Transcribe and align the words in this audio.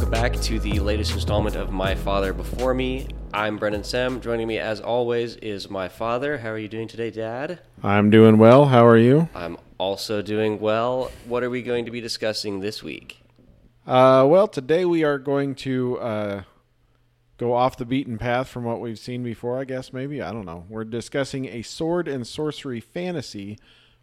welcome 0.00 0.22
back 0.22 0.40
to 0.40 0.58
the 0.60 0.80
latest 0.80 1.12
installment 1.12 1.54
of 1.56 1.70
My 1.70 1.94
Father 1.94 2.32
Before 2.32 2.72
Me. 2.72 3.06
I'm 3.34 3.58
Brennan 3.58 3.84
Sam. 3.84 4.22
Joining 4.22 4.48
me, 4.48 4.58
as 4.58 4.80
always, 4.80 5.36
is 5.36 5.68
my 5.68 5.88
father. 5.88 6.38
How 6.38 6.48
are 6.48 6.58
you 6.58 6.68
doing 6.68 6.88
today, 6.88 7.10
Dad? 7.10 7.58
I'm 7.82 8.08
doing 8.08 8.38
well. 8.38 8.64
How 8.64 8.86
are 8.86 8.96
you? 8.96 9.28
I'm 9.34 9.58
also 9.76 10.22
doing 10.22 10.58
well. 10.58 11.12
What 11.26 11.42
are 11.42 11.50
we 11.50 11.60
going 11.60 11.84
to 11.84 11.90
be 11.90 12.00
discussing 12.00 12.60
this 12.60 12.82
week? 12.82 13.20
Uh, 13.86 14.24
well, 14.26 14.48
today 14.48 14.86
we 14.86 15.04
are 15.04 15.18
going 15.18 15.54
to 15.56 15.98
uh, 15.98 16.42
go 17.36 17.52
off 17.52 17.76
the 17.76 17.84
beaten 17.84 18.16
path 18.16 18.48
from 18.48 18.64
what 18.64 18.80
we've 18.80 18.98
seen 18.98 19.22
before, 19.22 19.60
I 19.60 19.64
guess, 19.64 19.92
maybe. 19.92 20.22
I 20.22 20.32
don't 20.32 20.46
know. 20.46 20.64
We're 20.70 20.84
discussing 20.84 21.44
a 21.44 21.60
sword 21.60 22.08
and 22.08 22.26
sorcery 22.26 22.80
fantasy 22.80 23.58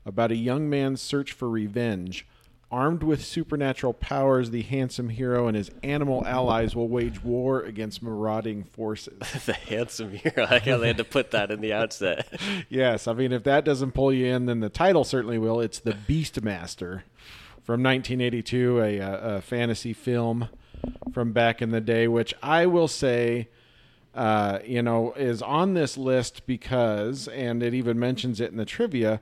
about 0.05 0.31
a 0.31 0.35
young 0.35 0.69
man's 0.69 1.01
search 1.01 1.31
for 1.31 1.49
revenge. 1.49 2.27
Armed 2.69 3.01
with 3.01 3.23
supernatural 3.23 3.93
powers, 3.93 4.51
the 4.51 4.61
handsome 4.61 5.07
hero 5.07 5.47
and 5.47 5.55
his 5.55 5.71
animal 5.83 6.25
allies 6.25 6.75
will 6.75 6.89
wage 6.89 7.23
war 7.23 7.61
against 7.61 8.03
marauding 8.03 8.65
forces. 8.65 9.19
the 9.45 9.53
handsome 9.53 10.11
hero. 10.11 10.45
I 10.49 10.59
they 10.59 10.87
had 10.87 10.97
to 10.97 11.05
put 11.05 11.31
that 11.31 11.49
in 11.49 11.61
the 11.61 11.71
outset. 11.71 12.27
yes, 12.69 13.07
I 13.07 13.13
mean, 13.13 13.31
if 13.31 13.43
that 13.43 13.63
doesn't 13.63 13.93
pull 13.93 14.11
you 14.11 14.25
in, 14.25 14.47
then 14.47 14.59
the 14.59 14.67
title 14.67 15.05
certainly 15.05 15.37
will. 15.37 15.61
It's 15.61 15.79
The 15.79 15.93
Beastmaster 15.93 17.03
from 17.63 17.81
1982, 17.83 18.81
a, 18.81 18.97
a 18.99 19.41
fantasy 19.41 19.93
film 19.93 20.49
from 21.13 21.31
back 21.31 21.61
in 21.61 21.71
the 21.71 21.81
day, 21.81 22.07
which 22.07 22.33
I 22.43 22.65
will 22.65 22.89
say. 22.89 23.49
Uh, 24.13 24.57
you 24.65 24.81
know, 24.81 25.13
is 25.13 25.43
on 25.43 25.75
this 25.75 25.95
list 25.95 26.47
because, 26.47 27.27
and 27.27 27.61
it 27.61 27.75
even 27.75 27.99
mentions 27.99 28.41
it 28.41 28.49
in 28.49 28.57
the 28.57 28.65
trivia, 28.65 29.21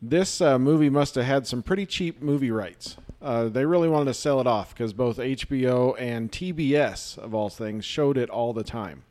this 0.00 0.40
uh, 0.40 0.58
movie 0.58 0.90
must 0.90 1.14
have 1.16 1.24
had 1.24 1.46
some 1.46 1.62
pretty 1.62 1.86
cheap 1.86 2.22
movie 2.22 2.50
rights. 2.50 2.96
Uh, 3.20 3.48
they 3.48 3.64
really 3.64 3.88
wanted 3.88 4.06
to 4.06 4.14
sell 4.14 4.40
it 4.40 4.46
off 4.46 4.72
because 4.72 4.92
both 4.92 5.18
HBO 5.18 5.94
and 5.98 6.30
TBS, 6.30 7.18
of 7.18 7.34
all 7.34 7.48
things, 7.48 7.84
showed 7.84 8.16
it 8.16 8.30
all 8.30 8.52
the 8.52 8.62
time. 8.62 9.02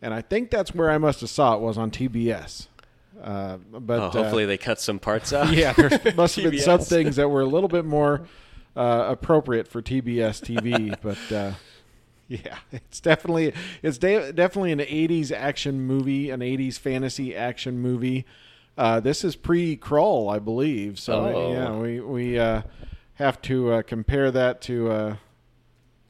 And 0.00 0.14
I 0.14 0.20
think 0.20 0.50
that's 0.50 0.74
where 0.74 0.90
I 0.90 0.98
must 0.98 1.20
have 1.20 1.30
saw 1.30 1.54
it 1.54 1.60
was 1.60 1.76
on 1.76 1.90
TBS. 1.90 2.68
Uh, 3.20 3.56
but 3.56 4.00
oh, 4.00 4.10
hopefully 4.10 4.46
they 4.46 4.58
cut 4.58 4.80
some 4.80 4.98
parts 4.98 5.32
out. 5.32 5.52
Yeah, 5.52 5.72
there 5.72 5.90
must 6.16 6.36
have 6.36 6.50
been 6.50 6.60
some 6.60 6.80
things 6.80 7.16
that 7.16 7.28
were 7.28 7.40
a 7.40 7.46
little 7.46 7.68
bit 7.68 7.84
more 7.84 8.26
uh, 8.76 9.06
appropriate 9.08 9.68
for 9.68 9.82
TBS 9.82 10.40
TV. 10.42 10.96
but 11.02 11.34
uh, 11.34 11.52
yeah, 12.28 12.58
it's 12.72 13.00
definitely 13.00 13.52
it's 13.82 13.98
de- 13.98 14.32
definitely 14.32 14.72
an 14.72 14.80
'80s 14.80 15.30
action 15.30 15.82
movie, 15.82 16.30
an 16.30 16.40
'80s 16.40 16.78
fantasy 16.78 17.36
action 17.36 17.78
movie. 17.78 18.24
Uh, 18.76 19.00
this 19.00 19.24
is 19.24 19.36
pre 19.36 19.76
Krull, 19.76 20.32
I 20.32 20.38
believe. 20.38 20.98
So 20.98 21.24
oh. 21.24 21.52
yeah, 21.52 21.76
we 21.76 22.00
we 22.00 22.38
uh, 22.38 22.62
have 23.14 23.40
to 23.42 23.72
uh, 23.72 23.82
compare 23.82 24.30
that 24.30 24.60
to 24.62 24.90
uh, 24.90 25.16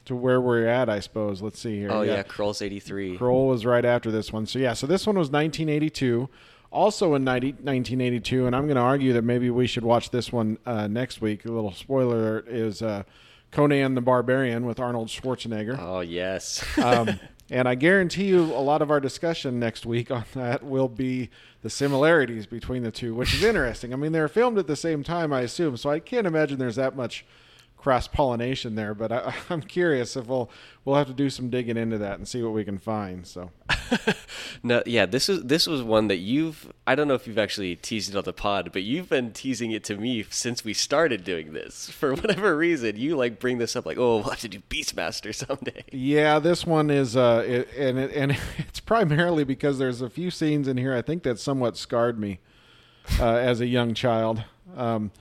to 0.05 0.15
where 0.15 0.39
we're 0.39 0.67
at, 0.67 0.89
I 0.89 0.99
suppose. 0.99 1.41
Let's 1.41 1.59
see 1.59 1.77
here. 1.77 1.91
Oh 1.91 2.01
yeah, 2.01 2.15
yeah 2.15 2.23
Krull's 2.23 2.61
eighty 2.61 2.79
three. 2.79 3.17
Krull 3.17 3.49
was 3.49 3.65
right 3.65 3.85
after 3.85 4.11
this 4.11 4.31
one. 4.31 4.45
So 4.45 4.59
yeah, 4.59 4.73
so 4.73 4.87
this 4.87 5.05
one 5.05 5.17
was 5.17 5.31
nineteen 5.31 5.69
eighty 5.69 5.89
two. 5.89 6.29
Also 6.71 7.13
in 7.13 7.23
90, 7.23 7.49
1982, 7.51 8.47
and 8.47 8.55
I'm 8.55 8.65
going 8.65 8.77
to 8.77 8.81
argue 8.81 9.13
that 9.13 9.21
maybe 9.21 9.51
we 9.51 9.67
should 9.67 9.83
watch 9.83 10.09
this 10.09 10.31
one 10.31 10.57
uh, 10.65 10.87
next 10.87 11.21
week. 11.21 11.45
A 11.45 11.51
little 11.51 11.71
spoiler 11.71 12.43
is 12.47 12.81
uh, 12.81 13.03
Conan 13.51 13.93
the 13.93 14.01
Barbarian 14.01 14.65
with 14.65 14.79
Arnold 14.79 15.09
Schwarzenegger. 15.09 15.77
Oh 15.79 15.99
yes. 15.99 16.65
um, 16.79 17.19
and 17.49 17.67
I 17.67 17.75
guarantee 17.75 18.25
you, 18.25 18.41
a 18.41 18.63
lot 18.63 18.81
of 18.81 18.89
our 18.89 18.99
discussion 18.99 19.59
next 19.59 19.85
week 19.85 20.09
on 20.11 20.25
that 20.33 20.63
will 20.63 20.87
be 20.87 21.29
the 21.61 21.69
similarities 21.69 22.45
between 22.45 22.83
the 22.83 22.91
two, 22.91 23.13
which 23.13 23.33
is 23.33 23.43
interesting. 23.43 23.93
I 23.93 23.95
mean, 23.95 24.11
they're 24.11 24.27
filmed 24.27 24.57
at 24.57 24.67
the 24.67 24.75
same 24.75 25.03
time, 25.03 25.33
I 25.33 25.41
assume, 25.41 25.77
so 25.77 25.89
I 25.89 25.99
can't 25.99 26.27
imagine 26.27 26.57
there's 26.57 26.77
that 26.77 26.95
much 26.95 27.25
cross 27.83 28.07
pollination 28.07 28.75
there. 28.75 28.93
But 28.93 29.11
I, 29.11 29.33
am 29.49 29.61
curious 29.61 30.15
if 30.15 30.27
we'll 30.27 30.49
we'll 30.85 30.95
have 30.95 31.07
to 31.07 31.13
do 31.13 31.29
some 31.29 31.49
digging 31.49 31.77
into 31.77 31.97
that 31.97 32.17
and 32.17 32.27
see 32.27 32.41
what 32.41 32.53
we 32.53 32.63
can 32.63 32.77
find. 32.77 33.27
So, 33.27 33.51
no, 34.63 34.81
yeah, 34.85 35.05
this 35.05 35.27
is 35.27 35.43
this 35.43 35.67
was 35.67 35.83
one 35.83 36.07
that 36.07 36.17
you've 36.17 36.71
I 36.87 36.95
don't 36.95 37.07
know 37.07 37.13
if 37.13 37.27
you've 37.27 37.37
actually 37.37 37.75
teased 37.75 38.09
it 38.09 38.17
on 38.17 38.23
the 38.23 38.33
pod, 38.33 38.71
but 38.71 38.83
you've 38.83 39.09
been 39.09 39.31
teasing 39.33 39.71
it 39.71 39.83
to 39.85 39.97
me 39.97 40.25
since 40.29 40.63
we 40.63 40.73
started 40.73 41.23
doing 41.25 41.51
this. 41.51 41.89
For 42.03 42.15
whatever 42.15 42.55
reason, 42.55 42.95
you 42.95 43.17
like 43.17 43.39
bring 43.39 43.57
this 43.57 43.75
up 43.75 43.85
like, 43.85 43.97
oh, 43.97 44.17
we'll 44.17 44.29
have 44.29 44.39
to 44.39 44.47
do 44.47 44.61
Beastmaster 44.69 45.35
someday. 45.35 45.83
Yeah, 45.91 46.39
this 46.39 46.65
one 46.65 46.89
is, 46.89 47.17
uh, 47.17 47.43
it, 47.45 47.69
and 47.77 47.99
it, 47.99 48.11
and 48.13 48.37
it's 48.57 48.79
primarily 48.79 49.43
because 49.43 49.77
there's 49.77 50.01
a 50.01 50.09
few 50.09 50.31
scenes 50.31 50.67
in 50.67 50.77
here 50.77 50.95
I 50.95 51.01
think 51.01 51.23
that 51.23 51.37
somewhat 51.39 51.77
scarred 51.77 52.17
me 52.17 52.39
uh, 53.19 53.35
as 53.35 53.59
a 53.59 53.65
young 53.65 53.93
child. 53.93 54.43
Um, 54.77 55.11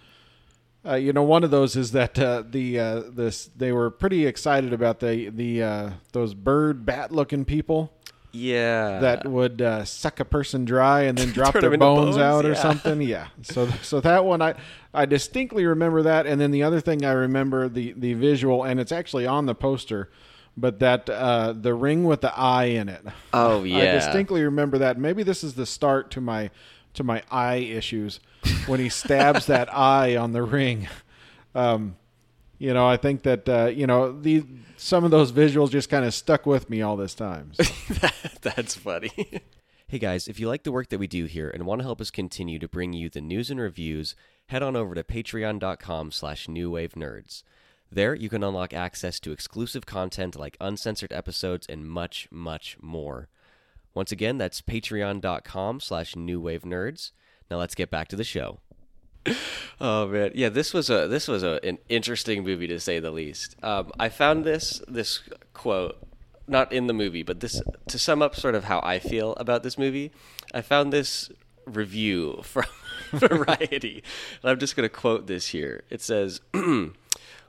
uh, 0.84 0.94
you 0.94 1.12
know, 1.12 1.22
one 1.22 1.44
of 1.44 1.50
those 1.50 1.76
is 1.76 1.92
that 1.92 2.18
uh, 2.18 2.42
the 2.48 2.78
uh, 2.78 3.02
this 3.08 3.50
they 3.56 3.72
were 3.72 3.90
pretty 3.90 4.26
excited 4.26 4.72
about 4.72 5.00
the 5.00 5.28
the 5.28 5.62
uh, 5.62 5.90
those 6.12 6.34
bird 6.34 6.84
bat 6.84 7.12
looking 7.12 7.44
people. 7.44 7.92
Yeah, 8.32 8.98
that 9.00 9.28
would 9.28 9.60
uh, 9.60 9.84
suck 9.84 10.18
a 10.18 10.24
person 10.24 10.64
dry 10.64 11.02
and 11.02 11.16
then 11.16 11.28
drop 11.32 11.52
their 11.52 11.76
bones, 11.76 12.16
bones, 12.16 12.18
out 12.18 12.44
or 12.44 12.54
something. 12.54 13.00
Yeah, 13.00 13.28
so 13.42 13.68
so 13.82 14.00
that 14.00 14.24
one 14.24 14.42
I 14.42 14.54
I 14.92 15.06
distinctly 15.06 15.66
remember 15.66 16.02
that, 16.02 16.26
and 16.26 16.40
then 16.40 16.50
the 16.50 16.62
other 16.64 16.80
thing 16.80 17.04
I 17.04 17.12
remember 17.12 17.68
the 17.68 17.92
the 17.92 18.14
visual, 18.14 18.64
and 18.64 18.80
it's 18.80 18.92
actually 18.92 19.26
on 19.26 19.46
the 19.46 19.54
poster. 19.54 20.10
But 20.54 20.80
that 20.80 21.08
uh, 21.08 21.54
the 21.54 21.72
ring 21.72 22.04
with 22.04 22.20
the 22.22 22.36
eye 22.36 22.64
in 22.64 22.88
it. 22.88 23.02
Oh 23.32 23.62
yeah, 23.64 23.78
I 23.78 23.84
distinctly 23.92 24.42
remember 24.42 24.78
that. 24.78 24.98
Maybe 24.98 25.22
this 25.22 25.44
is 25.44 25.54
the 25.54 25.64
start 25.64 26.10
to 26.12 26.20
my 26.20 26.50
to 26.94 27.04
my 27.04 27.22
eye 27.30 27.56
issues 27.56 28.20
when 28.66 28.80
he 28.80 28.88
stabs 28.88 29.46
that 29.46 29.74
eye 29.76 30.16
on 30.16 30.32
the 30.32 30.42
ring. 30.42 30.88
Um, 31.54 31.96
you 32.58 32.72
know, 32.72 32.86
I 32.86 32.96
think 32.96 33.22
that 33.22 33.48
uh, 33.48 33.66
you 33.66 33.88
know 33.88 34.12
the 34.12 34.44
some 34.76 35.04
of 35.04 35.10
those 35.10 35.32
visuals 35.32 35.70
just 35.70 35.88
kind 35.88 36.04
of 36.04 36.14
stuck 36.14 36.46
with 36.46 36.70
me 36.70 36.80
all 36.80 36.96
this 36.96 37.14
time. 37.14 37.52
So. 37.54 37.64
That's 38.42 38.76
funny. 38.76 39.10
hey 39.88 39.98
guys, 39.98 40.28
if 40.28 40.38
you 40.38 40.46
like 40.46 40.62
the 40.62 40.72
work 40.72 40.88
that 40.90 40.98
we 40.98 41.08
do 41.08 41.24
here 41.24 41.50
and 41.50 41.66
want 41.66 41.80
to 41.80 41.84
help 41.84 42.00
us 42.00 42.10
continue 42.10 42.60
to 42.60 42.68
bring 42.68 42.92
you 42.92 43.08
the 43.08 43.20
news 43.20 43.50
and 43.50 43.58
reviews, 43.58 44.14
head 44.46 44.62
on 44.62 44.76
over 44.76 44.94
to 44.94 45.02
patreon.com/slash 45.02 46.46
newwavenerds. 46.46 47.42
There, 47.90 48.14
you 48.14 48.28
can 48.28 48.44
unlock 48.44 48.72
access 48.72 49.20
to 49.20 49.32
exclusive 49.32 49.84
content 49.84 50.36
like 50.36 50.56
uncensored 50.60 51.12
episodes 51.12 51.66
and 51.68 51.86
much, 51.86 52.28
much 52.30 52.78
more. 52.80 53.28
Once 53.94 54.12
again, 54.12 54.38
that's 54.38 54.60
patreon.com 54.60 55.80
slash 55.80 56.14
newwavenerds. 56.14 57.10
Now 57.50 57.58
let's 57.58 57.74
get 57.74 57.90
back 57.90 58.08
to 58.08 58.16
the 58.16 58.24
show. 58.24 58.60
oh 59.80 60.08
man, 60.08 60.32
yeah, 60.34 60.48
this 60.48 60.74
was 60.74 60.90
a 60.90 61.06
this 61.06 61.28
was 61.28 61.42
a, 61.42 61.60
an 61.62 61.78
interesting 61.88 62.42
movie 62.42 62.66
to 62.66 62.80
say 62.80 62.98
the 62.98 63.10
least. 63.10 63.56
Um, 63.62 63.92
I 63.98 64.08
found 64.08 64.44
this 64.44 64.82
this 64.88 65.20
quote 65.52 65.98
not 66.48 66.72
in 66.72 66.86
the 66.86 66.92
movie, 66.92 67.22
but 67.22 67.40
this 67.40 67.62
to 67.88 67.98
sum 67.98 68.22
up 68.22 68.34
sort 68.34 68.54
of 68.54 68.64
how 68.64 68.80
I 68.82 68.98
feel 68.98 69.34
about 69.34 69.62
this 69.62 69.78
movie. 69.78 70.12
I 70.52 70.60
found 70.60 70.92
this 70.92 71.30
review 71.66 72.40
from 72.42 72.64
Variety, 73.12 74.02
and 74.42 74.50
I'm 74.50 74.58
just 74.58 74.74
going 74.74 74.88
to 74.88 74.94
quote 74.94 75.26
this 75.26 75.48
here. 75.48 75.84
It 75.90 76.00
says. 76.00 76.40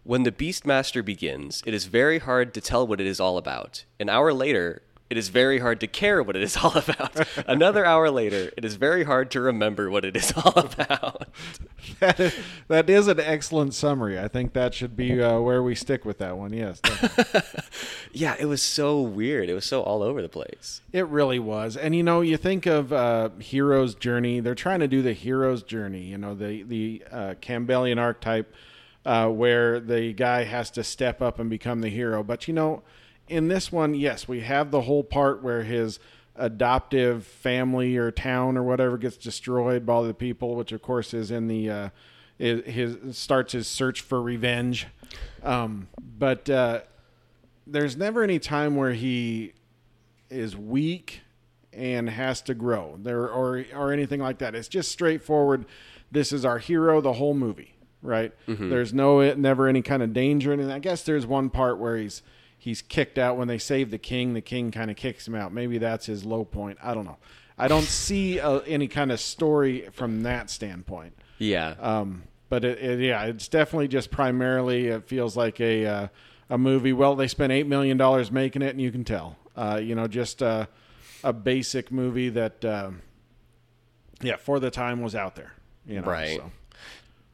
When 0.06 0.24
the 0.24 0.34
Beastmaster 0.34 1.04
begins, 1.04 1.64
it 1.66 1.74
is 1.74 1.86
very 1.86 2.20
hard 2.20 2.54
to 2.56 2.60
tell 2.60 2.86
what 2.86 3.00
it 3.00 3.08
is 3.08 3.22
all 3.22 3.38
about. 3.38 3.86
An 4.02 4.10
hour 4.10 4.34
later, 4.34 4.81
it 5.13 5.18
is 5.18 5.29
very 5.29 5.59
hard 5.59 5.79
to 5.79 5.85
care 5.85 6.24
what 6.24 6.35
it 6.35 6.41
is 6.41 6.57
all 6.57 6.75
about. 6.75 7.28
Another 7.47 7.85
hour 7.85 8.09
later, 8.09 8.51
it 8.57 8.66
is 8.66 8.74
very 8.74 9.03
hard 9.03 9.29
to 9.29 9.41
remember 9.41 9.88
what 9.88 10.03
it 10.03 10.16
is 10.16 10.34
all 10.35 10.53
about. 10.57 11.28
that, 12.00 12.19
is, 12.19 12.35
that 12.68 12.90
is 12.90 13.07
an 13.07 13.19
excellent 13.19 13.75
summary. 13.75 14.18
I 14.18 14.28
think 14.28 14.53
that 14.53 14.74
should 14.74 14.97
be 14.97 15.22
uh, 15.22 15.40
where 15.40 15.62
we 15.62 15.75
stick 15.75 16.03
with 16.03 16.18
that 16.18 16.35
one. 16.35 16.51
Yes. 16.51 16.81
yeah, 18.12 18.35
it 18.40 18.46
was 18.46 18.63
so 18.63 19.01
weird. 19.01 19.51
It 19.51 19.53
was 19.53 19.66
so 19.66 19.84
all 19.84 20.01
over 20.01 20.19
the 20.19 20.29
place. 20.29 20.81
It 20.91 21.06
really 21.06 21.38
was. 21.38 21.78
And 21.78 21.95
you 21.95 22.01
know, 22.01 22.22
you 22.22 22.38
think 22.38 22.66
of 22.66 22.91
uh, 22.91 23.30
hero's 23.38 23.94
journey. 23.94 24.39
They're 24.39 24.56
trying 24.56 24.80
to 24.80 24.88
do 24.88 25.04
the 25.04 25.13
hero's 25.13 25.62
journey. 25.62 26.06
You 26.06 26.18
know, 26.18 26.33
the 26.33 26.63
the 26.63 27.04
uh, 27.12 27.36
Campbellian 27.39 28.00
archetype, 28.00 28.51
uh, 29.06 29.27
where 29.27 29.80
the 29.80 30.12
guy 30.13 30.45
has 30.45 30.71
to 30.71 30.83
step 30.83 31.21
up 31.21 31.38
and 31.38 31.51
become 31.51 31.81
the 31.81 31.89
hero. 31.89 32.24
But 32.24 32.48
you 32.48 32.56
know 32.56 32.81
in 33.33 33.47
this 33.47 33.71
one, 33.71 33.95
yes, 33.95 34.27
we 34.27 34.41
have 34.41 34.69
the 34.69 34.81
whole 34.81 35.03
part 35.03 35.41
where 35.41 35.63
his 35.63 36.00
adoptive 36.35 37.25
family 37.25 37.97
or 37.97 38.12
town 38.12 38.57
or 38.57 38.63
whatever 38.63 38.95
gets 38.97 39.18
destroyed 39.18 39.85
by 39.88 40.03
the 40.03 40.13
people, 40.13 40.56
which 40.56 40.71
of 40.71 40.83
course 40.83 41.15
is 41.15 41.31
in 41.31 41.47
the 41.47 41.69
uh, 41.69 41.89
his 42.38 43.18
starts 43.18 43.53
his 43.53 43.68
search 43.68 44.01
for 44.01 44.21
revenge. 44.21 44.88
Um, 45.41 45.88
but 46.18 46.47
uh, 46.47 46.81
there's 47.65 47.97
never 47.97 48.24
any 48.24 48.38
time 48.38 48.75
where 48.75 48.94
he 48.94 49.53
is 50.30 50.56
weak 50.56 51.21
and 51.71 52.09
has 52.09 52.39
to 52.44 52.53
grow 52.53 53.00
there 53.01 53.27
or 53.27 53.65
or 53.74 53.91
anything 53.91 54.19
like 54.19 54.38
that. 54.38 54.53
It's 54.53 54.68
just 54.68 54.91
straightforward. 54.91 55.65
This 56.12 56.31
is 56.31 56.45
our 56.45 56.59
hero 56.59 57.01
the 57.01 57.13
whole 57.13 57.33
movie, 57.33 57.74
right? 58.03 58.31
Mm-hmm. 58.47 58.69
There's 58.69 58.94
no 58.94 59.33
never 59.33 59.68
any 59.68 59.81
kind 59.81 60.03
of 60.03 60.13
danger. 60.13 60.53
And 60.53 60.71
I 60.71 60.77
guess 60.77 61.01
there's 61.01 61.25
one 61.25 61.50
part 61.50 61.80
where 61.80 61.97
he's 61.97 62.21
he's 62.63 62.81
kicked 62.81 63.18
out 63.18 63.36
when 63.36 63.50
they 63.50 63.57
save 63.57 63.92
the 63.92 63.98
king. 63.98 64.33
The 64.33 64.42
king 64.42 64.71
kind 64.71 64.89
of 64.89 64.95
kicks 64.95 65.27
him 65.27 65.36
out. 65.36 65.51
Maybe 65.51 65.80
that's 65.80 66.06
his 66.06 66.24
low 66.24 66.45
point. 66.45 66.77
I 66.81 66.94
don't 66.94 67.04
know. 67.04 67.18
I 67.57 67.68
don't 67.68 67.83
see 68.06 68.39
uh, 68.39 68.60
any 68.60 68.88
kind 68.88 69.12
of 69.12 69.19
story 69.19 69.89
from 69.92 70.24
that 70.24 70.50
standpoint. 70.50 71.13
Yeah. 71.39 71.75
Um, 71.80 72.24
but 72.48 72.63
it, 72.63 72.80
it, 72.80 73.00
yeah, 73.01 73.25
it's 73.25 73.50
definitely 73.50 73.89
just 73.89 74.12
primarily 74.12 74.88
it 74.88 75.07
feels 75.10 75.36
like 75.36 75.60
a 75.60 75.86
uh, 75.86 76.07
a 76.50 76.57
movie. 76.57 76.94
Well, 76.94 77.15
they 77.15 77.27
spent 77.27 77.51
eight 77.51 77.68
million 77.68 77.98
dollars 77.98 78.31
making 78.31 78.62
it, 78.62 78.69
and 78.69 78.80
you 78.81 78.92
can 78.92 79.04
tell. 79.04 79.36
Uh, 79.57 79.81
you 79.83 79.94
know, 79.95 80.07
just 80.07 80.42
uh, 80.42 80.66
a 81.24 81.33
basic 81.33 81.92
movie 81.92 82.30
that, 82.30 82.63
um, 82.66 83.01
yeah, 84.21 84.38
for 84.38 84.59
the 84.59 84.71
time 84.71 85.01
was 85.01 85.16
out 85.16 85.36
there. 85.36 85.54
You 85.86 86.00
know, 86.01 86.07
Right. 86.07 86.38
so. 86.38 86.51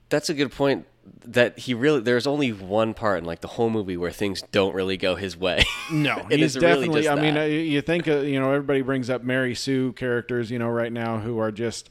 That's 0.09 0.29
a 0.29 0.33
good 0.33 0.51
point. 0.51 0.85
That 1.25 1.59
he 1.59 1.73
really 1.73 1.99
there's 2.01 2.25
only 2.27 2.51
one 2.51 2.93
part 2.93 3.19
in 3.19 3.25
like 3.25 3.41
the 3.41 3.47
whole 3.47 3.69
movie 3.69 3.97
where 3.97 4.11
things 4.11 4.41
don't 4.51 4.73
really 4.73 4.97
go 4.97 5.15
his 5.15 5.35
way. 5.37 5.63
No, 5.91 6.17
It 6.29 6.39
he's 6.39 6.55
is 6.55 6.61
really 6.61 6.87
definitely. 6.87 7.01
just 7.03 7.17
I 7.17 7.21
mean, 7.21 7.33
that. 7.35 7.41
uh, 7.43 7.45
you 7.45 7.81
think 7.81 8.07
uh, 8.07 8.19
you 8.19 8.39
know 8.39 8.51
everybody 8.51 8.81
brings 8.81 9.09
up 9.09 9.23
Mary 9.23 9.55
Sue 9.55 9.93
characters, 9.93 10.51
you 10.51 10.59
know, 10.59 10.69
right 10.69 10.91
now 10.91 11.17
who 11.19 11.39
are 11.39 11.51
just 11.51 11.89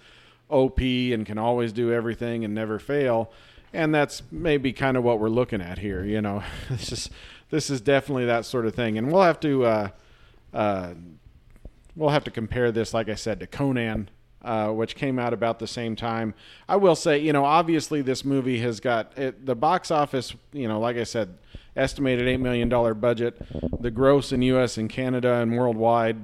OP 0.50 0.80
and 0.80 1.26
can 1.26 1.36
always 1.38 1.72
do 1.72 1.92
everything 1.92 2.44
and 2.44 2.54
never 2.54 2.78
fail, 2.78 3.32
and 3.72 3.94
that's 3.94 4.22
maybe 4.30 4.72
kind 4.72 4.96
of 4.96 5.02
what 5.04 5.18
we're 5.20 5.28
looking 5.28 5.60
at 5.60 5.78
here. 5.78 6.04
You 6.04 6.20
know, 6.20 6.42
this 6.70 6.92
is 6.92 7.10
this 7.50 7.70
is 7.70 7.80
definitely 7.80 8.26
that 8.26 8.44
sort 8.44 8.66
of 8.66 8.74
thing, 8.74 8.96
and 8.98 9.10
we'll 9.12 9.22
have 9.22 9.40
to 9.40 9.64
uh, 9.64 9.88
uh, 10.54 10.94
we'll 11.96 12.10
have 12.10 12.24
to 12.24 12.30
compare 12.30 12.70
this, 12.72 12.94
like 12.94 13.08
I 13.08 13.14
said, 13.14 13.40
to 13.40 13.46
Conan. 13.46 14.08
Uh, 14.40 14.68
which 14.68 14.94
came 14.94 15.18
out 15.18 15.32
about 15.32 15.58
the 15.58 15.66
same 15.66 15.96
time. 15.96 16.32
I 16.68 16.76
will 16.76 16.94
say, 16.94 17.18
you 17.18 17.32
know, 17.32 17.44
obviously 17.44 18.02
this 18.02 18.24
movie 18.24 18.60
has 18.60 18.78
got 18.78 19.18
it, 19.18 19.44
the 19.44 19.56
box 19.56 19.90
office. 19.90 20.32
You 20.52 20.68
know, 20.68 20.78
like 20.78 20.96
I 20.96 21.02
said, 21.02 21.36
estimated 21.74 22.28
eight 22.28 22.38
million 22.38 22.68
dollar 22.68 22.94
budget. 22.94 23.36
The 23.80 23.90
gross 23.90 24.30
in 24.30 24.42
U.S. 24.42 24.76
and 24.78 24.88
Canada 24.88 25.34
and 25.34 25.56
worldwide 25.56 26.18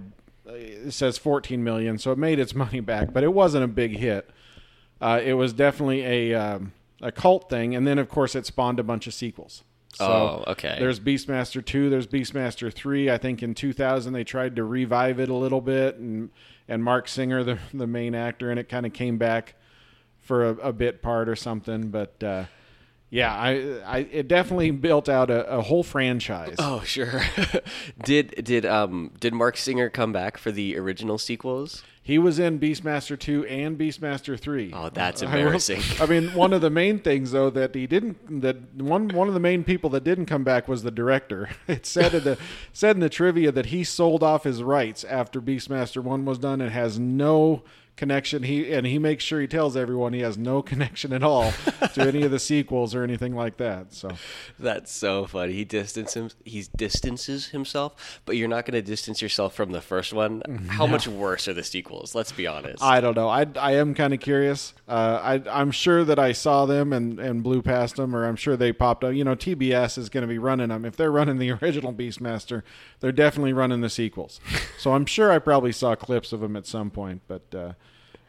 uh, 0.48 0.52
it 0.52 0.92
says 0.92 1.18
fourteen 1.18 1.64
million, 1.64 1.98
so 1.98 2.12
it 2.12 2.18
made 2.18 2.38
its 2.38 2.54
money 2.64 2.80
back, 2.80 3.12
but 3.12 3.24
it 3.24 3.32
wasn't 3.32 3.64
a 3.64 3.68
big 3.68 3.96
hit. 3.96 4.30
Uh, 5.00 5.20
it 5.22 5.34
was 5.34 5.52
definitely 5.52 6.04
a 6.04 6.34
um, 6.34 6.72
a 7.02 7.10
cult 7.10 7.50
thing, 7.50 7.74
and 7.74 7.86
then 7.86 7.98
of 7.98 8.08
course 8.08 8.34
it 8.34 8.46
spawned 8.46 8.78
a 8.78 8.84
bunch 8.84 9.06
of 9.06 9.14
sequels. 9.14 9.64
So 9.94 10.06
Oh, 10.06 10.44
okay. 10.52 10.76
There's 10.78 10.98
Beastmaster 10.98 11.64
two. 11.64 11.88
There's 11.90 12.06
Beastmaster 12.06 12.72
three. 12.72 13.10
I 13.10 13.18
think 13.18 13.42
in 13.42 13.54
2000 13.54 14.12
they 14.12 14.24
tried 14.24 14.56
to 14.56 14.64
revive 14.64 15.20
it 15.20 15.28
a 15.28 15.34
little 15.34 15.60
bit, 15.60 15.96
and 15.96 16.30
and 16.68 16.82
Marc 16.82 17.08
Singer, 17.08 17.44
the 17.44 17.58
the 17.72 17.86
main 17.86 18.14
actor, 18.14 18.50
and 18.50 18.58
it 18.58 18.68
kind 18.68 18.86
of 18.86 18.92
came 18.92 19.18
back 19.18 19.54
for 20.20 20.44
a, 20.44 20.54
a 20.56 20.72
bit 20.72 21.02
part 21.02 21.28
or 21.28 21.36
something. 21.36 21.88
But 21.88 22.22
uh, 22.22 22.44
yeah, 23.14 23.32
I, 23.32 23.50
I 23.86 23.98
it 24.10 24.26
definitely 24.26 24.72
built 24.72 25.08
out 25.08 25.30
a, 25.30 25.58
a 25.58 25.60
whole 25.60 25.84
franchise. 25.84 26.56
oh 26.58 26.82
sure. 26.82 27.22
did 28.02 28.44
did 28.44 28.66
um 28.66 29.12
did 29.20 29.32
Marc 29.32 29.56
Singer 29.56 29.88
come 29.88 30.12
back 30.12 30.36
for 30.36 30.50
the 30.50 30.76
original 30.76 31.16
sequels? 31.16 31.84
He 32.02 32.18
was 32.18 32.40
in 32.40 32.58
Beastmaster 32.58 33.18
2 33.18 33.46
and 33.46 33.78
Beastmaster 33.78 34.38
3. 34.38 34.72
Oh, 34.74 34.90
that's 34.90 35.22
I 35.22 35.26
embarrassing. 35.26 35.80
I, 36.00 36.04
mean, 36.04 36.34
one 36.34 36.52
of 36.52 36.60
the 36.60 36.68
main 36.82 36.98
things 36.98 37.30
though 37.30 37.50
that 37.50 37.76
he 37.76 37.86
didn't 37.86 38.42
that 38.42 38.74
one 38.74 39.08
one 39.10 39.28
of 39.28 39.34
the 39.34 39.40
main 39.40 39.62
people 39.62 39.90
that 39.90 40.02
didn't 40.02 40.26
come 40.26 40.42
back 40.42 40.66
was 40.66 40.82
the 40.82 40.90
director. 40.90 41.50
It 41.68 41.86
said 41.86 42.14
in 42.14 42.24
the 42.24 42.36
said 42.72 42.96
in 42.96 43.00
the 43.00 43.08
trivia 43.08 43.52
that 43.52 43.66
he 43.66 43.84
sold 43.84 44.24
off 44.24 44.42
his 44.42 44.60
rights 44.60 45.04
after 45.04 45.40
Beastmaster 45.40 46.02
1 46.02 46.24
was 46.24 46.38
done 46.38 46.60
and 46.60 46.72
has 46.72 46.98
no 46.98 47.62
connection 47.96 48.42
he 48.42 48.72
and 48.72 48.86
he 48.86 48.98
makes 48.98 49.22
sure 49.22 49.40
he 49.40 49.46
tells 49.46 49.76
everyone 49.76 50.12
he 50.12 50.20
has 50.20 50.36
no 50.36 50.62
connection 50.70 51.12
at 51.12 51.22
all 51.22 51.52
to 51.94 52.00
any 52.02 52.22
of 52.22 52.30
the 52.30 52.38
sequels 52.38 52.94
or 52.94 53.02
anything 53.02 53.34
like 53.34 53.56
that. 53.58 53.92
So 53.92 54.10
That's 54.58 54.90
so 54.92 55.26
funny. 55.26 55.52
He 55.52 55.64
distances 55.64 56.14
him, 56.14 56.30
he 56.44 56.64
distances 56.76 57.48
himself, 57.48 58.20
but 58.24 58.36
you're 58.36 58.48
not 58.48 58.64
going 58.66 58.74
to 58.74 58.82
distance 58.82 59.22
yourself 59.22 59.54
from 59.54 59.72
the 59.72 59.80
first 59.80 60.12
one. 60.12 60.42
How 60.68 60.86
much 60.86 61.06
worse 61.06 61.46
are 61.48 61.54
the 61.54 61.62
sequels? 61.62 62.14
Let's 62.14 62.32
be 62.32 62.46
honest. 62.46 62.82
I 62.82 63.00
don't 63.00 63.16
know. 63.16 63.28
I, 63.28 63.46
I 63.56 63.72
am 63.72 63.94
kind 63.94 64.12
of 64.12 64.20
curious. 64.20 64.74
Uh, 64.88 65.40
I, 65.46 65.60
I'm 65.60 65.70
sure 65.70 66.04
that 66.04 66.18
I 66.18 66.32
saw 66.32 66.66
them 66.66 66.92
and, 66.92 67.18
and 67.20 67.42
blew 67.42 67.62
past 67.62 67.96
them, 67.96 68.14
or 68.14 68.26
I'm 68.26 68.36
sure 68.36 68.56
they 68.56 68.72
popped 68.72 69.04
up. 69.04 69.14
You 69.14 69.24
know, 69.24 69.36
TBS 69.36 69.98
is 69.98 70.08
going 70.08 70.22
to 70.22 70.28
be 70.28 70.38
running 70.38 70.68
them. 70.68 70.84
If 70.84 70.96
they're 70.96 71.12
running 71.12 71.38
the 71.38 71.50
original 71.62 71.92
Beastmaster, 71.92 72.62
they're 73.00 73.12
definitely 73.12 73.52
running 73.52 73.80
the 73.80 73.90
sequels. 73.90 74.40
so 74.78 74.94
I'm 74.94 75.06
sure 75.06 75.30
I 75.30 75.38
probably 75.38 75.72
saw 75.72 75.94
clips 75.94 76.32
of 76.32 76.40
them 76.40 76.56
at 76.56 76.66
some 76.66 76.90
point. 76.90 77.22
But 77.28 77.54
uh, 77.54 77.72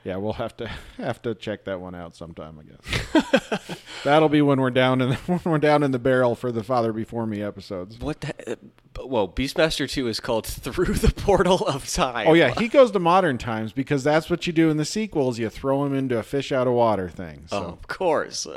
yeah, 0.05 0.17
we'll 0.17 0.33
have 0.33 0.55
to 0.57 0.67
have 0.97 1.21
to 1.23 1.33
check 1.35 1.65
that 1.65 1.81
one 1.81 1.95
out 1.95 2.15
sometime. 2.15 2.59
I 2.59 2.63
guess 2.63 3.81
that'll 4.03 4.29
be 4.29 4.41
when 4.41 4.61
we're 4.61 4.69
down 4.69 5.01
in 5.01 5.09
the, 5.09 5.15
when 5.25 5.39
we're 5.43 5.57
down 5.57 5.81
in 5.83 5.91
the 5.91 5.99
barrel 5.99 6.35
for 6.35 6.51
the 6.51 6.63
Father 6.63 6.93
Before 6.93 7.25
Me 7.25 7.41
episodes. 7.41 7.99
what 7.99 8.21
the? 8.21 8.51
uh, 8.51 8.55
Whoa, 9.01 9.27
Beastmaster 9.27 9.89
2 9.89 10.07
is 10.07 10.21
called 10.21 10.45
Through 10.45 10.93
the 10.93 11.11
Portal 11.11 11.67
of 11.67 11.91
Time. 11.91 12.27
Oh 12.29 12.33
yeah, 12.33 12.53
he 12.57 12.69
goes 12.69 12.91
to 12.91 12.99
modern 12.99 13.37
times 13.37 13.73
because 13.73 14.05
that's 14.05 14.29
what 14.29 14.47
you 14.47 14.53
do 14.53 14.69
in 14.69 14.77
the 14.77 14.85
sequels. 14.85 15.37
You 15.37 15.49
throw 15.49 15.83
him 15.85 15.93
into 15.93 16.17
a 16.17 16.23
fish 16.23 16.53
out 16.53 16.65
of 16.65 16.73
water 16.73 17.09
thing. 17.09 17.43
So. 17.47 17.57
Oh, 17.57 17.67
of 17.67 17.87
course. 17.87 18.47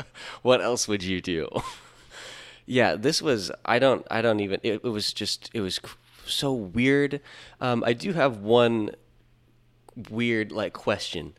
What 0.42 0.60
else 0.60 0.86
would 0.86 1.02
you 1.02 1.20
do? 1.20 1.48
yeah, 2.66 2.94
this 2.94 3.20
was 3.20 3.50
I 3.64 3.78
don't 3.80 4.06
I 4.10 4.22
don't 4.22 4.38
even 4.40 4.60
it, 4.62 4.74
it 4.84 4.88
was 4.88 5.12
just 5.12 5.50
it 5.54 5.60
was 5.60 5.80
so 6.24 6.52
weird. 6.52 7.20
Um, 7.60 7.82
I 7.84 7.92
do 7.94 8.12
have 8.12 8.38
one 8.38 8.90
weird 10.10 10.52
like 10.52 10.72
question. 10.72 11.34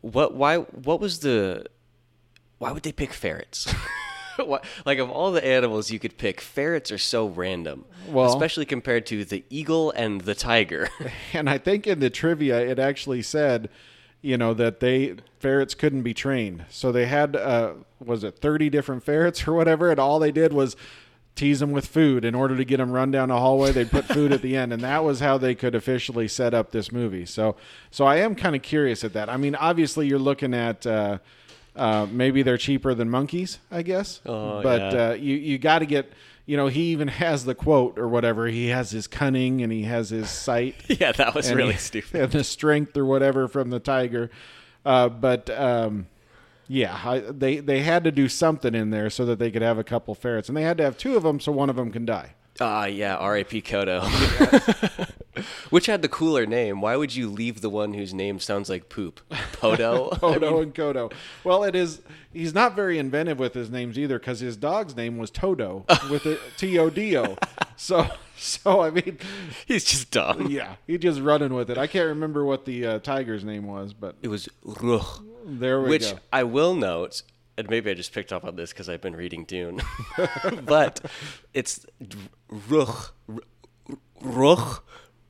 What 0.00 0.34
why 0.34 0.58
what 0.58 1.00
was 1.00 1.20
the 1.20 1.66
why 2.58 2.72
would 2.72 2.82
they 2.82 2.92
pick 2.92 3.12
ferrets? 3.12 3.72
Why- 4.36 4.60
like 4.86 4.98
of 4.98 5.10
all 5.10 5.32
the 5.32 5.44
animals 5.44 5.90
you 5.90 5.98
could 5.98 6.16
pick, 6.16 6.40
ferrets 6.40 6.90
are 6.90 6.98
so 6.98 7.26
random. 7.26 7.84
Well- 8.08 8.26
especially 8.26 8.64
compared 8.64 9.04
to 9.06 9.24
the 9.24 9.44
eagle 9.50 9.90
and 9.90 10.22
the 10.22 10.34
tiger. 10.34 10.88
And 11.34 11.48
I 11.50 11.58
think 11.58 11.86
in 11.86 12.00
the 12.00 12.08
trivia, 12.10 12.58
it 12.58 12.78
actually 12.78 13.20
said, 13.22 13.68
you 14.22 14.36
know, 14.38 14.54
that 14.54 14.80
they 14.80 15.16
ferrets 15.38 15.74
couldn't 15.74 16.02
be 16.02 16.14
trained, 16.14 16.64
so 16.70 16.90
they 16.92 17.06
had 17.06 17.36
uh, 17.36 17.72
was 18.02 18.24
it 18.24 18.38
thirty 18.38 18.70
different 18.70 19.02
ferrets 19.04 19.46
or 19.48 19.52
whatever, 19.52 19.90
and 19.90 20.00
all 20.00 20.18
they 20.18 20.32
did 20.32 20.52
was 20.54 20.74
tease 21.40 21.60
them 21.60 21.72
with 21.72 21.86
food 21.86 22.24
in 22.24 22.34
order 22.34 22.54
to 22.54 22.64
get 22.64 22.76
them 22.76 22.92
run 22.92 23.10
down 23.10 23.30
a 23.30 23.38
hallway. 23.38 23.72
They'd 23.72 23.90
put 23.90 24.04
food 24.04 24.30
at 24.30 24.42
the 24.42 24.56
end, 24.56 24.74
and 24.74 24.82
that 24.82 25.02
was 25.02 25.20
how 25.20 25.38
they 25.38 25.54
could 25.54 25.74
officially 25.74 26.28
set 26.28 26.52
up 26.52 26.70
this 26.70 26.92
movie. 26.92 27.24
So, 27.24 27.56
so 27.90 28.04
I 28.04 28.16
am 28.16 28.34
kind 28.34 28.54
of 28.54 28.60
curious 28.60 29.04
at 29.04 29.14
that. 29.14 29.30
I 29.30 29.38
mean, 29.38 29.54
obviously, 29.54 30.06
you're 30.06 30.18
looking 30.18 30.54
at. 30.54 30.86
Uh, 30.86 31.18
uh, 31.76 32.06
maybe 32.10 32.42
they're 32.42 32.58
cheaper 32.58 32.94
than 32.94 33.08
monkeys, 33.08 33.58
I 33.70 33.82
guess. 33.82 34.20
Oh, 34.26 34.60
but 34.60 34.92
yeah. 34.92 35.08
uh, 35.10 35.12
you 35.14 35.36
you 35.36 35.56
got 35.58 35.78
to 35.78 35.86
get. 35.86 36.12
You 36.44 36.56
know, 36.56 36.66
he 36.66 36.86
even 36.90 37.06
has 37.06 37.44
the 37.44 37.54
quote 37.54 37.96
or 37.96 38.08
whatever. 38.08 38.48
He 38.48 38.68
has 38.68 38.90
his 38.90 39.06
cunning 39.06 39.62
and 39.62 39.72
he 39.72 39.84
has 39.84 40.10
his 40.10 40.28
sight 40.28 40.74
yeah, 40.88 41.12
that 41.12 41.32
was 41.32 41.52
really 41.52 41.74
he- 41.74 41.78
stupid. 41.90 42.20
and 42.22 42.32
the 42.32 42.42
strength 42.42 42.96
or 42.96 43.06
whatever 43.06 43.46
from 43.46 43.70
the 43.70 43.78
tiger. 43.78 44.30
Uh, 44.84 45.08
but 45.08 45.48
um, 45.48 46.06
yeah, 46.72 47.00
I, 47.04 47.18
they 47.18 47.58
they 47.58 47.80
had 47.80 48.04
to 48.04 48.12
do 48.12 48.28
something 48.28 48.76
in 48.76 48.90
there 48.90 49.10
so 49.10 49.26
that 49.26 49.40
they 49.40 49.50
could 49.50 49.60
have 49.60 49.76
a 49.76 49.82
couple 49.82 50.14
ferrets, 50.14 50.48
and 50.48 50.56
they 50.56 50.62
had 50.62 50.78
to 50.78 50.84
have 50.84 50.96
two 50.96 51.16
of 51.16 51.24
them 51.24 51.40
so 51.40 51.50
one 51.50 51.68
of 51.68 51.74
them 51.74 51.90
can 51.90 52.06
die. 52.06 52.34
Ah, 52.60 52.84
yeah, 52.84 53.16
R.A.P. 53.16 53.62
Kodo. 53.62 54.02
Which 55.70 55.86
had 55.86 56.02
the 56.02 56.08
cooler 56.08 56.46
name? 56.46 56.80
Why 56.80 56.94
would 56.94 57.16
you 57.16 57.28
leave 57.28 57.60
the 57.60 57.70
one 57.70 57.94
whose 57.94 58.14
name 58.14 58.38
sounds 58.38 58.70
like 58.70 58.88
poop? 58.88 59.20
Podo? 59.30 60.16
Odo 60.22 60.60
and 60.60 60.72
Kodo. 60.72 61.12
Well, 61.42 61.64
it 61.64 61.74
is. 61.74 62.02
He's 62.32 62.54
not 62.54 62.76
very 62.76 62.98
inventive 62.98 63.40
with 63.40 63.54
his 63.54 63.68
names 63.68 63.98
either, 63.98 64.20
because 64.20 64.38
his 64.38 64.56
dog's 64.56 64.94
name 64.94 65.18
was 65.18 65.32
Todo 65.32 65.86
with 66.08 66.24
a 66.24 66.38
T 66.56 66.78
O 66.78 66.88
D 66.88 67.18
O. 67.18 67.36
So, 67.76 68.06
so 68.44 68.80
I 68.80 68.90
mean, 68.90 69.18
He's 69.66 69.84
just 69.84 70.10
dumb. 70.10 70.46
yeah, 70.50 70.76
he's 70.86 71.00
just 71.00 71.20
running 71.20 71.52
with 71.54 71.70
it. 71.70 71.78
I 71.78 71.86
can't 71.86 72.06
remember 72.08 72.44
what 72.44 72.64
the 72.64 72.86
uh, 72.86 72.98
tiger's 73.00 73.44
name 73.44 73.66
was, 73.66 73.92
but 73.92 74.16
It 74.22 74.28
was 74.28 74.48
Ruch. 74.64 75.22
there 75.44 75.80
we 75.80 75.90
Which 75.90 76.12
go. 76.12 76.18
I 76.32 76.44
will 76.44 76.74
note, 76.74 77.22
and 77.58 77.68
maybe 77.68 77.90
I 77.90 77.94
just 77.94 78.12
picked 78.12 78.32
up 78.32 78.44
on 78.44 78.56
this 78.56 78.70
because 78.72 78.88
I've 78.88 79.00
been 79.02 79.16
reading 79.16 79.44
Dune, 79.44 79.80
but 80.64 81.00
it's 81.54 81.84
Ruch. 82.50 83.10
Ruch. 84.22 84.80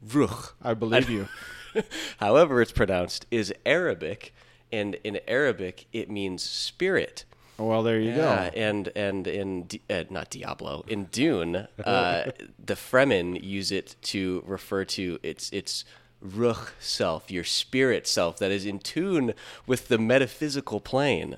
Ruch. 0.06 0.52
I 0.62 0.74
believe 0.74 1.10
you. 1.10 1.28
However, 2.18 2.60
it's 2.62 2.72
pronounced 2.72 3.26
is 3.30 3.52
Arabic, 3.66 4.32
and 4.72 4.94
in 5.04 5.20
Arabic 5.28 5.86
it 5.92 6.10
means 6.10 6.42
spirit. 6.42 7.24
Well, 7.66 7.82
there 7.82 8.00
you 8.00 8.10
Yeah, 8.10 8.50
go. 8.50 8.58
and 8.58 8.88
and 8.96 9.26
in 9.26 9.68
uh, 9.90 10.04
not 10.10 10.30
Diablo 10.30 10.84
in 10.88 11.04
Dune, 11.06 11.56
uh, 11.84 12.30
the 12.64 12.74
Fremen 12.74 13.42
use 13.42 13.70
it 13.70 13.96
to 14.02 14.42
refer 14.46 14.84
to 14.86 15.18
its 15.22 15.50
its 15.52 15.84
ruch 16.24 16.70
self, 16.78 17.30
your 17.30 17.44
spirit 17.44 18.06
self 18.06 18.38
that 18.38 18.50
is 18.50 18.64
in 18.66 18.78
tune 18.78 19.34
with 19.66 19.88
the 19.88 19.98
metaphysical 19.98 20.80
plane. 20.80 21.36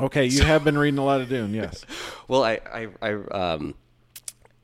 Okay, 0.00 0.24
you 0.26 0.42
have 0.42 0.64
been 0.64 0.76
reading 0.76 0.98
a 0.98 1.04
lot 1.04 1.20
of 1.20 1.28
Dune, 1.28 1.54
yes. 1.54 1.84
Well, 2.28 2.42
I 2.44 2.60
I, 2.72 2.88
I 3.02 3.12
um, 3.14 3.74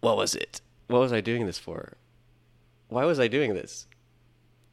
what 0.00 0.16
was 0.16 0.34
it? 0.34 0.60
What 0.88 0.98
was 1.00 1.12
I 1.12 1.20
doing 1.20 1.46
this 1.46 1.58
for? 1.58 1.94
Why 2.88 3.04
was 3.04 3.20
I 3.20 3.28
doing 3.28 3.54
this? 3.54 3.86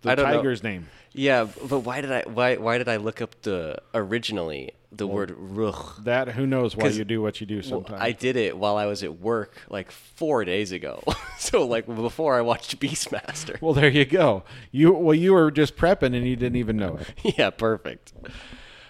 The 0.08 0.12
I 0.12 0.16
don't 0.16 0.30
know. 0.30 0.36
tiger's 0.38 0.64
name. 0.64 0.88
Yeah, 1.14 1.48
but 1.70 1.80
why 1.80 2.02
did 2.02 2.12
I 2.12 2.24
why 2.24 2.56
why 2.58 2.78
did 2.78 2.88
I 2.90 2.98
look 2.98 3.22
up 3.22 3.42
the 3.42 3.78
originally 3.94 4.72
the 4.92 5.08
word 5.08 5.36
ruch? 5.38 6.04
That 6.04 6.30
who 6.30 6.46
knows 6.46 6.76
why 6.76 6.90
you 6.90 7.04
do 7.06 7.22
what 7.22 7.40
you 7.42 7.48
do 7.48 7.56
Well, 7.56 7.64
sometimes. 7.64 8.02
I 8.02 8.12
did 8.12 8.36
it 8.36 8.58
while 8.58 8.78
I 8.78 8.86
was 8.86 9.04
at 9.04 9.20
work 9.20 9.56
like 9.70 9.92
four 9.92 10.46
days 10.46 10.72
ago. 10.72 11.02
so 11.40 11.66
like 11.66 11.88
before 11.88 12.36
I 12.38 12.42
watched 12.42 12.80
Beastmaster. 12.80 13.60
well, 13.62 13.74
there 13.74 13.90
you 13.90 14.06
go. 14.06 14.44
You 14.72 14.92
well, 14.94 15.16
you 15.16 15.34
were 15.34 15.50
just 15.50 15.76
prepping 15.76 16.16
and 16.16 16.28
you 16.28 16.36
didn't 16.36 16.58
even 16.58 16.78
know 16.78 16.98
it. 16.98 17.36
yeah, 17.40 17.50
perfect. 17.50 18.14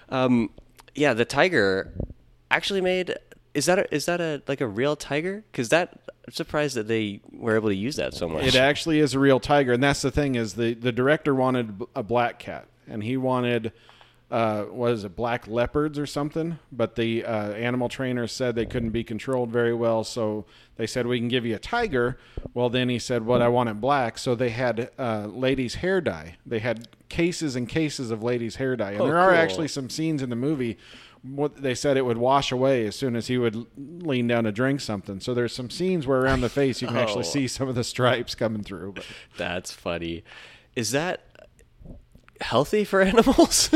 Um, 0.10 0.50
yeah, 0.96 1.14
the 1.14 1.26
Tiger 1.26 1.94
actually 2.52 2.82
made 2.82 3.16
Is 3.58 3.66
that 3.66 3.80
a, 3.80 3.94
is 3.96 4.06
that 4.06 4.22
a 4.22 4.44
like 4.48 4.62
a 4.62 4.68
real 4.68 4.96
tiger? 4.96 5.44
Because 5.52 5.70
that 5.70 5.98
I'm 6.28 6.32
surprised 6.34 6.76
that 6.76 6.88
they 6.88 7.22
were 7.32 7.56
able 7.56 7.70
to 7.70 7.76
use 7.76 7.96
that 7.96 8.14
so 8.14 8.30
much. 8.30 8.44
It 8.46 8.56
actually 8.56 9.00
is 9.00 9.16
a 9.16 9.20
real 9.20 9.40
tiger, 9.40 9.74
and 9.74 9.82
that's 9.82 10.04
the 10.04 10.12
thing 10.12 10.36
is 10.36 10.54
the 10.54 10.76
the 10.76 10.92
director 10.92 11.34
wanted 11.34 11.82
a 11.96 12.04
black 12.04 12.38
cat, 12.38 12.68
and 12.88 13.04
he 13.04 13.18
wanted 13.18 13.72
uh, 14.30 14.64
what 14.64 14.92
is 14.92 15.06
it, 15.06 15.16
black 15.16 15.48
leopards 15.48 15.98
or 15.98 16.06
something. 16.06 16.60
But 16.72 16.96
the 16.98 17.26
uh, 17.26 17.54
animal 17.54 17.90
trainer 17.90 18.28
said 18.28 18.54
they 18.56 18.66
couldn't 18.68 18.92
be 18.92 19.04
controlled 19.04 19.50
very 19.50 19.74
well, 19.74 20.04
so 20.04 20.46
they 20.76 20.86
said 20.86 21.08
we 21.08 21.18
can 21.18 21.28
give 21.30 21.44
you 21.44 21.56
a 21.56 21.60
tiger. 21.60 22.20
Well, 22.54 22.70
then 22.70 22.90
he 22.90 23.00
said, 23.00 23.26
"What 23.26 23.42
I 23.42 23.48
want 23.48 23.70
it 23.70 23.82
black." 23.82 24.20
So 24.20 24.36
they 24.36 24.50
had 24.50 24.92
uh, 25.00 25.28
ladies' 25.32 25.76
hair 25.76 26.00
dye. 26.00 26.36
They 26.46 26.60
had 26.60 26.90
cases 27.10 27.56
and 27.56 27.68
cases 27.68 28.12
of 28.12 28.22
ladies' 28.22 28.58
hair 28.58 28.76
dye, 28.76 28.92
and 28.92 29.02
Oh, 29.02 29.08
there 29.08 29.18
are 29.18 29.32
cool. 29.32 29.40
actually 29.40 29.68
some 29.70 29.90
scenes 29.90 30.22
in 30.22 30.30
the 30.30 30.36
movie. 30.36 30.78
What 31.24 31.62
they 31.62 31.74
said 31.76 31.98
it 31.98 32.06
would 32.06 32.18
wash 32.18 32.52
away 32.52 32.86
as 32.86 32.96
soon 32.96 33.16
as 33.16 33.28
he 33.28 33.38
would 33.38 33.66
lean 33.78 34.28
down 34.28 34.44
to 34.46 34.52
drink 34.52 34.82
something. 34.82 35.20
So 35.20 35.34
there's 35.34 35.54
some 35.54 35.70
scenes 35.70 36.06
where 36.08 36.20
around 36.22 36.42
the 36.42 36.50
face 36.50 36.82
you 36.82 36.88
can 36.88 36.98
actually 36.98 37.20
Oh. 37.26 37.30
see 37.30 37.48
some 37.48 37.68
of 37.68 37.76
the 37.76 37.84
stripes 37.84 38.36
coming 38.36 38.64
through. 38.64 38.94
But 38.94 39.06
That's 39.38 39.72
funny. 39.72 40.24
Is 40.76 40.92
that 40.92 41.22
healthy 42.40 42.84
for 42.84 43.02
animals? 43.14 43.70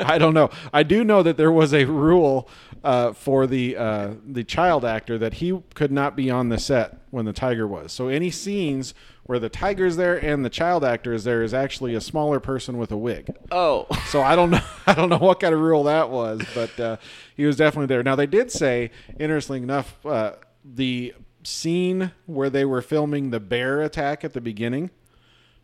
I 0.00 0.18
don't 0.18 0.34
know. 0.34 0.50
I 0.72 0.82
do 0.82 1.04
know 1.04 1.22
that 1.22 1.36
there 1.36 1.50
was 1.52 1.72
a 1.72 1.84
rule 1.86 2.48
uh, 2.84 3.14
for 3.14 3.46
the 3.46 3.76
uh, 3.76 4.10
the 4.26 4.44
child 4.44 4.84
actor 4.84 5.16
that 5.18 5.34
he 5.34 5.58
could 5.74 5.90
not 5.90 6.14
be 6.14 6.30
on 6.30 6.50
the 6.50 6.58
set 6.58 6.98
when 7.10 7.24
the 7.24 7.32
tiger 7.32 7.66
was. 7.66 7.90
So 7.92 8.08
any 8.08 8.30
scenes 8.30 8.94
where 9.24 9.38
the 9.38 9.48
tiger's 9.48 9.96
there 9.96 10.22
and 10.22 10.44
the 10.44 10.50
child 10.50 10.84
actor 10.84 11.14
is 11.14 11.24
there 11.24 11.42
is 11.42 11.54
actually 11.54 11.94
a 11.94 12.00
smaller 12.00 12.40
person 12.40 12.76
with 12.76 12.92
a 12.92 12.96
wig. 12.96 13.34
oh, 13.50 13.86
So 14.08 14.20
I 14.20 14.36
don't 14.36 14.50
know. 14.50 14.60
I 14.86 14.92
don't 14.94 15.08
know 15.08 15.16
what 15.18 15.40
kind 15.40 15.54
of 15.54 15.60
rule 15.60 15.84
that 15.84 16.10
was, 16.10 16.42
but 16.54 16.78
uh, 16.78 16.96
he 17.34 17.46
was 17.46 17.56
definitely 17.56 17.86
there. 17.86 18.02
Now 18.02 18.16
they 18.16 18.26
did 18.26 18.52
say, 18.52 18.90
interestingly 19.18 19.62
enough, 19.62 20.04
uh, 20.04 20.32
the 20.62 21.14
scene 21.42 22.12
where 22.26 22.50
they 22.50 22.66
were 22.66 22.82
filming 22.82 23.30
the 23.30 23.40
bear 23.40 23.80
attack 23.80 24.24
at 24.24 24.34
the 24.34 24.40
beginning. 24.42 24.90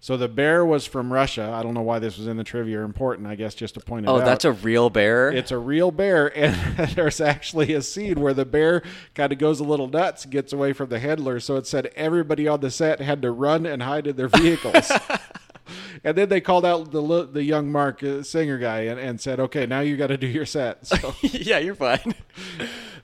So 0.02 0.16
the 0.16 0.28
bear 0.28 0.64
was 0.64 0.86
from 0.86 1.12
Russia. 1.12 1.52
I 1.52 1.62
don't 1.62 1.74
know 1.74 1.82
why 1.82 1.98
this 1.98 2.16
was 2.16 2.26
in 2.26 2.38
the 2.38 2.44
trivia. 2.44 2.80
Important, 2.80 3.28
I 3.28 3.34
guess, 3.34 3.54
just 3.54 3.74
to 3.74 3.80
point 3.80 4.06
it 4.06 4.08
oh, 4.08 4.16
out. 4.16 4.22
Oh, 4.22 4.24
that's 4.24 4.46
a 4.46 4.52
real 4.52 4.88
bear. 4.88 5.30
It's 5.30 5.50
a 5.50 5.58
real 5.58 5.90
bear, 5.90 6.26
and 6.36 6.54
there's 6.90 7.20
actually 7.20 7.74
a 7.74 7.82
scene 7.82 8.18
where 8.18 8.32
the 8.32 8.46
bear 8.46 8.82
kind 9.14 9.30
of 9.30 9.38
goes 9.38 9.60
a 9.60 9.64
little 9.64 9.88
nuts, 9.88 10.24
gets 10.24 10.54
away 10.54 10.72
from 10.72 10.88
the 10.88 11.00
handler. 11.00 11.38
So 11.38 11.56
it 11.56 11.66
said 11.66 11.92
everybody 11.96 12.48
on 12.48 12.60
the 12.60 12.70
set 12.70 13.00
had 13.00 13.20
to 13.22 13.30
run 13.30 13.66
and 13.66 13.82
hide 13.82 14.06
in 14.06 14.16
their 14.16 14.28
vehicles. 14.28 14.90
and 16.04 16.16
then 16.16 16.30
they 16.30 16.40
called 16.40 16.64
out 16.64 16.92
the 16.92 17.28
the 17.30 17.42
young 17.42 17.70
Marc 17.70 18.02
uh, 18.02 18.22
Singer 18.22 18.56
guy 18.56 18.80
and, 18.80 18.98
and 18.98 19.20
said, 19.20 19.38
"Okay, 19.38 19.66
now 19.66 19.80
you 19.80 19.98
got 19.98 20.06
to 20.06 20.16
do 20.16 20.26
your 20.26 20.46
set." 20.46 20.86
So 20.86 21.14
yeah, 21.22 21.58
you're 21.58 21.74
fine. 21.74 22.14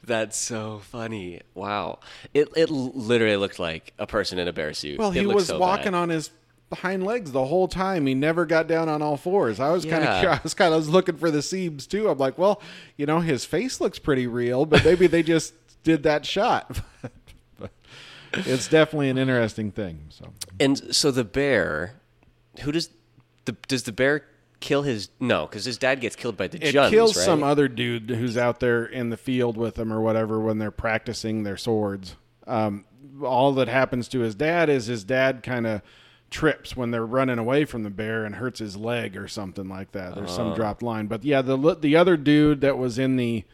That's 0.02 0.36
so 0.36 0.80
funny. 0.84 1.42
Wow. 1.54 2.00
It 2.32 2.48
it 2.56 2.70
literally 2.70 3.36
looked 3.36 3.58
like 3.58 3.92
a 3.98 4.06
person 4.06 4.38
in 4.38 4.48
a 4.48 4.52
bear 4.54 4.72
suit. 4.72 4.98
well, 4.98 5.10
he 5.10 5.26
was 5.26 5.48
so 5.48 5.58
walking 5.58 5.92
bad. 5.92 5.94
on 5.94 6.08
his 6.08 6.30
hind 6.74 7.04
legs 7.04 7.32
the 7.32 7.44
whole 7.46 7.68
time. 7.68 8.06
He 8.06 8.14
never 8.14 8.44
got 8.46 8.66
down 8.66 8.88
on 8.88 9.00
all 9.02 9.16
fours. 9.16 9.60
I 9.60 9.70
was 9.70 9.84
kind 9.84 10.02
Yeah. 10.04 10.20
of 10.32 10.38
I 10.38 10.40
was 10.42 10.54
kind 10.54 10.74
of 10.74 10.88
looking 10.88 11.16
for 11.16 11.30
the 11.30 11.42
seams 11.42 11.86
too. 11.86 12.08
I'm 12.08 12.18
like, 12.18 12.36
well, 12.38 12.60
you 12.96 13.06
know, 13.06 13.20
his 13.20 13.44
face 13.44 13.80
looks 13.80 13.98
pretty 13.98 14.26
real, 14.26 14.66
but 14.66 14.84
maybe 14.84 15.06
they 15.06 15.22
just 15.22 15.54
did 15.84 16.02
that 16.04 16.26
shot. 16.26 16.80
It's 18.32 18.68
definitely 18.68 19.08
an 19.08 19.16
interesting 19.16 19.70
thing. 19.70 20.00
So 20.10 20.32
And 20.60 20.94
so 20.94 21.10
the 21.10 21.24
bear, 21.24 21.94
who 22.60 22.72
does 22.72 22.90
the 23.46 23.52
does 23.66 23.84
the 23.84 23.92
bear 23.92 24.26
kill 24.60 24.82
his 24.82 25.08
no? 25.20 25.46
Because 25.46 25.64
his 25.64 25.78
dad 25.78 26.00
gets 26.00 26.16
killed 26.16 26.36
by 26.36 26.48
the 26.48 26.58
it 26.58 26.74
Juns, 26.74 26.90
kills 26.90 27.16
right? 27.16 27.24
some 27.24 27.42
other 27.42 27.66
dude 27.66 28.10
who's 28.10 28.36
out 28.36 28.60
there 28.60 28.84
in 28.84 29.08
the 29.08 29.16
field 29.16 29.56
with 29.56 29.76
them 29.76 29.90
or 29.90 30.00
whatever 30.02 30.38
when 30.40 30.58
they're 30.58 30.70
practicing 30.70 31.44
their 31.44 31.56
swords. 31.56 32.16
Um, 32.46 32.84
all 33.22 33.52
that 33.54 33.68
happens 33.68 34.06
to 34.08 34.20
his 34.20 34.34
dad 34.34 34.68
is 34.68 34.86
his 34.86 35.02
dad 35.02 35.42
kind 35.42 35.66
of 35.66 35.80
trips 36.30 36.76
when 36.76 36.90
they're 36.90 37.06
running 37.06 37.38
away 37.38 37.64
from 37.64 37.82
the 37.82 37.90
bear 37.90 38.24
and 38.24 38.34
hurts 38.36 38.58
his 38.58 38.76
leg 38.76 39.16
or 39.16 39.28
something 39.28 39.68
like 39.68 39.92
that. 39.92 40.14
There's 40.14 40.34
some 40.34 40.54
dropped 40.54 40.82
line, 40.82 41.06
but 41.06 41.24
yeah, 41.24 41.42
the 41.42 41.76
the 41.80 41.96
other 41.96 42.16
dude 42.16 42.60
that 42.62 42.76
was 42.78 42.98
in 42.98 43.16
the 43.16 43.44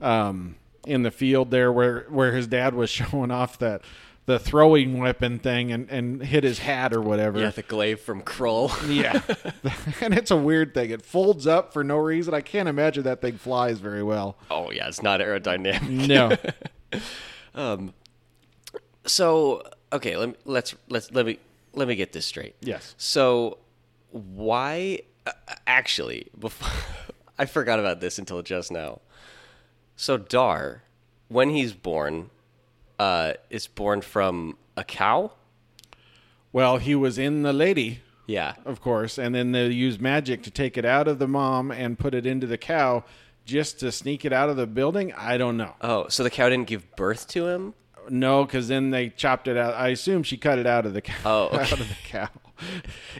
um, 0.00 0.56
in 0.86 1.02
the 1.02 1.10
field 1.10 1.50
there 1.50 1.72
where 1.72 2.06
where 2.08 2.32
his 2.32 2.46
dad 2.46 2.74
was 2.74 2.90
showing 2.98 3.30
off 3.30 3.58
that 3.58 3.82
the 4.26 4.38
throwing 4.38 4.98
weapon 4.98 5.38
thing 5.38 5.70
and, 5.70 5.90
and 5.90 6.22
hit 6.22 6.44
his 6.44 6.60
hat 6.60 6.94
or 6.94 7.00
whatever. 7.02 7.38
yeah, 7.40 7.50
the 7.50 7.60
glaive 7.62 8.00
from 8.00 8.22
Krull. 8.22 8.70
Yeah. 8.88 9.20
and 10.00 10.14
it's 10.14 10.30
a 10.30 10.36
weird 10.36 10.72
thing. 10.72 10.88
It 10.90 11.04
folds 11.04 11.46
up 11.46 11.74
for 11.74 11.84
no 11.84 11.98
reason. 11.98 12.32
I 12.32 12.40
can't 12.40 12.66
imagine 12.68 13.02
that 13.04 13.20
thing 13.20 13.36
flies 13.36 13.80
very 13.80 14.02
well. 14.02 14.38
oh 14.50 14.70
yeah, 14.70 14.88
it's 14.88 15.02
not 15.02 15.20
aerodynamic. 15.20 16.08
No. 16.08 16.30
um, 17.54 17.92
So 19.06 19.62
okay, 19.92 20.16
let 20.16 20.28
me, 20.30 20.34
let's 20.44 20.74
let's 20.88 21.10
let 21.12 21.26
me 21.26 21.38
let 21.74 21.88
me 21.88 21.94
get 21.96 22.12
this 22.12 22.26
straight. 22.26 22.54
yes. 22.60 22.94
So 22.98 23.58
why 24.10 25.00
uh, 25.26 25.32
actually 25.66 26.28
before 26.38 26.68
I 27.38 27.46
forgot 27.46 27.78
about 27.80 28.00
this 28.00 28.18
until 28.18 28.40
just 28.42 28.70
now. 28.70 29.00
So 29.96 30.16
Dar, 30.16 30.82
when 31.28 31.50
he's 31.50 31.72
born, 31.72 32.30
uh, 32.98 33.32
is 33.50 33.66
born 33.66 34.02
from 34.02 34.56
a 34.76 34.84
cow. 34.84 35.32
Well, 36.52 36.76
he 36.78 36.94
was 36.94 37.18
in 37.18 37.42
the 37.42 37.52
lady, 37.52 38.00
Yeah. 38.26 38.54
of 38.64 38.80
course, 38.80 39.18
and 39.18 39.34
then 39.34 39.50
they 39.50 39.66
used 39.66 40.00
magic 40.00 40.42
to 40.44 40.50
take 40.52 40.76
it 40.78 40.84
out 40.84 41.08
of 41.08 41.18
the 41.18 41.26
mom 41.26 41.72
and 41.72 41.98
put 41.98 42.14
it 42.14 42.24
into 42.26 42.46
the 42.46 42.58
cow 42.58 43.02
just 43.44 43.80
to 43.80 43.90
sneak 43.90 44.24
it 44.24 44.32
out 44.32 44.48
of 44.48 44.56
the 44.56 44.66
building. 44.68 45.12
I 45.14 45.36
don't 45.36 45.56
know. 45.56 45.74
Oh, 45.80 46.06
so 46.08 46.22
the 46.22 46.30
cow 46.30 46.48
didn't 46.48 46.68
give 46.68 46.94
birth 46.96 47.26
to 47.28 47.48
him? 47.48 47.74
No, 48.10 48.44
because 48.44 48.68
then 48.68 48.90
they 48.90 49.10
chopped 49.10 49.48
it 49.48 49.56
out. 49.56 49.74
I 49.74 49.88
assume 49.88 50.22
she 50.22 50.36
cut 50.36 50.58
it 50.58 50.66
out 50.66 50.86
of 50.86 50.94
the 50.94 51.00
cow. 51.00 51.14
Oh, 51.24 51.44
okay. 51.52 51.58
out 51.62 51.72
of 51.72 51.78
the 51.88 51.96
cow. 52.04 52.28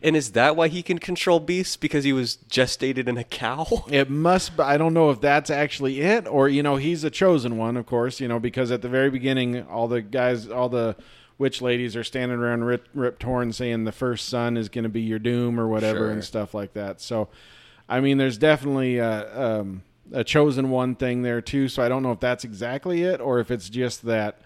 And 0.03 0.15
is 0.17 0.33
that 0.33 0.55
why 0.55 0.69
he 0.69 0.83
can 0.83 0.99
control 0.99 1.41
beasts 1.41 1.77
because 1.77 2.05
he 2.05 2.13
was 2.13 2.39
gestated 2.49 3.09
in 3.09 3.19
a 3.19 3.25
cow? 3.25 3.67
It 3.91 4.09
must. 4.09 4.57
Be, 4.57 4.63
I 4.63 4.77
don't 4.77 4.95
know 4.95 5.11
if 5.11 5.21
that's 5.21 5.51
actually 5.51 6.01
it, 6.01 6.27
or 6.29 6.49
you 6.49 6.63
know, 6.63 6.77
he's 6.77 7.03
a 7.05 7.11
chosen 7.11 7.57
one, 7.57 7.77
of 7.77 7.87
course. 7.87 8.21
You 8.21 8.29
know, 8.29 8.39
because 8.39 8.71
at 8.71 8.83
the 8.83 8.89
very 8.89 9.11
beginning, 9.11 9.63
all 9.67 9.89
the 9.89 10.03
guys, 10.03 10.49
all 10.49 10.69
the 10.69 10.97
witch 11.37 11.61
ladies 11.61 11.97
are 11.97 12.05
standing 12.05 12.39
around 12.39 12.63
Rip, 12.65 12.87
Rip 12.95 13.19
Torn 13.19 13.53
saying 13.53 13.85
the 13.85 13.93
first 13.93 14.29
son 14.29 14.57
is 14.57 14.69
going 14.69 14.85
to 14.85 14.89
be 14.89 15.03
your 15.03 15.19
doom 15.19 15.59
or 15.59 15.67
whatever 15.67 15.99
Sure. 15.99 16.11
and 16.11 16.23
stuff 16.23 16.55
like 16.55 16.75
that. 16.75 17.01
So, 17.01 17.29
I 17.89 17.99
mean, 18.01 18.19
there's 18.19 18.39
definitely 18.39 18.99
a, 18.99 19.59
um, 19.61 19.83
a 20.13 20.23
chosen 20.23 20.71
one 20.71 20.95
thing 20.95 21.23
there 21.23 21.41
too. 21.41 21.67
So 21.69 21.83
I 21.83 21.89
don't 21.89 22.05
know 22.05 22.13
if 22.13 22.21
that's 22.21 22.45
exactly 22.45 23.03
it, 23.03 23.21
or 23.21 23.41
if 23.41 23.51
it's 23.51 23.69
just 23.69 24.05
that. 24.07 24.39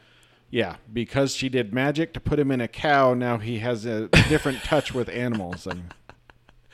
Yeah, 0.50 0.76
because 0.90 1.34
she 1.34 1.48
did 1.48 1.74
magic 1.74 2.14
to 2.14 2.20
put 2.20 2.38
him 2.38 2.50
in 2.50 2.60
a 2.60 2.68
cow, 2.68 3.12
now 3.12 3.36
he 3.38 3.58
has 3.58 3.84
a 3.84 4.08
different 4.28 4.62
touch 4.64 4.94
with 4.94 5.08
animals. 5.10 5.66
And 5.66 5.92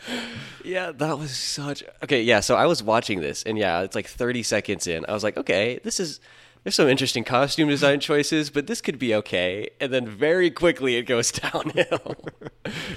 Yeah, 0.65 0.93
that 0.93 1.19
was 1.19 1.37
such. 1.37 1.85
Okay, 2.03 2.23
yeah. 2.23 2.41
So 2.41 2.57
I 2.57 2.67
was 2.67 2.83
watching 2.83 3.21
this, 3.21 3.43
and 3.43 3.59
yeah, 3.59 3.83
it's 3.83 3.95
like 3.95 4.07
30 4.07 4.43
seconds 4.43 4.87
in. 4.87 5.05
I 5.07 5.13
was 5.13 5.23
like, 5.23 5.37
okay, 5.37 5.79
this 5.85 6.01
is. 6.01 6.21
There's 6.65 6.75
some 6.77 6.89
interesting 6.89 7.25
costume 7.25 7.69
design 7.69 8.01
choices, 8.01 8.49
but 8.49 8.67
this 8.67 8.81
could 8.81 8.99
be 8.99 9.15
okay. 9.17 9.69
And 9.81 9.93
then 9.93 10.09
very 10.09 10.51
quickly 10.51 10.97
it 10.97 11.03
goes 11.03 11.31
downhill. 11.53 12.17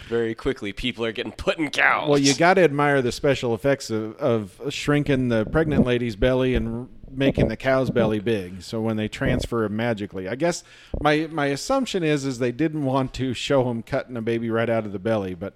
very 0.07 0.33
quickly, 0.33 0.71
people 0.71 1.03
are 1.03 1.12
getting 1.12 1.33
put 1.33 1.57
in 1.59 1.69
cows. 1.69 2.07
Well, 2.07 2.17
you 2.17 2.33
got 2.33 2.53
to 2.53 2.62
admire 2.63 3.01
the 3.01 3.12
special 3.12 3.53
effects 3.53 3.89
of, 3.89 4.15
of 4.15 4.62
shrinking 4.69 5.27
the 5.27 5.45
pregnant 5.45 5.86
lady's 5.86 6.15
belly 6.15 6.55
and 6.55 6.88
making 7.12 7.50
the 7.50 7.57
cow's 7.57 7.89
belly 7.89 8.19
big. 8.19 8.62
So 8.62 8.79
when 8.79 8.95
they 8.95 9.09
transfer 9.09 9.65
it 9.65 9.69
magically, 9.69 10.29
I 10.29 10.36
guess 10.36 10.63
my 11.01 11.27
my 11.29 11.47
assumption 11.47 12.03
is 12.03 12.25
is 12.25 12.39
they 12.39 12.53
didn't 12.53 12.86
want 12.86 13.13
to 13.15 13.33
show 13.33 13.69
him 13.69 13.83
cutting 13.83 14.15
a 14.15 14.21
baby 14.21 14.50
right 14.50 14.69
out 14.69 14.86
of 14.86 14.93
the 14.93 15.00
belly, 15.00 15.33
but 15.36 15.55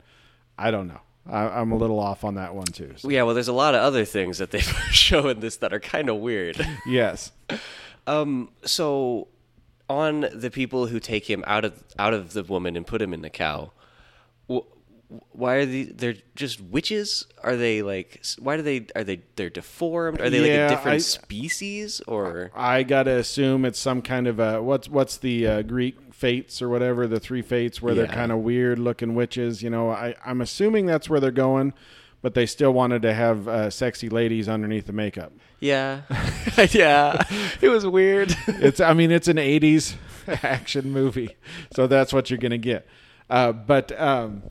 I 0.57 0.69
don't 0.69 0.87
know. 0.87 0.99
I, 1.29 1.47
I'm 1.47 1.71
a 1.71 1.77
little 1.77 1.99
off 1.99 2.23
on 2.23 2.35
that 2.35 2.55
one 2.55 2.65
too. 2.65 2.93
So, 2.97 3.09
yeah, 3.09 3.23
well, 3.23 3.35
there's 3.35 3.47
a 3.47 3.53
lot 3.53 3.75
of 3.75 3.81
other 3.81 4.05
things 4.05 4.39
that 4.39 4.51
they 4.51 4.59
show 4.91 5.29
in 5.29 5.39
this 5.39 5.57
that 5.57 5.71
are 5.71 5.79
kind 5.79 6.09
of 6.09 6.17
weird. 6.17 6.65
yes. 6.85 7.31
Um, 8.11 8.49
so 8.65 9.27
on 9.89 10.27
the 10.33 10.49
people 10.51 10.87
who 10.87 10.99
take 10.99 11.29
him 11.29 11.43
out 11.47 11.65
of 11.65 11.83
out 11.99 12.13
of 12.13 12.33
the 12.33 12.43
woman 12.43 12.75
and 12.75 12.85
put 12.85 13.01
him 13.01 13.13
in 13.13 13.21
the 13.21 13.29
cow, 13.29 13.71
wh- 14.49 14.59
why 15.31 15.55
are 15.55 15.65
they? 15.65 15.83
They're 15.83 16.15
just 16.35 16.61
witches? 16.61 17.25
Are 17.43 17.55
they 17.55 17.81
like? 17.81 18.23
Why 18.39 18.57
do 18.57 18.63
they? 18.63 18.87
Are 18.95 19.03
they? 19.03 19.21
They're 19.35 19.49
deformed? 19.49 20.21
Are 20.21 20.29
they 20.29 20.39
like 20.39 20.51
a 20.51 20.75
different 20.75 20.95
I- 20.95 20.99
species? 20.99 22.01
Or 22.07 22.51
I 22.55 22.83
gotta 22.83 23.17
assume 23.17 23.65
it's 23.65 23.79
some 23.79 24.01
kind 24.01 24.27
of 24.27 24.39
a 24.39 24.61
what's 24.61 24.87
what's 24.89 25.17
the 25.17 25.47
uh, 25.47 25.61
Greek 25.63 25.97
fates 26.13 26.61
or 26.61 26.69
whatever 26.69 27.07
the 27.07 27.19
three 27.19 27.41
fates 27.41 27.81
where 27.81 27.95
they're 27.95 28.07
kind 28.07 28.31
of 28.31 28.39
weird 28.39 28.77
looking 28.79 29.15
witches. 29.15 29.61
You 29.63 29.69
know, 29.69 29.89
I 29.89 30.15
I'm 30.25 30.39
assuming 30.41 30.85
that's 30.85 31.09
where 31.09 31.19
they're 31.19 31.31
going, 31.31 31.73
but 32.21 32.33
they 32.33 32.45
still 32.45 32.71
wanted 32.71 33.01
to 33.03 33.13
have 33.13 33.47
uh, 33.47 33.69
sexy 33.69 34.09
ladies 34.09 34.47
underneath 34.49 34.85
the 34.87 34.93
makeup. 34.93 35.31
yeah, 35.59 36.01
yeah, 36.71 37.23
it 37.61 37.69
was 37.69 37.85
weird. 37.85 38.35
It's 38.47 38.79
I 38.79 38.93
mean 38.93 39.11
it's 39.11 39.27
an 39.27 39.37
'80s 39.37 39.95
action 40.43 40.91
movie, 40.91 41.35
so 41.75 41.87
that's 41.87 42.13
what 42.13 42.29
you're 42.29 42.39
gonna 42.39 42.57
get. 42.57 42.87
Uh, 43.29 43.51
but 43.53 43.91
um, 43.99 44.43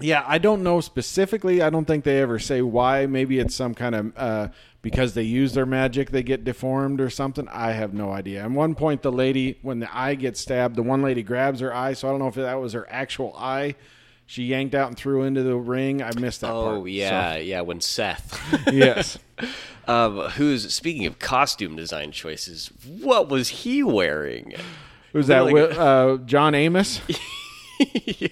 Yeah, 0.00 0.22
I 0.26 0.38
don't 0.38 0.62
know 0.62 0.80
specifically. 0.80 1.60
I 1.62 1.70
don't 1.70 1.84
think 1.86 2.04
they 2.04 2.20
ever 2.20 2.38
say 2.38 2.62
why. 2.62 3.06
Maybe 3.06 3.38
it's 3.40 3.54
some 3.54 3.74
kind 3.74 3.94
of 3.94 4.12
uh, 4.16 4.48
because 4.82 5.14
they 5.14 5.22
use 5.24 5.54
their 5.54 5.66
magic, 5.66 6.10
they 6.10 6.22
get 6.22 6.44
deformed 6.44 7.00
or 7.00 7.10
something. 7.10 7.48
I 7.48 7.72
have 7.72 7.92
no 7.94 8.12
idea. 8.12 8.44
At 8.44 8.50
one 8.52 8.76
point, 8.76 9.02
the 9.02 9.10
lady, 9.10 9.58
when 9.62 9.80
the 9.80 9.96
eye 9.96 10.14
gets 10.14 10.40
stabbed, 10.40 10.76
the 10.76 10.84
one 10.84 11.02
lady 11.02 11.24
grabs 11.24 11.58
her 11.60 11.74
eye. 11.74 11.94
So 11.94 12.06
I 12.06 12.12
don't 12.12 12.20
know 12.20 12.28
if 12.28 12.36
that 12.36 12.60
was 12.60 12.74
her 12.74 12.86
actual 12.88 13.34
eye. 13.36 13.74
She 14.30 14.42
yanked 14.44 14.74
out 14.74 14.88
and 14.88 14.96
threw 14.96 15.22
into 15.22 15.42
the 15.42 15.56
ring. 15.56 16.02
I 16.02 16.10
missed 16.20 16.42
that 16.42 16.48
part. 16.50 16.76
Oh 16.76 16.84
yeah, 16.84 17.36
yeah. 17.36 17.62
When 17.62 17.80
Seth, 17.80 18.38
yes. 18.70 19.18
um, 19.88 20.18
who's 20.32 20.70
speaking 20.74 21.06
of 21.06 21.18
costume 21.18 21.76
design 21.76 22.12
choices, 22.12 22.70
what 22.86 23.30
was 23.30 23.48
he 23.48 23.82
wearing? 23.82 24.52
Who's 25.14 25.28
that? 25.28 25.46
Like- 25.46 25.78
uh, 25.78 26.18
John 26.26 26.54
Amos. 26.54 27.00
yeah. 28.04 28.28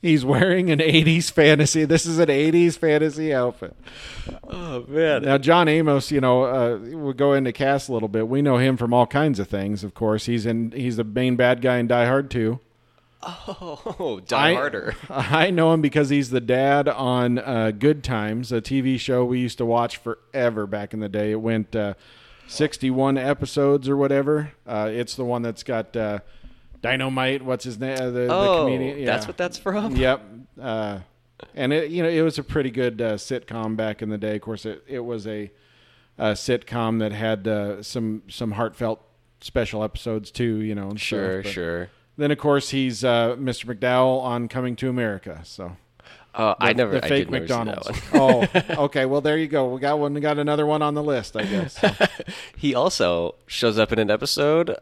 He's 0.00 0.24
wearing 0.24 0.70
an 0.70 0.78
'80s 0.78 1.32
fantasy. 1.32 1.84
This 1.84 2.06
is 2.06 2.20
an 2.20 2.28
'80s 2.28 2.78
fantasy 2.78 3.34
outfit. 3.34 3.74
Oh 4.48 4.84
man. 4.86 5.22
Now, 5.22 5.38
John 5.38 5.66
Amos, 5.66 6.12
you 6.12 6.20
know, 6.20 6.44
uh, 6.44 6.78
we'll 6.80 7.14
go 7.14 7.32
into 7.32 7.52
cast 7.52 7.88
a 7.88 7.92
little 7.92 8.08
bit. 8.08 8.28
We 8.28 8.42
know 8.42 8.58
him 8.58 8.76
from 8.76 8.94
all 8.94 9.08
kinds 9.08 9.40
of 9.40 9.48
things. 9.48 9.82
Of 9.82 9.94
course, 9.94 10.26
he's 10.26 10.46
in. 10.46 10.70
He's 10.70 10.98
the 10.98 11.04
main 11.04 11.34
bad 11.34 11.62
guy 11.62 11.78
in 11.78 11.88
Die 11.88 12.06
Hard 12.06 12.30
2. 12.30 12.60
Oh, 13.22 14.20
Die 14.26 14.50
I- 14.50 14.54
Harder. 14.54 14.94
I 15.10 15.50
know 15.50 15.72
him 15.72 15.80
because 15.80 16.08
he's 16.10 16.30
the 16.30 16.40
dad 16.40 16.88
on 16.88 17.38
uh, 17.38 17.72
Good 17.72 18.04
Times, 18.04 18.52
a 18.52 18.60
TV 18.60 18.98
show 18.98 19.24
we 19.24 19.40
used 19.40 19.58
to 19.58 19.66
watch 19.66 19.96
forever 19.96 20.66
back 20.66 20.94
in 20.94 21.00
the 21.00 21.08
day. 21.08 21.32
It 21.32 21.40
went 21.40 21.74
uh, 21.74 21.94
61 22.46 23.18
episodes 23.18 23.88
or 23.88 23.96
whatever. 23.96 24.52
Uh, 24.66 24.88
it's 24.92 25.14
the 25.16 25.24
one 25.24 25.42
that's 25.42 25.62
got 25.62 25.96
uh, 25.96 26.20
Dynamite. 26.80 27.42
What's 27.44 27.64
his 27.64 27.78
name? 27.78 27.94
Uh, 27.98 28.06
the, 28.06 28.10
the 28.10 28.28
Oh, 28.32 28.64
comedian. 28.64 28.98
Yeah. 28.98 29.06
that's 29.06 29.26
what 29.26 29.36
that's 29.36 29.58
from. 29.58 29.96
Yep. 29.96 30.22
Uh, 30.60 30.98
and 31.54 31.72
it, 31.72 31.90
you 31.90 32.02
know, 32.02 32.08
it 32.08 32.22
was 32.22 32.38
a 32.38 32.42
pretty 32.42 32.70
good 32.70 33.00
uh, 33.00 33.14
sitcom 33.14 33.76
back 33.76 34.02
in 34.02 34.08
the 34.10 34.18
day. 34.18 34.36
Of 34.36 34.42
course, 34.42 34.64
it, 34.66 34.82
it 34.88 35.00
was 35.00 35.26
a, 35.26 35.50
a 36.18 36.32
sitcom 36.32 36.98
that 36.98 37.12
had 37.12 37.46
uh, 37.46 37.80
some 37.82 38.22
some 38.28 38.52
heartfelt 38.52 39.00
special 39.40 39.84
episodes 39.84 40.32
too. 40.32 40.56
You 40.62 40.74
know, 40.74 40.90
Sure, 40.96 41.42
stuff. 41.42 41.44
But 41.44 41.52
sure. 41.52 41.90
Then 42.18 42.30
of 42.30 42.36
course 42.38 42.70
he's 42.70 43.02
uh, 43.04 43.36
Mr. 43.36 43.74
McDowell 43.74 44.20
on 44.20 44.48
Coming 44.48 44.76
to 44.76 44.90
America. 44.90 45.40
So 45.44 45.76
Oh, 46.38 46.54
I 46.60 46.72
never. 46.72 46.92
the 46.92 47.04
I 47.04 47.08
fake 47.08 47.30
did 47.30 47.30
never 47.32 47.46
that 47.46 47.64
McDonald's. 47.64 48.00
oh, 48.14 48.46
okay. 48.84 49.06
Well, 49.06 49.20
there 49.20 49.36
you 49.36 49.48
go. 49.48 49.68
We 49.68 49.80
got 49.80 49.98
one. 49.98 50.14
We 50.14 50.20
got 50.20 50.38
another 50.38 50.66
one 50.66 50.82
on 50.82 50.94
the 50.94 51.02
list, 51.02 51.36
I 51.36 51.44
guess. 51.44 51.78
So, 51.80 51.90
he 52.56 52.74
also 52.74 53.34
shows 53.46 53.78
up 53.78 53.92
in 53.92 53.98
an 53.98 54.10
episode 54.10 54.76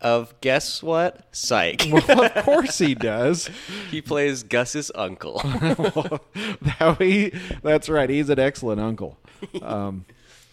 of 0.00 0.34
guess 0.40 0.82
what? 0.82 1.28
Psych. 1.30 1.86
well, 1.90 2.24
of 2.24 2.44
course 2.44 2.78
he 2.78 2.94
does. 2.94 3.48
he 3.90 4.00
plays 4.00 4.42
Gus's 4.42 4.90
uncle. 4.94 5.38
that 5.42 6.96
he, 6.98 7.32
that's 7.62 7.88
right. 7.88 8.10
He's 8.10 8.28
an 8.28 8.38
excellent 8.40 8.80
uncle. 8.80 9.18
Um, 9.62 10.04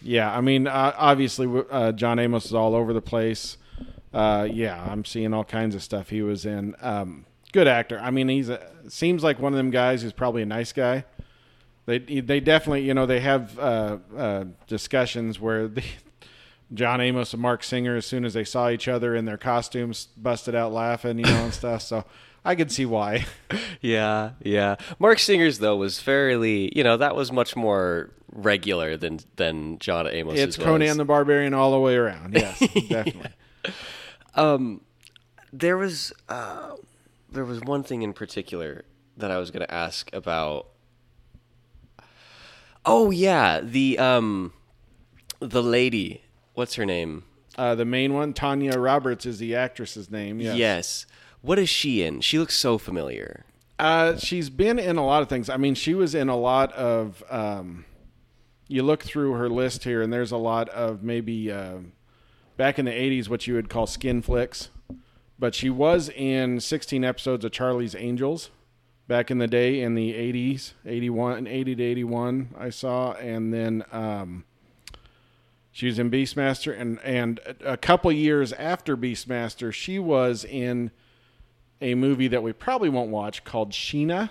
yeah, 0.02 0.36
I 0.36 0.40
mean, 0.40 0.66
uh, 0.68 0.92
obviously, 0.96 1.64
uh, 1.70 1.92
John 1.92 2.18
Amos 2.20 2.46
is 2.46 2.54
all 2.54 2.74
over 2.74 2.92
the 2.92 3.02
place. 3.02 3.56
Uh, 4.12 4.48
yeah, 4.50 4.82
I'm 4.90 5.04
seeing 5.04 5.34
all 5.34 5.44
kinds 5.44 5.74
of 5.74 5.82
stuff 5.82 6.10
he 6.10 6.22
was 6.22 6.46
in. 6.46 6.74
Um, 6.80 7.26
good 7.52 7.68
actor. 7.68 7.98
I 7.98 8.10
mean, 8.10 8.28
he's 8.28 8.48
a, 8.48 8.70
seems 8.88 9.22
like 9.22 9.38
one 9.38 9.52
of 9.52 9.56
them 9.56 9.70
guys 9.70 10.02
who's 10.02 10.12
probably 10.12 10.42
a 10.42 10.46
nice 10.46 10.72
guy. 10.72 11.04
They 11.86 11.98
they 11.98 12.40
definitely 12.40 12.82
you 12.82 12.94
know 12.94 13.06
they 13.06 13.20
have 13.20 13.58
uh, 13.58 13.98
uh, 14.16 14.44
discussions 14.66 15.38
where 15.38 15.68
the, 15.68 15.84
John 16.74 17.00
Amos 17.00 17.32
and 17.32 17.40
Marc 17.40 17.62
Singer, 17.62 17.96
as 17.96 18.06
soon 18.06 18.24
as 18.24 18.34
they 18.34 18.44
saw 18.44 18.70
each 18.70 18.88
other 18.88 19.14
in 19.14 19.24
their 19.24 19.38
costumes, 19.38 20.08
busted 20.16 20.54
out 20.54 20.72
laughing, 20.72 21.18
you 21.18 21.24
know, 21.24 21.44
and 21.44 21.54
stuff. 21.54 21.82
So 21.82 22.04
I 22.44 22.54
could 22.54 22.72
see 22.72 22.86
why. 22.86 23.26
yeah, 23.80 24.30
yeah. 24.40 24.76
Marc 24.98 25.18
Singer's 25.18 25.58
though 25.58 25.76
was 25.76 26.00
fairly, 26.00 26.72
you 26.76 26.82
know, 26.82 26.96
that 26.96 27.14
was 27.14 27.30
much 27.30 27.54
more 27.54 28.10
regular 28.32 28.96
than 28.96 29.20
than 29.36 29.78
John 29.78 30.06
Amos. 30.06 30.38
It's 30.38 30.56
Conan 30.56 30.96
the 30.96 31.04
Barbarian 31.04 31.54
all 31.54 31.70
the 31.70 31.80
way 31.80 31.96
around. 31.96 32.34
Yes, 32.34 32.58
definitely. 32.88 33.30
Um, 34.34 34.82
there 35.52 35.76
was 35.76 36.12
uh, 36.28 36.72
there 37.30 37.44
was 37.44 37.60
one 37.60 37.82
thing 37.82 38.02
in 38.02 38.12
particular 38.12 38.84
that 39.16 39.30
I 39.30 39.38
was 39.38 39.50
going 39.50 39.66
to 39.66 39.72
ask 39.72 40.12
about. 40.14 40.68
Oh 42.84 43.10
yeah, 43.10 43.60
the 43.60 43.98
um, 43.98 44.52
the 45.40 45.62
lady. 45.62 46.22
What's 46.54 46.74
her 46.74 46.86
name? 46.86 47.24
Uh, 47.58 47.74
the 47.74 47.84
main 47.84 48.12
one, 48.14 48.32
Tanya 48.32 48.78
Roberts, 48.78 49.24
is 49.26 49.38
the 49.38 49.54
actress's 49.54 50.10
name. 50.10 50.40
Yes. 50.40 50.56
Yes. 50.56 51.06
What 51.40 51.58
is 51.58 51.68
she 51.68 52.02
in? 52.02 52.20
She 52.20 52.38
looks 52.38 52.56
so 52.56 52.76
familiar. 52.78 53.44
Uh, 53.78 54.16
she's 54.16 54.50
been 54.50 54.78
in 54.78 54.96
a 54.96 55.04
lot 55.04 55.22
of 55.22 55.28
things. 55.28 55.48
I 55.48 55.56
mean, 55.56 55.74
she 55.74 55.94
was 55.94 56.14
in 56.14 56.28
a 56.28 56.36
lot 56.36 56.72
of. 56.72 57.22
Um, 57.30 57.84
you 58.68 58.82
look 58.82 59.04
through 59.04 59.32
her 59.32 59.48
list 59.48 59.84
here, 59.84 60.02
and 60.02 60.12
there's 60.12 60.32
a 60.32 60.36
lot 60.36 60.68
of 60.70 61.02
maybe 61.02 61.52
uh, 61.52 61.78
back 62.56 62.78
in 62.78 62.84
the 62.84 62.90
'80s 62.90 63.28
what 63.28 63.46
you 63.46 63.54
would 63.54 63.68
call 63.68 63.86
skin 63.86 64.22
flicks. 64.22 64.70
But 65.38 65.54
she 65.54 65.68
was 65.68 66.08
in 66.08 66.60
16 66.60 67.04
episodes 67.04 67.44
of 67.44 67.52
Charlie's 67.52 67.94
Angels 67.94 68.50
back 69.06 69.30
in 69.30 69.38
the 69.38 69.46
day 69.46 69.80
in 69.82 69.94
the 69.94 70.14
80s, 70.14 70.72
81, 70.84 71.46
80 71.46 71.76
to 71.76 71.82
81. 71.82 72.54
I 72.58 72.70
saw, 72.70 73.12
and 73.12 73.52
then 73.52 73.84
um, 73.92 74.44
she 75.70 75.86
was 75.86 75.98
in 75.98 76.10
Beastmaster, 76.10 76.78
and 76.78 76.98
and 77.00 77.40
a 77.64 77.76
couple 77.76 78.10
years 78.10 78.52
after 78.54 78.96
Beastmaster, 78.96 79.72
she 79.72 79.98
was 79.98 80.44
in 80.44 80.90
a 81.80 81.94
movie 81.94 82.28
that 82.28 82.42
we 82.42 82.52
probably 82.52 82.88
won't 82.88 83.10
watch 83.10 83.44
called 83.44 83.72
Sheena. 83.72 84.30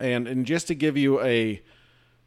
And 0.00 0.26
and 0.26 0.44
just 0.44 0.66
to 0.66 0.74
give 0.74 0.96
you 0.96 1.20
a 1.20 1.62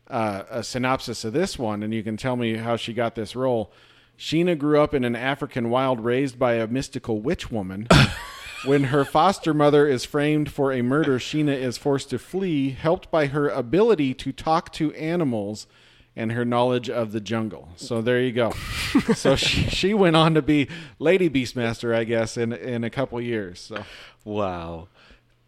uh, 0.08 0.44
a 0.50 0.64
synopsis 0.64 1.26
of 1.26 1.34
this 1.34 1.60
one, 1.60 1.84
and 1.84 1.94
you 1.94 2.04
can 2.04 2.16
tell 2.16 2.36
me 2.36 2.56
how 2.56 2.78
she 2.78 2.94
got 2.94 3.16
this 3.16 3.36
role. 3.36 3.72
Sheena 4.18 4.58
grew 4.58 4.80
up 4.80 4.94
in 4.94 5.04
an 5.04 5.16
African 5.16 5.70
wild 5.70 6.04
raised 6.04 6.40
by 6.40 6.56
a 6.56 6.68
mystical 6.68 7.20
witch 7.20 7.52
woman. 7.52 7.88
when 8.66 8.86
her 8.86 9.06
foster 9.06 9.54
mother 9.54 9.88
is 9.88 10.06
framed 10.06 10.52
for 10.52 10.72
a 10.72 10.82
murder, 10.82 11.20
Sheena 11.20 11.56
is 11.56 11.78
forced 11.78 12.10
to 12.12 12.20
flee, 12.20 12.72
helped 12.72 13.12
by 13.12 13.28
her 13.28 13.50
ability 13.50 14.14
to 14.16 14.32
talk 14.32 14.72
to 14.74 14.94
animals 14.94 15.68
and 16.16 16.32
her 16.32 16.46
knowledge 16.46 16.90
of 16.90 17.12
the 17.12 17.20
jungle. 17.20 17.70
So 17.76 18.02
there 18.02 18.22
you 18.22 18.32
go. 18.32 18.52
so 19.16 19.36
she, 19.36 19.64
she 19.64 19.94
went 19.94 20.16
on 20.16 20.34
to 20.36 20.42
be 20.42 20.70
Lady 20.98 21.30
Beastmaster, 21.30 21.94
I 21.94 22.06
guess, 22.06 22.38
in 22.38 22.54
in 22.54 22.84
a 22.84 22.90
couple 22.90 23.20
years. 23.20 23.60
So 23.60 23.84
Wow. 24.24 24.88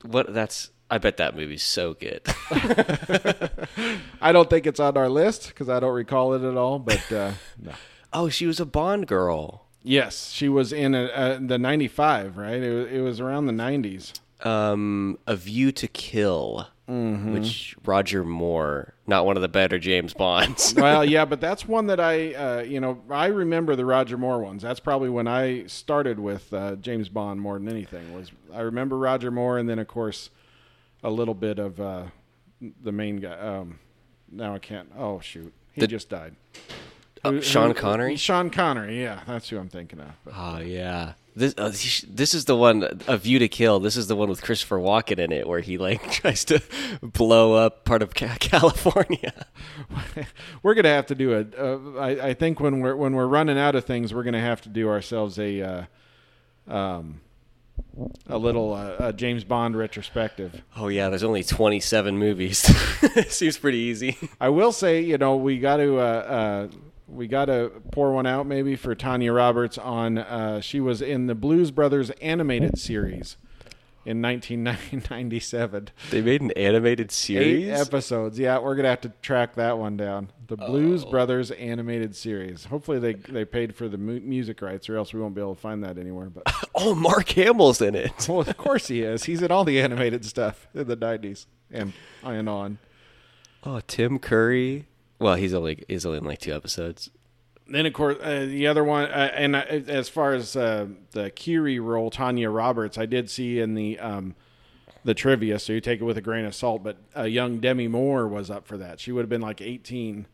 What 0.03 0.33
that's 0.33 0.69
I 0.89 0.99
bet 0.99 1.17
that 1.17 1.35
movie's 1.35 1.63
so 1.63 1.93
good. 1.93 2.21
I 4.21 4.31
don't 4.31 4.49
think 4.49 4.67
it's 4.67 4.79
on 4.79 4.95
our 4.97 5.09
list 5.09 5.49
because 5.49 5.67
I 5.69 5.79
don't 5.79 5.93
recall 5.93 6.33
it 6.33 6.47
at 6.47 6.55
all. 6.55 6.79
But 6.79 7.11
uh, 7.11 7.31
no. 7.61 7.73
Oh, 8.13 8.29
she 8.29 8.45
was 8.45 8.59
a 8.59 8.65
Bond 8.65 9.07
girl. 9.07 9.65
Yes, 9.83 10.31
she 10.31 10.49
was 10.49 10.73
in 10.73 10.93
a, 10.95 11.05
uh 11.05 11.39
the 11.41 11.57
'95, 11.57 12.37
right? 12.37 12.61
It 12.61 12.73
was, 12.73 12.91
it 12.91 12.99
was 13.01 13.19
around 13.21 13.45
the 13.47 13.53
'90s. 13.53 14.13
Um 14.45 15.17
A 15.27 15.35
View 15.35 15.71
to 15.73 15.87
Kill. 15.87 16.67
Which 16.89 17.75
Roger 17.83 18.23
Moore, 18.23 18.93
not 19.07 19.25
one 19.25 19.35
of 19.35 19.41
the 19.41 19.49
better 19.49 19.77
James 19.77 20.13
Bonds. 20.13 20.73
well, 20.77 21.03
yeah, 21.09 21.25
but 21.25 21.41
that's 21.41 21.67
one 21.67 21.87
that 21.87 21.99
I, 21.99 22.33
uh, 22.33 22.61
you 22.61 22.79
know, 22.79 23.01
I 23.09 23.25
remember 23.25 23.75
the 23.75 23.83
Roger 23.83 24.17
Moore 24.17 24.39
ones. 24.39 24.61
That's 24.61 24.79
probably 24.79 25.09
when 25.09 25.27
I 25.27 25.65
started 25.65 26.17
with 26.17 26.53
uh, 26.53 26.77
James 26.77 27.09
Bond 27.09 27.41
more 27.41 27.59
than 27.59 27.67
anything. 27.67 28.13
Was 28.13 28.31
I 28.53 28.61
remember 28.61 28.97
Roger 28.97 29.31
Moore, 29.31 29.57
and 29.57 29.67
then 29.67 29.79
of 29.79 29.87
course 29.89 30.29
a 31.03 31.09
little 31.09 31.33
bit 31.33 31.59
of 31.59 31.77
uh, 31.81 32.03
the 32.81 32.93
main 32.93 33.17
guy. 33.17 33.37
Um, 33.37 33.79
now 34.31 34.55
I 34.55 34.59
can't. 34.59 34.89
Oh 34.97 35.19
shoot, 35.19 35.53
he 35.73 35.81
The- 35.81 35.87
just 35.87 36.07
died. 36.09 36.35
Oh, 37.23 37.31
Who- 37.33 37.41
Sean 37.41 37.69
who- 37.69 37.73
Connery? 37.75 38.15
Sean 38.15 38.49
Connery. 38.49 39.01
Yeah, 39.01 39.21
that's 39.27 39.49
who 39.49 39.57
I'm 39.57 39.69
thinking 39.69 39.99
of. 39.99 40.07
But- 40.25 40.33
Oh 40.35 40.59
yeah. 40.59 41.13
This 41.35 41.53
uh, 41.55 41.69
this 41.69 42.33
is 42.33 42.45
the 42.45 42.55
one 42.55 42.99
A 43.07 43.15
View 43.15 43.37
to 43.37 43.47
Kill. 43.47 43.79
This 43.79 43.95
is 43.95 44.07
the 44.07 44.15
one 44.15 44.27
with 44.27 44.41
Christopher 44.41 44.77
Walken 44.79 45.19
in 45.19 45.31
it 45.31 45.47
where 45.47 45.59
he 45.59 45.77
like 45.77 46.09
tries 46.11 46.43
to 46.45 46.63
blow 47.03 47.53
up 47.53 47.85
part 47.85 48.01
of 48.01 48.15
Ca- 48.15 48.37
California. 48.39 49.45
we're 50.63 50.73
gonna 50.73 50.89
have 50.89 51.05
to 51.07 51.15
do 51.15 51.33
a. 51.33 51.45
Uh, 51.63 51.99
I, 51.99 52.29
I 52.29 52.33
think 52.33 52.59
when 52.59 52.79
we're 52.79 52.95
when 52.95 53.13
we're 53.13 53.27
running 53.27 53.59
out 53.59 53.75
of 53.75 53.85
things, 53.85 54.15
we're 54.15 54.23
gonna 54.23 54.41
have 54.41 54.61
to 54.61 54.69
do 54.69 54.89
ourselves 54.89 55.37
a, 55.37 55.61
uh, 55.61 56.73
um, 56.73 57.21
a 58.27 58.39
little 58.39 58.73
uh, 58.73 58.95
a 58.99 59.13
James 59.13 59.43
Bond 59.43 59.75
retrospective. 59.77 60.63
Oh 60.75 60.87
yeah, 60.87 61.09
there's 61.09 61.21
only 61.23 61.43
27 61.43 62.17
movies. 62.17 62.57
Seems 63.27 63.59
pretty 63.59 63.77
easy. 63.77 64.17
I 64.41 64.49
will 64.49 64.71
say, 64.71 65.01
you 65.01 65.19
know, 65.19 65.35
we 65.35 65.59
got 65.59 65.77
to 65.77 65.99
uh, 65.99 66.01
uh, 66.01 66.67
we 67.07 67.27
got 67.27 67.45
to 67.45 67.71
pour 67.91 68.11
one 68.13 68.25
out 68.25 68.45
maybe 68.45 68.75
for 68.75 68.93
Tanya 68.95 69.31
Roberts 69.33 69.77
on. 69.77 70.17
Uh, 70.17 70.61
she 70.61 70.79
was 70.79 71.01
in 71.01 71.27
the 71.27 71.35
Blues 71.35 71.71
Brothers 71.71 72.09
animated 72.21 72.77
series, 72.77 73.37
in 74.05 74.21
1997. 74.21 75.89
They 76.11 76.21
made 76.21 76.41
an 76.41 76.51
animated 76.51 77.11
series? 77.11 77.67
Eight 77.67 77.71
episodes. 77.71 78.39
Yeah, 78.39 78.59
we're 78.59 78.75
gonna 78.75 78.89
have 78.89 79.01
to 79.01 79.11
track 79.21 79.55
that 79.55 79.77
one 79.77 79.97
down. 79.97 80.31
The 80.47 80.57
Blues 80.57 81.03
Oh. 81.05 81.11
Brothers 81.11 81.51
animated 81.51 82.15
series. 82.15 82.65
Hopefully 82.65 82.99
they 82.99 83.13
they 83.13 83.45
paid 83.45 83.75
for 83.75 83.87
the 83.89 83.97
mu- 83.97 84.19
music 84.21 84.61
rights, 84.61 84.89
or 84.89 84.95
else 84.97 85.13
we 85.13 85.19
won't 85.19 85.35
be 85.35 85.41
able 85.41 85.55
to 85.55 85.61
find 85.61 85.83
that 85.83 85.97
anywhere. 85.97 86.29
But 86.29 86.43
oh, 86.75 86.95
Mark 86.95 87.29
Hamill's 87.29 87.81
in 87.81 87.95
it. 87.95 88.27
well, 88.29 88.41
of 88.41 88.57
course 88.57 88.87
he 88.87 89.01
is. 89.01 89.25
He's 89.25 89.41
in 89.41 89.51
all 89.51 89.63
the 89.65 89.79
animated 89.81 90.23
stuff 90.25 90.67
in 90.73 90.87
the 90.87 90.97
90s 90.97 91.45
and 91.71 91.93
and 92.23 92.47
on. 92.47 92.77
Oh, 93.65 93.81
Tim 93.87 94.19
Curry. 94.19 94.87
Well, 95.19 95.35
he's 95.35 95.53
only 95.53 95.83
he's 95.87 96.05
only 96.05 96.19
in 96.19 96.25
like 96.25 96.39
two 96.39 96.53
episodes. 96.53 97.09
Then 97.69 97.85
of 97.85 97.93
course 97.93 98.17
uh, 98.21 98.45
the 98.47 98.67
other 98.67 98.83
one, 98.83 99.05
uh, 99.05 99.31
and 99.33 99.55
uh, 99.55 99.63
as 99.67 100.09
far 100.09 100.33
as 100.33 100.55
uh, 100.55 100.87
the 101.11 101.31
Kiri 101.31 101.79
role, 101.79 102.09
Tanya 102.09 102.49
Roberts, 102.49 102.97
I 102.97 103.05
did 103.05 103.29
see 103.29 103.59
in 103.59 103.73
the 103.73 103.99
um, 103.99 104.35
the 105.03 105.13
trivia, 105.13 105.59
so 105.59 105.73
you 105.73 105.81
take 105.81 106.01
it 106.01 106.03
with 106.03 106.17
a 106.17 106.21
grain 106.21 106.45
of 106.45 106.53
salt. 106.53 106.83
But 106.83 106.97
uh, 107.15 107.23
young 107.23 107.59
Demi 107.59 107.87
Moore 107.87 108.27
was 108.27 108.49
up 108.49 108.67
for 108.67 108.77
that. 108.77 108.99
She 108.99 109.11
would 109.11 109.21
have 109.21 109.29
been 109.29 109.41
like 109.41 109.61
18. 109.61 110.27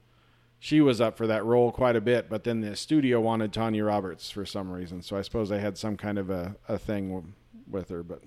She 0.60 0.80
was 0.80 1.02
up 1.02 1.17
for 1.17 1.28
that 1.28 1.43
role 1.43 1.72
quite 1.72 1.96
a 1.96 2.02
bit, 2.02 2.30
but 2.30 2.43
then 2.43 2.62
the 2.62 2.76
studio 2.76 3.19
wanted 3.19 3.52
Tanya 3.52 3.84
Roberts 3.84 4.32
for 4.32 4.46
some 4.46 4.72
reason. 4.72 5.02
So 5.02 5.17
I 5.17 5.22
suppose 5.22 5.50
they 5.50 5.60
had 5.60 5.78
some 5.78 5.98
kind 5.98 6.17
of 6.17 6.30
a, 6.30 6.56
a 6.67 6.78
thing 6.78 7.34
with 7.69 7.89
her. 7.89 8.02
But 8.02 8.24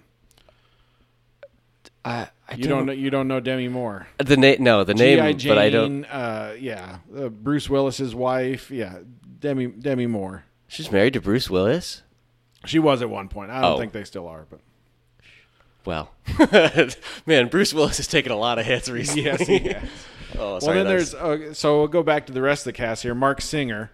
I, 2.07 2.29
I 2.49 2.55
you 2.55 2.69
don't 2.69 2.87
know 2.87 2.93
you 2.93 3.11
don't 3.11 3.27
know 3.29 3.41
Demi 3.41 3.69
Moore. 3.69 4.07
the 4.19 4.37
name. 4.37 4.63
No, 4.63 4.85
the 4.85 4.95
name, 4.95 5.19
G.I. 5.19 5.33
Jane, 5.33 5.51
but 5.51 5.59
I 5.59 5.71
don't. 5.71 6.05
Uh, 6.05 6.53
yeah, 6.59 6.99
uh, 7.17 7.29
Bruce 7.29 7.69
Willis's 7.69 8.15
wife. 8.15 8.71
Yeah, 8.71 8.99
Demi 9.41 9.67
Demi 9.67 10.07
Moore. 10.07 10.45
She's 10.69 10.91
married 10.93 11.15
to 11.15 11.21
Bruce 11.21 11.51
Willis. 11.51 12.03
She 12.65 12.79
was 12.79 13.03
at 13.03 13.11
one 13.11 13.29
point. 13.29 13.51
I 13.51 13.61
don't 13.61 13.75
Oh. 13.75 13.79
think 13.79 13.93
they 13.93 14.05
still 14.05 14.27
are, 14.29 14.47
but 14.51 14.61
Well, 15.85 16.11
man, 17.27 17.49
Bruce 17.49 17.73
Willis 17.73 17.97
has 17.99 18.09
taken 18.09 18.33
a 18.33 18.37
lot 18.37 18.59
of 18.59 18.67
hits 18.67 18.89
recently. 18.89 19.23
yes, 19.25 19.47
he 19.47 19.59
has. 19.61 19.89
oh, 20.39 20.59
well, 20.63 20.75
then 20.75 20.87
there's 20.87 21.15
uh, 21.15 21.55
so 21.55 21.79
we'll 21.79 21.89
go 21.89 22.03
back 22.03 22.27
to 22.27 22.33
the 22.33 22.43
rest 22.43 22.63
of 22.63 22.73
the 22.73 22.77
cast 22.77 23.03
here. 23.05 23.15
Marc 23.15 23.41
Singer, 23.41 23.91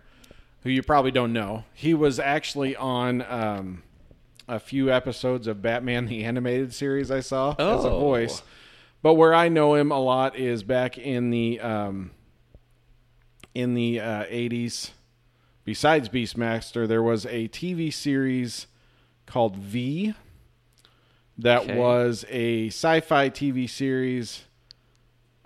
who 0.62 0.70
you 0.70 0.82
probably 0.82 1.10
don't 1.10 1.32
know, 1.32 1.64
he 1.74 1.92
was 1.94 2.18
actually 2.18 2.74
on 2.76 3.22
um, 3.22 3.82
a 4.52 4.60
few 4.60 4.92
episodes 4.92 5.46
of 5.46 5.62
Batman 5.62 6.06
the 6.06 6.24
Animated 6.24 6.74
Series. 6.74 7.10
I 7.10 7.20
saw 7.20 7.52
as 7.58 7.84
a 7.84 7.90
Oh. 7.90 7.98
voice, 7.98 8.42
but 9.02 9.14
where 9.14 9.34
I 9.34 9.48
know 9.48 9.74
him 9.74 9.90
a 9.90 9.98
lot 9.98 10.36
is 10.36 10.62
back 10.62 10.98
in 10.98 11.30
the 11.30 11.58
um, 11.60 12.10
in 13.54 13.74
the 13.74 13.98
uh, 13.98 14.24
80s. 14.24 14.90
Besides 15.64 16.08
Beastmaster, 16.10 16.86
there 16.86 17.02
was 17.02 17.24
a 17.26 17.48
TV 17.48 17.92
series 17.92 18.66
called 19.26 19.56
V 19.56 20.12
that 21.38 21.62
Okay. 21.62 21.76
was 21.78 22.24
a 22.28 22.66
sci-fi 22.68 23.30
TV 23.30 23.68
series. 23.68 24.42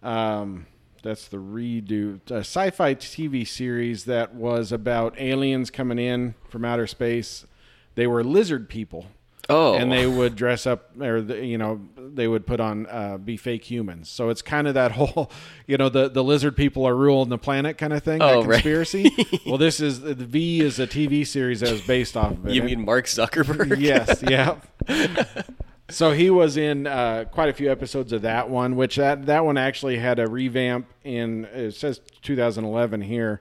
Um, 0.03 0.66
that's 1.03 1.29
the 1.29 1.37
redo. 1.37 2.19
A 2.31 2.38
sci-fi 2.40 2.95
TV 2.97 3.47
series 3.47 4.05
that 4.07 4.35
was 4.35 4.73
about 4.73 5.14
aliens 5.21 5.71
coming 5.71 5.99
in 5.99 6.35
from 6.49 6.64
outer 6.64 6.87
space. 6.88 7.47
They 7.97 8.07
were 8.07 8.23
lizard 8.23 8.69
people, 8.69 9.07
oh, 9.49 9.75
and 9.75 9.91
they 9.91 10.07
would 10.07 10.37
dress 10.37 10.67
up, 10.67 10.91
or 11.01 11.19
you 11.19 11.57
know, 11.57 11.81
they 11.97 12.29
would 12.29 12.47
put 12.47 12.61
on 12.61 12.87
uh, 12.87 13.17
be 13.17 13.39
fake 13.39 13.65
humans. 13.65 14.11
So 14.11 14.29
it's 14.29 14.43
kind 14.43 14.69
of 14.69 14.75
that 14.75 14.93
whole, 14.93 15.31
you 15.67 15.79
know, 15.79 15.89
the 15.89 16.09
the 16.09 16.23
lizard 16.23 16.57
people 16.57 16.87
are 16.87 16.95
ruling 16.95 17.31
the 17.31 17.39
planet 17.39 17.79
kind 17.79 17.95
of 17.95 18.03
thing. 18.03 18.23
Oh, 18.23 18.43
that 18.43 18.49
right. 18.49 18.55
conspiracy. 18.57 19.11
well, 19.47 19.57
this 19.57 19.81
is 19.81 20.03
the 20.03 20.15
V 20.15 20.61
is 20.61 20.79
a 20.79 20.87
TV 20.87 21.27
series 21.27 21.61
that 21.61 21.73
was 21.73 21.81
based 21.81 22.17
off 22.17 22.33
of 22.33 22.47
it. 22.47 22.53
you 22.53 22.63
mean 22.63 22.85
Mark 22.85 23.07
Zuckerberg? 23.07 23.77
Yes, 23.87 24.23
yeah. 24.23 24.57
so 25.89 26.13
he 26.13 26.29
was 26.29 26.57
in 26.57 26.87
uh, 26.87 27.25
quite 27.31 27.49
a 27.49 27.53
few 27.53 27.71
episodes 27.71 28.13
of 28.13 28.23
that 28.23 28.51
one, 28.51 28.77
which 28.77 28.97
that 28.97 29.27
that 29.27 29.45
one 29.45 29.57
actually 29.57 29.99
had 29.99 30.19
a 30.19 30.29
revamp 30.29 30.87
in 31.03 31.47
it 31.47 31.73
says 31.73 32.01
2011 32.23 33.01
here, 33.01 33.41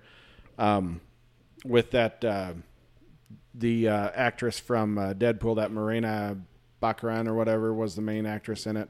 um, 0.57 1.01
with 1.65 1.91
that 1.91 2.23
uh, 2.23 2.53
the 3.57 3.87
uh, 3.89 4.09
actress 4.13 4.59
from 4.59 4.97
uh, 4.97 5.13
Deadpool, 5.13 5.55
that 5.57 5.71
Morena 5.71 6.37
Baccarin 6.81 7.27
or 7.27 7.33
whatever 7.33 7.73
was 7.73 7.95
the 7.95 8.01
main 8.01 8.25
actress 8.25 8.65
in 8.65 8.77
it. 8.77 8.89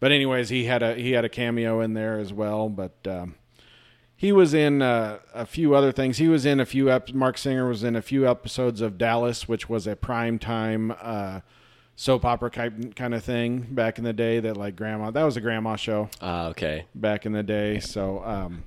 But 0.00 0.12
anyways, 0.12 0.48
he 0.48 0.64
had 0.64 0.82
a 0.82 0.94
he 0.94 1.12
had 1.12 1.24
a 1.24 1.28
cameo 1.28 1.80
in 1.80 1.94
there 1.94 2.18
as 2.18 2.32
well, 2.32 2.68
but. 2.68 2.94
Um, 3.06 3.34
he 4.18 4.32
was 4.32 4.54
in 4.54 4.80
uh, 4.80 5.18
a 5.34 5.44
few 5.44 5.74
other 5.74 5.92
things. 5.92 6.16
He 6.16 6.26
was 6.26 6.46
in 6.46 6.58
a 6.58 6.64
few. 6.64 6.90
Ep- 6.90 7.12
Marc 7.12 7.36
Singer 7.36 7.68
was 7.68 7.84
in 7.84 7.94
a 7.94 8.00
few 8.00 8.26
episodes 8.26 8.80
of 8.80 8.96
Dallas, 8.96 9.46
which 9.46 9.68
was 9.68 9.86
a 9.86 9.94
prime 9.94 10.38
time 10.38 10.90
uh, 11.02 11.40
soap 11.96 12.24
opera 12.24 12.48
kind 12.48 12.96
kind 12.96 13.14
of 13.14 13.22
thing 13.22 13.66
back 13.72 13.98
in 13.98 14.04
the 14.04 14.14
day. 14.14 14.40
That 14.40 14.56
like 14.56 14.74
grandma. 14.74 15.10
That 15.10 15.24
was 15.24 15.36
a 15.36 15.42
grandma 15.42 15.76
show 15.76 16.08
Ah, 16.22 16.46
okay. 16.46 16.86
back 16.94 17.26
in 17.26 17.32
the 17.32 17.42
day. 17.42 17.78
So 17.78 18.24
um, 18.24 18.64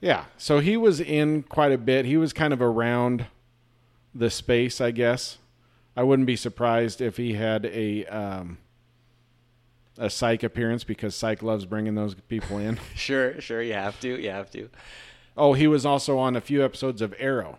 yeah. 0.00 0.24
So 0.38 0.60
he 0.60 0.78
was 0.78 0.98
in 0.98 1.42
quite 1.42 1.72
a 1.72 1.78
bit. 1.78 2.06
He 2.06 2.16
was 2.16 2.32
kind 2.32 2.54
of 2.54 2.62
around 2.62 3.26
the 4.14 4.30
space, 4.30 4.80
I 4.80 4.90
guess. 4.90 5.38
I 5.96 6.02
wouldn't 6.02 6.26
be 6.26 6.36
surprised 6.36 7.00
if 7.00 7.16
he 7.16 7.34
had 7.34 7.66
a 7.66 8.06
um, 8.06 8.58
a 9.98 10.08
psych 10.08 10.42
appearance 10.42 10.84
because 10.84 11.14
psych 11.14 11.42
loves 11.42 11.66
bringing 11.66 11.94
those 11.94 12.14
people 12.14 12.58
in. 12.58 12.78
Sure, 12.94 13.40
sure. 13.40 13.62
You 13.62 13.74
have 13.74 14.00
to. 14.00 14.20
You 14.20 14.30
have 14.30 14.50
to. 14.52 14.68
Oh, 15.36 15.52
he 15.54 15.66
was 15.66 15.84
also 15.84 16.18
on 16.18 16.36
a 16.36 16.40
few 16.40 16.64
episodes 16.64 17.02
of 17.02 17.14
Arrow 17.18 17.58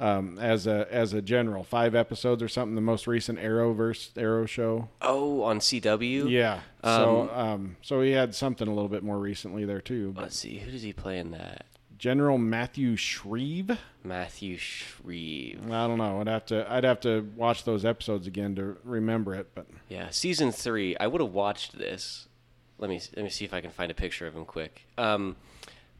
um, 0.00 0.38
as 0.38 0.66
a 0.66 0.86
as 0.90 1.12
a 1.12 1.22
general, 1.22 1.64
five 1.64 1.94
episodes 1.94 2.42
or 2.42 2.48
something. 2.48 2.74
The 2.74 2.80
most 2.80 3.06
recent 3.06 3.38
Arrow 3.38 3.74
Arrowverse 3.74 4.10
Arrow 4.16 4.46
show. 4.46 4.88
Oh, 5.00 5.42
on 5.42 5.60
CW. 5.60 6.30
Yeah. 6.30 6.60
so 6.82 7.30
um, 7.32 7.76
so 7.82 8.00
he 8.00 8.12
had 8.12 8.34
something 8.34 8.66
a 8.66 8.74
little 8.74 8.88
bit 8.88 9.02
more 9.02 9.18
recently 9.18 9.64
there 9.64 9.80
too. 9.80 10.12
But 10.12 10.22
Let's 10.22 10.38
see. 10.38 10.58
Who 10.58 10.70
does 10.70 10.82
he 10.82 10.92
play 10.92 11.18
in 11.18 11.30
that? 11.32 11.66
General 12.04 12.36
Matthew 12.36 12.96
Shrieve. 12.96 13.78
Matthew 14.02 14.58
Shrieve. 14.58 15.58
I 15.72 15.86
don't 15.86 15.96
know. 15.96 16.20
I'd 16.20 16.26
have 16.26 16.44
to 16.46 16.70
I'd 16.70 16.84
have 16.84 17.00
to 17.00 17.26
watch 17.34 17.64
those 17.64 17.86
episodes 17.86 18.26
again 18.26 18.54
to 18.56 18.76
remember 18.84 19.34
it. 19.34 19.54
But 19.54 19.68
Yeah, 19.88 20.10
season 20.10 20.52
three. 20.52 20.94
I 20.98 21.06
would 21.06 21.22
have 21.22 21.32
watched 21.32 21.78
this. 21.78 22.28
Let 22.76 22.90
me 22.90 23.00
let 23.16 23.22
me 23.24 23.30
see 23.30 23.46
if 23.46 23.54
I 23.54 23.62
can 23.62 23.70
find 23.70 23.90
a 23.90 23.94
picture 23.94 24.26
of 24.26 24.36
him 24.36 24.44
quick. 24.44 24.84
Um, 24.98 25.36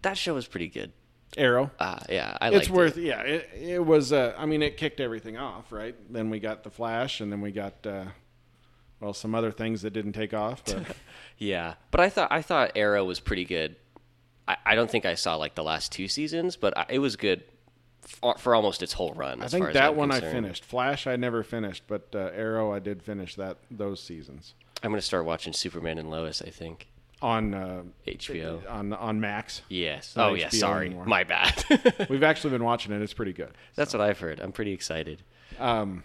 that 0.02 0.18
show 0.18 0.34
was 0.34 0.46
pretty 0.46 0.68
good. 0.68 0.92
Arrow. 1.38 1.70
Ah, 1.80 2.02
yeah, 2.10 2.36
I 2.38 2.50
it's 2.50 2.68
worth 2.68 2.98
it. 2.98 3.04
yeah 3.04 3.22
it, 3.22 3.48
it 3.54 3.84
was 3.86 4.12
uh, 4.12 4.34
i 4.36 4.44
mean 4.44 4.62
it 4.62 4.76
kicked 4.76 5.00
everything 5.00 5.38
off 5.38 5.72
right 5.72 5.96
then 6.12 6.28
we 6.28 6.38
got 6.38 6.64
the 6.64 6.70
flash 6.70 7.20
and 7.22 7.32
then 7.32 7.40
we 7.40 7.50
got 7.50 7.84
uh, 7.86 8.04
well 9.00 9.14
some 9.14 9.34
other 9.34 9.50
things 9.50 9.82
that 9.82 9.94
didn't 9.94 10.12
take 10.12 10.34
off 10.34 10.62
but 10.66 10.84
Yeah, 11.38 11.74
but 11.90 12.00
I 12.00 12.10
thought 12.10 12.30
I 12.30 12.42
thought 12.42 12.72
Arrow 12.76 13.04
was 13.04 13.20
pretty 13.20 13.44
good. 13.44 13.76
I, 14.46 14.56
I 14.66 14.74
don't 14.74 14.90
think 14.90 15.06
I 15.06 15.14
saw 15.14 15.36
like 15.36 15.54
the 15.54 15.64
last 15.64 15.92
two 15.92 16.08
seasons, 16.08 16.56
but 16.56 16.76
I, 16.76 16.86
it 16.88 16.98
was 16.98 17.16
good 17.16 17.44
for, 18.02 18.34
for 18.36 18.54
almost 18.54 18.82
its 18.82 18.92
whole 18.92 19.14
run. 19.14 19.40
i 19.40 19.46
as 19.46 19.50
think 19.50 19.72
that 19.72 19.96
one 19.96 20.10
i 20.10 20.20
finished 20.20 20.62
flash 20.62 21.06
i 21.06 21.16
never 21.16 21.42
finished 21.42 21.84
but 21.86 22.08
uh, 22.14 22.30
arrow 22.34 22.70
i 22.70 22.78
did 22.78 23.02
finish 23.02 23.34
that 23.36 23.56
those 23.70 23.98
seasons 23.98 24.52
I'm 24.84 24.90
gonna 24.90 25.00
start 25.00 25.24
watching 25.24 25.54
Superman 25.54 25.96
and 25.96 26.10
Lois. 26.10 26.42
I 26.42 26.50
think 26.50 26.88
on 27.22 27.54
uh, 27.54 27.82
HBO. 28.06 28.70
on 28.70 28.92
on 28.92 29.18
max 29.18 29.62
Yes. 29.70 30.14
Not 30.14 30.30
Oh 30.30 30.34
yeah. 30.34 30.48
HBO 30.48 30.60
Sorry, 30.60 30.86
anymore. 30.86 31.06
my 31.06 31.24
bad. 31.24 31.64
we've 32.10 32.22
actually 32.22 32.50
been 32.50 32.64
watching 32.64 32.92
it 32.92 33.00
it's 33.00 33.14
pretty 33.14 33.32
good 33.32 33.52
That's 33.76 33.94
what 33.94 34.02
I've 34.02 34.18
heard. 34.18 34.40
I'm 34.40 34.52
pretty 34.52 34.72
excited. 34.72 35.22
Um, 35.58 36.04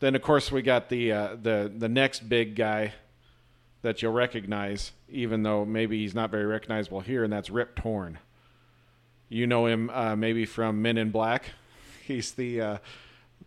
then 0.00 0.16
of 0.16 0.22
course 0.22 0.50
we 0.50 0.62
got 0.62 0.88
the 0.88 1.12
uh, 1.12 1.36
the 1.40 1.72
the 1.74 1.88
next 1.88 2.28
big 2.28 2.56
guy 2.56 2.94
that 3.82 4.02
you'll 4.02 4.12
recognize, 4.12 4.92
even 5.08 5.42
though 5.42 5.64
maybe 5.64 5.98
he's 5.98 6.14
not 6.14 6.30
very 6.30 6.46
recognizable 6.46 7.00
here, 7.00 7.24
and 7.24 7.32
that's 7.32 7.50
Rip 7.50 7.74
Torn. 7.76 8.18
You 9.28 9.46
know 9.46 9.66
him 9.66 9.90
uh, 9.90 10.16
maybe 10.16 10.44
from 10.44 10.82
Men 10.82 10.98
in 10.98 11.10
Black. 11.10 11.44
He's 12.04 12.32
the 12.32 12.60
uh, 12.60 12.78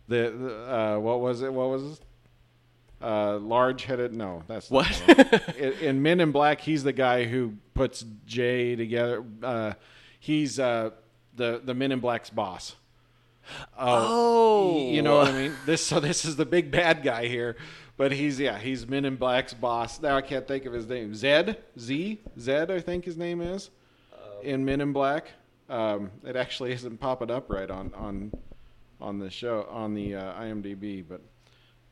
the, 0.08 0.30
the 0.32 0.74
uh, 0.74 1.00
what 1.00 1.20
was 1.20 1.42
it? 1.42 1.54
What 1.54 1.70
was 1.70 1.84
it? 1.84 2.00
Uh, 3.02 3.38
large 3.40 3.84
headed? 3.84 4.14
No, 4.14 4.44
that's 4.48 4.72
What? 4.72 4.88
in, 5.58 5.74
in 5.74 6.02
Men 6.02 6.22
in 6.22 6.32
Black. 6.32 6.62
He's 6.62 6.86
the 6.86 6.94
guy 6.94 7.26
who 7.26 7.56
puts 7.74 8.06
Jay 8.26 8.78
together. 8.78 9.26
Uh, 9.44 9.74
he's 10.18 10.58
uh, 10.58 10.92
the 11.36 11.62
the 11.62 11.74
Men 11.74 11.92
in 11.92 12.00
Black's 12.00 12.30
boss. 12.30 12.76
Oh, 13.78 14.90
You 14.90 15.02
know 15.02 15.18
what 15.18 15.28
I 15.28 15.34
mean? 15.34 15.54
This 15.66 15.86
so 15.86 16.00
this 16.00 16.24
is 16.24 16.38
the 16.38 16.46
big 16.46 16.72
bad 16.72 17.04
guy 17.04 17.28
here, 17.28 17.58
but 17.98 18.12
he's 18.12 18.40
yeah 18.40 18.58
he's 18.58 18.88
Men 18.88 19.06
in 19.06 19.16
Black's 19.16 19.54
boss. 19.54 20.02
Now 20.02 20.16
I 20.18 20.22
can't 20.22 20.48
think 20.48 20.66
of 20.66 20.74
his 20.74 20.88
name. 20.88 21.14
Zed 21.16 21.58
Z 21.80 22.20
Zed 22.40 22.72
I 22.72 22.80
think 22.80 23.06
his 23.06 23.18
name 23.18 23.42
is 23.42 23.70
in 24.42 24.66
Men 24.66 24.82
in 24.82 24.94
Black. 24.94 25.28
Um, 25.70 26.12
it 26.26 26.36
actually 26.36 26.72
isn't 26.74 27.00
popping 27.00 27.32
up 27.32 27.50
right 27.50 27.70
on 27.70 27.94
on 27.96 28.32
on 29.02 29.20
the 29.20 29.30
show 29.30 29.68
on 29.70 29.94
the 29.94 30.16
uh, 30.16 30.34
IMDb, 30.42 31.04
but 31.08 31.22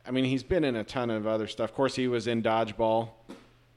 I 0.05 0.11
mean 0.11 0.23
he's 0.25 0.43
been 0.43 0.63
in 0.63 0.75
a 0.75 0.83
ton 0.83 1.09
of 1.09 1.27
other 1.27 1.47
stuff. 1.47 1.69
Of 1.69 1.75
course, 1.75 1.95
he 1.95 2.07
was 2.07 2.27
in 2.27 2.41
Dodgeball. 2.41 3.09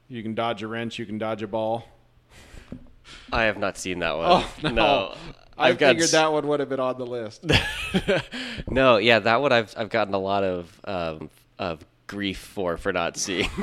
You 0.07 0.21
can 0.21 0.35
dodge 0.35 0.61
a 0.63 0.67
wrench. 0.67 0.99
You 0.99 1.05
can 1.05 1.17
dodge 1.17 1.41
a 1.41 1.47
ball. 1.47 1.87
I 3.31 3.43
have 3.43 3.57
not 3.57 3.77
seen 3.77 3.99
that 3.99 4.17
one. 4.17 4.43
Oh 4.63 4.69
no! 4.69 5.15
I 5.57 5.69
I've 5.69 5.77
got 5.77 5.89
figured 5.89 6.05
s- 6.05 6.11
that 6.11 6.31
one 6.33 6.47
would 6.47 6.59
have 6.59 6.69
been 6.69 6.79
on 6.79 6.97
the 6.97 7.05
list. 7.05 7.45
no, 8.69 8.97
yeah, 8.97 9.19
that 9.19 9.41
one 9.41 9.51
I've 9.51 9.73
I've 9.77 9.89
gotten 9.89 10.13
a 10.13 10.19
lot 10.19 10.43
of 10.43 10.81
um, 10.85 11.29
of 11.59 11.85
grief 12.07 12.39
for 12.39 12.77
for 12.77 12.93
not 12.93 13.17
seeing. 13.17 13.49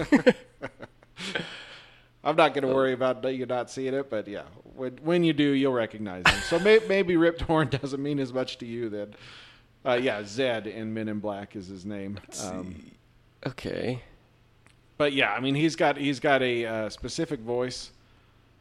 I'm 2.24 2.36
not 2.36 2.54
going 2.54 2.66
to 2.66 2.72
worry 2.72 2.92
about 2.92 3.24
you 3.34 3.46
not 3.46 3.68
seeing 3.68 3.94
it, 3.94 4.08
but 4.08 4.28
yeah, 4.28 4.44
when, 4.76 4.96
when 5.02 5.24
you 5.24 5.32
do, 5.32 5.50
you'll 5.50 5.72
recognize 5.72 6.22
him. 6.26 6.40
So 6.42 6.58
may, 6.60 6.78
maybe 6.88 7.16
Rip 7.16 7.38
Torn 7.38 7.68
doesn't 7.82 8.00
mean 8.00 8.20
as 8.20 8.32
much 8.32 8.58
to 8.58 8.66
you 8.66 8.88
then. 8.88 9.14
Uh, 9.84 9.94
yeah, 9.94 10.22
Zed 10.24 10.68
in 10.68 10.94
Men 10.94 11.08
in 11.08 11.18
Black 11.18 11.56
is 11.56 11.66
his 11.66 11.84
name. 11.84 12.20
Um, 12.44 12.92
okay. 13.44 14.00
but 14.96 15.12
yeah, 15.12 15.32
I 15.32 15.40
mean 15.40 15.56
he's 15.56 15.74
got 15.74 15.96
he's 15.96 16.20
got 16.20 16.40
a 16.42 16.64
uh, 16.64 16.88
specific 16.88 17.40
voice 17.40 17.90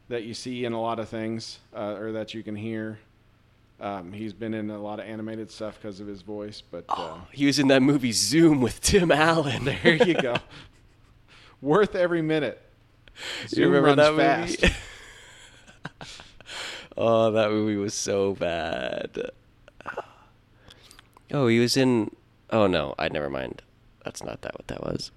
that 0.10 0.24
you 0.24 0.34
see 0.34 0.66
in 0.66 0.74
a 0.74 0.82
lot 0.82 1.00
of 1.00 1.08
things 1.08 1.60
uh, 1.76 1.96
or 2.00 2.12
that 2.14 2.34
you 2.34 2.42
can 2.42 2.56
hear. 2.56 2.98
Um, 3.82 4.14
he's 4.14 4.32
been 4.34 4.54
in 4.54 4.70
a 4.70 4.78
lot 4.80 5.00
of 5.00 5.08
animated 5.08 5.50
stuff 5.50 5.80
because 5.82 6.00
of 6.00 6.06
his 6.08 6.22
voice, 6.22 6.62
but 6.62 6.86
uh, 6.88 7.18
He 7.32 7.48
was 7.48 7.58
in 7.58 7.68
that 7.70 7.82
movie 7.82 8.12
Zoom 8.12 8.62
with 8.62 8.80
Tim 8.80 9.12
Allen. 9.12 9.66
there 9.66 9.96
you 9.96 10.14
go. 10.14 10.36
Worth 11.62 11.96
every 11.96 12.22
minute. 12.22 12.62
you 13.42 13.48
Zoom 13.48 13.72
remember 13.74 13.88
runs 14.02 14.18
that 14.18 14.62
movie? 14.62 14.68
fast. 16.00 16.22
oh, 16.98 17.32
that 17.32 17.50
movie 17.50 17.76
was 17.78 17.94
so 17.94 18.34
bad. 18.36 19.32
Oh, 21.34 21.48
he 21.48 21.60
was 21.60 21.78
in. 21.78 22.14
Oh 22.50 22.68
no, 22.68 22.94
I 23.00 23.08
never 23.08 23.30
mind. 23.30 23.62
That's 24.04 24.22
not 24.22 24.42
that 24.42 24.54
what 24.54 24.68
that 24.68 24.82
was. 24.84 25.12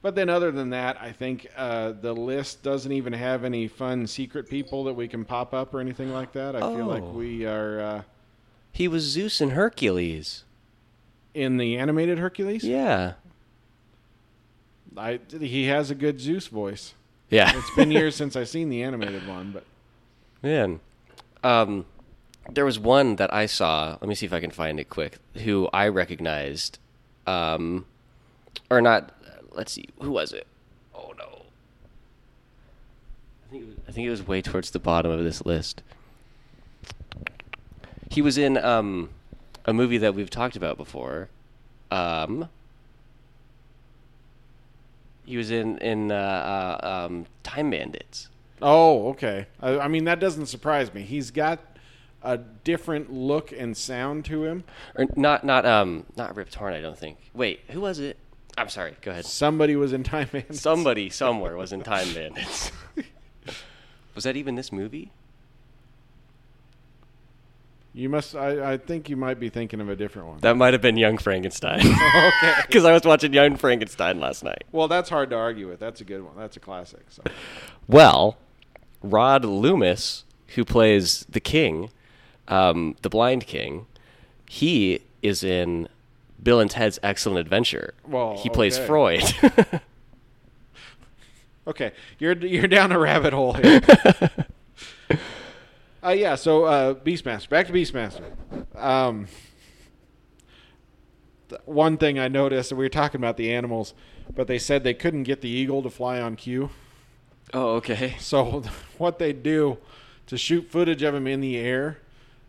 But 0.00 0.14
then, 0.14 0.28
other 0.28 0.52
than 0.52 0.70
that, 0.70 0.96
I 1.00 1.10
think 1.12 1.48
uh, 1.56 1.90
the 1.92 2.12
list 2.14 2.62
doesn't 2.62 2.92
even 2.92 3.12
have 3.12 3.42
any 3.44 3.66
fun 3.66 4.06
secret 4.06 4.48
people 4.48 4.84
that 4.84 4.94
we 4.94 5.08
can 5.08 5.24
pop 5.24 5.52
up 5.52 5.74
or 5.74 5.80
anything 5.80 6.12
like 6.12 6.32
that. 6.32 6.54
I 6.54 6.60
feel 6.60 6.86
like 6.86 7.02
Oh. 7.02 7.10
we 7.10 7.44
are 7.46 7.80
uh, 7.80 8.02
He 8.72 8.86
was 8.86 9.02
Zeus 9.02 9.40
and 9.40 9.52
Hercules. 9.52 10.44
in 11.34 11.56
the 11.56 11.76
animated 11.76 12.18
Hercules. 12.18 12.62
Yeah. 12.64 13.14
I, 14.96 15.20
he 15.38 15.64
has 15.66 15.90
a 15.90 15.94
good 15.94 16.20
Zeus 16.20 16.46
voice. 16.48 16.94
Yeah. 17.30 17.52
It's 17.56 17.70
been 17.74 17.90
years 17.90 18.14
since 18.20 18.36
I've 18.36 18.48
seen 18.48 18.68
the 18.68 18.82
animated 18.82 19.26
one, 19.26 19.52
but 19.52 19.64
Man. 20.42 20.80
Um, 21.44 21.84
there 22.50 22.64
was 22.64 22.78
one 22.78 23.16
that 23.16 23.32
I 23.34 23.46
saw. 23.46 23.98
Let 24.00 24.08
me 24.08 24.14
see 24.14 24.26
if 24.26 24.32
I 24.32 24.40
can 24.40 24.50
find 24.50 24.78
it 24.80 24.88
quick. 24.88 25.18
Who 25.44 25.68
I 25.72 25.88
recognized, 25.88 26.78
um, 27.26 27.84
or 28.70 28.80
not? 28.80 29.12
Let's 29.58 29.72
see. 29.72 29.86
Who 30.00 30.12
was 30.12 30.32
it? 30.32 30.46
Oh 30.94 31.12
no. 31.18 31.42
I 33.44 33.50
think 33.50 33.64
it 33.64 33.66
was, 33.66 33.76
I 33.88 33.90
think 33.90 34.06
it 34.06 34.10
was 34.10 34.24
way 34.24 34.40
towards 34.40 34.70
the 34.70 34.78
bottom 34.78 35.10
of 35.10 35.24
this 35.24 35.44
list. 35.44 35.82
He 38.08 38.22
was 38.22 38.38
in 38.38 38.56
um, 38.56 39.10
a 39.64 39.72
movie 39.72 39.98
that 39.98 40.14
we've 40.14 40.30
talked 40.30 40.54
about 40.54 40.76
before. 40.76 41.28
Um, 41.90 42.48
he 45.26 45.36
was 45.36 45.50
in 45.50 45.78
in 45.78 46.12
uh, 46.12 46.78
uh, 46.80 47.06
um, 47.06 47.26
Time 47.42 47.70
Bandits. 47.70 48.28
oh, 48.62 49.08
okay. 49.08 49.46
I, 49.60 49.80
I 49.80 49.88
mean, 49.88 50.04
that 50.04 50.20
doesn't 50.20 50.46
surprise 50.46 50.94
me. 50.94 51.02
He's 51.02 51.32
got 51.32 51.58
a 52.22 52.38
different 52.38 53.12
look 53.12 53.50
and 53.50 53.76
sound 53.76 54.24
to 54.26 54.44
him. 54.44 54.62
or 54.94 55.06
not 55.16 55.42
not 55.42 55.66
um 55.66 56.06
not 56.16 56.36
Rip 56.36 56.48
Torn. 56.48 56.74
I 56.74 56.80
don't 56.80 56.96
think. 56.96 57.18
Wait, 57.34 57.62
who 57.70 57.80
was 57.80 57.98
it? 57.98 58.18
I'm 58.58 58.68
sorry. 58.68 58.94
Go 59.02 59.12
ahead. 59.12 59.24
Somebody 59.24 59.76
was 59.76 59.92
in 59.92 60.02
Time 60.02 60.28
Bandits. 60.32 60.60
Somebody 60.60 61.10
somewhere 61.10 61.56
was 61.56 61.72
in 61.72 61.82
Time 61.82 62.12
Bandits. 62.12 62.72
was 64.14 64.24
that 64.24 64.36
even 64.36 64.56
this 64.56 64.72
movie? 64.72 65.12
You 67.94 68.08
must. 68.08 68.34
I, 68.34 68.72
I 68.72 68.76
think 68.76 69.08
you 69.08 69.16
might 69.16 69.40
be 69.40 69.48
thinking 69.48 69.80
of 69.80 69.88
a 69.88 69.96
different 69.96 70.28
one. 70.28 70.38
That 70.40 70.56
might 70.56 70.74
have 70.74 70.82
been 70.82 70.96
Young 70.96 71.18
Frankenstein. 71.18 71.80
okay. 71.86 72.54
Because 72.66 72.84
I 72.84 72.92
was 72.92 73.04
watching 73.04 73.32
Young 73.32 73.56
Frankenstein 73.56 74.20
last 74.20 74.44
night. 74.44 74.64
Well, 74.72 74.88
that's 74.88 75.08
hard 75.08 75.30
to 75.30 75.36
argue 75.36 75.68
with. 75.68 75.80
That's 75.80 76.00
a 76.00 76.04
good 76.04 76.22
one. 76.22 76.36
That's 76.36 76.56
a 76.56 76.60
classic. 76.60 77.04
So. 77.08 77.22
Well, 77.86 78.36
Rod 79.02 79.44
Loomis, 79.44 80.24
who 80.48 80.64
plays 80.64 81.26
the 81.28 81.40
king, 81.40 81.90
um, 82.48 82.96
the 83.02 83.08
blind 83.08 83.46
king, 83.46 83.86
he 84.48 85.00
is 85.22 85.42
in 85.42 85.88
Bill 86.42 86.60
and 86.60 86.70
Ted's 86.70 86.98
Excellent 87.02 87.40
Adventure. 87.40 87.94
Well, 88.06 88.38
he 88.38 88.48
plays 88.48 88.78
okay. 88.78 88.86
Freud. 88.86 89.80
Okay, 91.68 91.92
you're 92.18 92.34
you're 92.34 92.66
down 92.66 92.92
a 92.92 92.98
rabbit 92.98 93.34
hole 93.34 93.52
here. 93.52 93.82
uh, 96.02 96.10
yeah. 96.10 96.34
So 96.34 96.64
uh, 96.64 96.94
Beastmaster. 96.94 97.50
Back 97.50 97.66
to 97.66 97.74
Beastmaster. 97.74 98.24
Um, 98.74 99.26
one 101.66 101.98
thing 101.98 102.18
I 102.18 102.28
noticed, 102.28 102.72
we 102.72 102.84
were 102.84 102.88
talking 102.88 103.20
about 103.20 103.36
the 103.36 103.52
animals, 103.52 103.92
but 104.34 104.46
they 104.46 104.58
said 104.58 104.82
they 104.82 104.94
couldn't 104.94 105.24
get 105.24 105.42
the 105.42 105.48
eagle 105.50 105.82
to 105.82 105.90
fly 105.90 106.20
on 106.20 106.36
cue. 106.36 106.70
oh, 107.52 107.74
okay. 107.76 108.16
So 108.18 108.62
what 108.98 109.18
they 109.18 109.34
do 109.34 109.76
to 110.26 110.38
shoot 110.38 110.70
footage 110.70 111.02
of 111.02 111.14
him 111.14 111.26
in 111.26 111.42
the 111.42 111.58
air, 111.58 111.98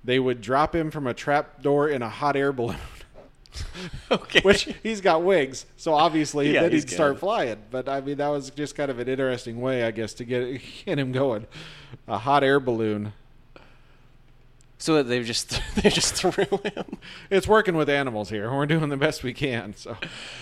they 0.02 0.20
would 0.20 0.40
drop 0.40 0.74
him 0.74 0.92
from 0.92 1.08
a 1.08 1.14
trap 1.14 1.62
door 1.62 1.90
in 1.90 2.02
a 2.02 2.10
hot 2.10 2.38
air 2.38 2.54
balloon. 2.54 2.78
Okay. 4.12 4.42
Which 4.42 4.74
he's 4.84 5.02
got 5.02 5.24
wings, 5.24 5.66
so 5.78 5.94
obviously 5.94 6.54
Yeah, 6.54 6.62
then 6.64 6.72
he'd 6.72 6.90
start 6.90 7.14
good. 7.14 7.20
flying. 7.20 7.58
But 7.70 7.88
I 7.88 8.02
mean, 8.02 8.18
that 8.18 8.28
was 8.30 8.50
just 8.52 8.76
kind 8.76 8.90
of 8.90 9.00
an 9.00 9.08
interesting 9.08 9.62
way, 9.62 9.84
I 9.84 9.92
guess, 9.92 10.14
to 10.16 10.24
get 10.26 10.62
get 10.86 10.98
him 11.00 11.12
going. 11.12 11.46
A 12.08 12.18
hot 12.18 12.44
air 12.44 12.60
balloon. 12.60 13.14
So 14.82 15.04
they 15.04 15.22
just 15.24 15.62
they 15.76 15.90
just 15.90 16.16
threw 16.16 16.32
him. 16.64 16.98
It's 17.30 17.48
working 17.48 17.76
with 17.76 17.90
animals 17.90 18.30
here. 18.30 18.52
We're 18.52 18.66
doing 18.66 18.90
the 18.90 18.98
best 18.98 19.24
we 19.24 19.34
can. 19.34 19.76
So, 19.76 19.98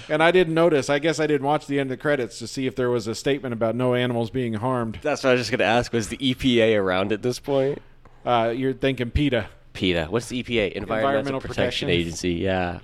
and 0.10 0.22
I 0.22 0.32
didn't 0.32 0.54
notice. 0.54 0.90
I 0.90 1.00
guess 1.00 1.20
I 1.20 1.28
didn't 1.28 1.48
watch 1.48 1.66
the 1.68 1.80
end 1.80 1.92
of 1.92 1.98
the 1.98 2.02
credits 2.02 2.38
to 2.40 2.48
see 2.48 2.68
if 2.68 2.76
there 2.76 2.90
was 2.90 3.08
a 3.08 3.16
statement 3.16 3.54
about 3.54 3.76
no 3.76 3.96
animals 3.96 4.30
being 4.30 4.54
harmed. 4.56 5.00
That's 5.02 5.24
what 5.24 5.32
I 5.32 5.34
was 5.34 5.42
just 5.42 5.52
going 5.52 5.60
to 5.60 5.66
ask. 5.66 5.92
Was 5.92 6.10
the 6.10 6.18
EPA 6.18 6.80
around 6.80 7.12
at 7.12 7.22
this 7.24 7.40
point? 7.40 7.82
Uh, 8.26 8.54
you're 8.56 8.74
thinking 8.74 9.10
PETA. 9.10 9.48
PETA. 9.78 10.08
What's 10.10 10.30
the 10.30 10.42
EPA? 10.42 10.72
Environmental, 10.72 10.96
Environmental 10.98 11.40
Protection, 11.42 11.88
Protection. 11.88 11.90
Agency. 11.90 12.34
Yeah. 12.34 12.80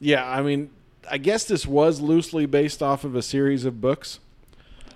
Yeah, 0.00 0.24
I 0.24 0.42
mean, 0.42 0.70
I 1.10 1.18
guess 1.18 1.44
this 1.44 1.66
was 1.66 2.00
loosely 2.00 2.46
based 2.46 2.82
off 2.82 3.04
of 3.04 3.16
a 3.16 3.22
series 3.22 3.64
of 3.64 3.80
books. 3.80 4.20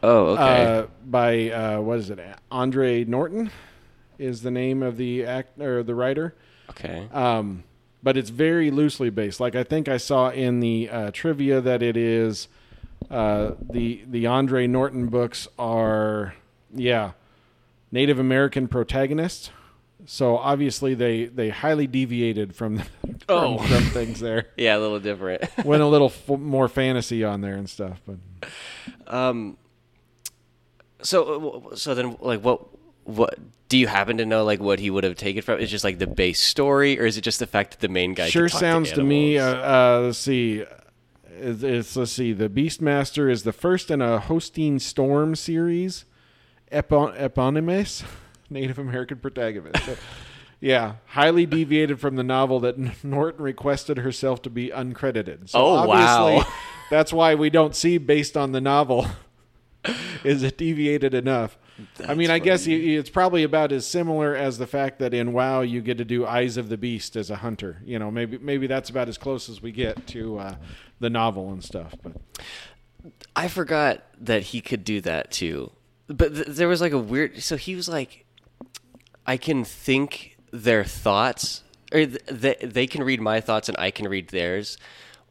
Oh, 0.03 0.29
okay. 0.29 0.65
uh, 0.65 0.87
by 1.05 1.51
uh, 1.51 1.81
what 1.81 1.99
is 1.99 2.11
it? 2.11 2.21
Andre 2.51 3.05
Norton 3.05 3.51
is 4.19 4.43
the 4.43 4.51
name 4.51 4.83
of 4.83 4.97
the 4.97 5.25
act 5.25 5.61
or 5.61 5.83
the 5.83 5.95
writer. 5.95 6.35
okay. 6.71 7.09
Um, 7.13 7.65
but 8.03 8.17
it's 8.17 8.31
very 8.31 8.71
loosely 8.71 9.11
based. 9.11 9.39
Like 9.41 9.55
I 9.55 9.63
think 9.63 9.89
I 9.89 9.97
saw 9.97 10.31
in 10.31 10.61
the 10.61 10.89
uh, 10.91 11.11
trivia 11.13 11.61
that 11.61 11.83
it 11.83 11.97
is 11.97 12.49
uh, 13.11 13.53
the 13.61 14.03
the 14.09 14.27
Andre 14.27 14.67
Norton 14.67 15.07
books 15.07 15.47
are 15.59 16.35
yeah 16.75 17.13
Native 17.93 18.19
American 18.19 18.69
protagonists. 18.69 19.51
So 20.07 20.37
obviously 20.37 20.95
they 20.95 21.27
they 21.27 21.49
highly 21.51 21.87
deviated 21.87 22.55
from 22.55 22.79
from, 22.79 22.87
Oh. 23.29 23.59
from 23.59 23.85
things 23.85 24.21
there. 24.21 24.47
yeah, 24.57 24.77
a 24.77 24.81
little 24.81 25.01
different. 25.01 25.45
Went 25.65 25.83
a 25.83 25.87
little 25.87 26.09
f- 26.09 26.29
more 26.39 26.69
fantasy 26.69 27.23
on 27.25 27.41
there 27.41 27.55
and 27.55 27.69
stuff, 27.71 28.01
but 28.07 28.49
um. 29.07 29.57
So, 31.05 31.65
uh, 31.73 31.75
so 31.77 31.95
then, 31.97 32.17
like, 32.21 32.43
what, 32.43 32.65
what 33.03 33.37
do 33.69 33.77
you 33.77 33.89
happen 33.89 34.19
to 34.19 34.25
know? 34.25 34.45
Like, 34.45 34.61
what 34.61 34.79
he 34.79 34.89
would 34.89 35.03
have 35.03 35.17
taken 35.17 35.43
from? 35.43 35.59
Is 35.59 35.69
just 35.69 35.83
like 35.83 35.99
the 35.99 36.07
base 36.07 36.41
story, 36.41 37.01
or 37.01 37.07
is 37.07 37.17
it 37.17 37.23
just 37.23 37.41
the 37.41 37.47
fact 37.47 37.73
that 37.73 37.81
the 37.81 37.89
main 37.89 38.15
guy 38.15 38.29
sure 38.29 38.49
sounds 38.49 38.93
to, 38.93 39.03
me. 39.03 39.37
Uh, 39.37 39.47
uh, 39.57 40.01
let's 40.05 40.19
see. 40.19 40.65
It's, 41.41 41.63
it's 41.65 41.97
let's 41.97 42.13
see. 42.13 42.33
The 42.33 42.49
Beastmaster 42.49 43.29
is 43.29 43.43
the 43.43 43.53
first 43.53 43.91
in 43.91 44.01
a 44.01 44.21
Hosteen 44.21 44.81
Storm 44.81 45.35
series, 45.35 46.05
epon- 46.71 47.21
eponymous 47.21 48.05
Native 48.53 48.79
American 48.79 49.19
protagonist. 49.19 49.85
So, 49.85 49.97
yeah, 50.61 50.95
highly 51.07 51.45
deviated 51.47 51.99
from 52.01 52.17
the 52.17 52.23
novel 52.23 52.61
that 52.61 53.03
Norton 53.05 53.43
requested 53.45 53.99
herself 53.99 54.43
to 54.43 54.51
be 54.51 54.69
uncredited. 54.69 55.49
So 55.51 55.59
Oh, 55.59 55.75
obviously, 55.77 56.37
wow. 56.49 56.55
that's 56.91 57.13
why 57.13 57.35
we 57.35 57.51
don't 57.51 57.75
see 57.75 57.99
based 57.99 58.37
on 58.37 58.53
the 58.53 58.61
novel. 58.61 59.07
Is 60.25 60.45
it 60.45 60.57
deviated 60.57 61.15
enough? 61.15 61.59
I 62.07 62.15
mean, 62.15 62.29
That's 62.29 62.37
I 62.37 62.39
guess 62.39 62.65
funny. 62.65 62.77
y- 62.95 62.99
it's 63.01 63.11
probably 63.11 63.43
about 63.43 63.73
as 63.73 63.85
similar 63.85 64.37
as 64.37 64.59
the 64.59 64.67
fact 64.69 65.01
that 65.01 65.13
in 65.13 65.33
WoW 65.33 65.63
you 65.63 65.81
get 65.81 65.99
to 65.99 66.05
do 66.05 66.25
Eyes 66.25 66.57
of 66.57 66.69
the 66.69 66.77
Beast 66.77 67.17
as 67.17 67.29
a 67.31 67.37
hunter. 67.37 67.83
You 67.85 67.99
know, 67.99 68.09
maybe 68.13 68.39
maybe 68.39 68.69
that's 68.69 68.89
about 68.91 69.09
as 69.09 69.19
close 69.19 69.49
as 69.49 69.61
we 69.61 69.73
get 69.73 70.07
to 70.09 70.39
uh, 70.39 70.55
the 71.01 71.11
novel 71.11 71.51
and 71.51 71.65
stuff. 71.65 71.95
But 72.01 72.13
I 73.35 73.49
forgot 73.49 74.05
that 74.21 74.43
he 74.45 74.61
could 74.61 74.85
do 74.85 75.01
that 75.01 75.33
too. 75.33 75.73
But 76.07 76.35
th- 76.35 76.47
there 76.49 76.69
was 76.69 76.81
like 76.81 76.93
a 76.93 76.99
weird. 76.99 77.43
So 77.43 77.57
he 77.57 77.75
was 77.75 77.89
like, 77.89 78.25
I 79.27 79.37
can 79.37 79.65
think 79.65 80.37
their 80.51 80.85
thoughts, 80.85 81.63
or 81.93 82.07
th- 82.07 82.23
they 82.27 82.55
they 82.61 82.87
can 82.87 83.03
read 83.03 83.21
my 83.21 83.41
thoughts 83.41 83.69
and 83.69 83.79
I 83.79 83.91
can 83.91 84.09
read 84.09 84.29
theirs. 84.29 84.79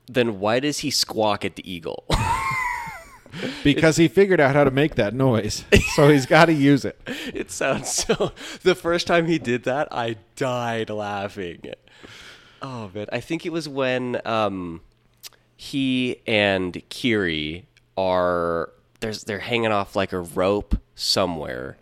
Then 0.08 0.40
why 0.40 0.60
does 0.60 0.80
he 0.80 0.92
squawk 0.92 1.46
at 1.46 1.56
the 1.56 1.72
eagle? 1.72 2.06
because 3.64 3.98
he 3.98 4.08
figured 4.08 4.40
out 4.40 4.56
how 4.56 4.64
to 4.64 4.72
make 4.72 4.96
that 4.96 5.14
noise, 5.14 5.66
so 5.96 6.10
he's 6.10 6.26
got 6.26 6.46
to 6.46 6.54
use 6.54 6.86
it. 6.86 7.00
it 7.34 7.52
sounds 7.52 7.92
so. 7.92 8.32
The 8.64 8.76
first 8.76 9.08
time 9.08 9.28
he 9.28 9.38
did 9.40 9.64
that, 9.64 9.88
I 9.92 10.18
died 10.36 10.90
laughing. 10.90 11.62
Oh 12.62 12.92
man, 12.94 13.08
I 13.12 13.20
think 13.20 13.46
it 13.46 13.52
was 13.52 13.68
when 13.68 14.22
um, 14.26 14.82
he 15.56 16.22
and 16.28 16.82
Kiri 16.90 17.66
are 17.98 18.72
there's 19.00 19.24
they're 19.24 19.40
hanging 19.40 19.72
off 19.72 19.96
like 19.96 20.14
a 20.14 20.20
rope 20.20 20.78
somewhere. 20.96 21.78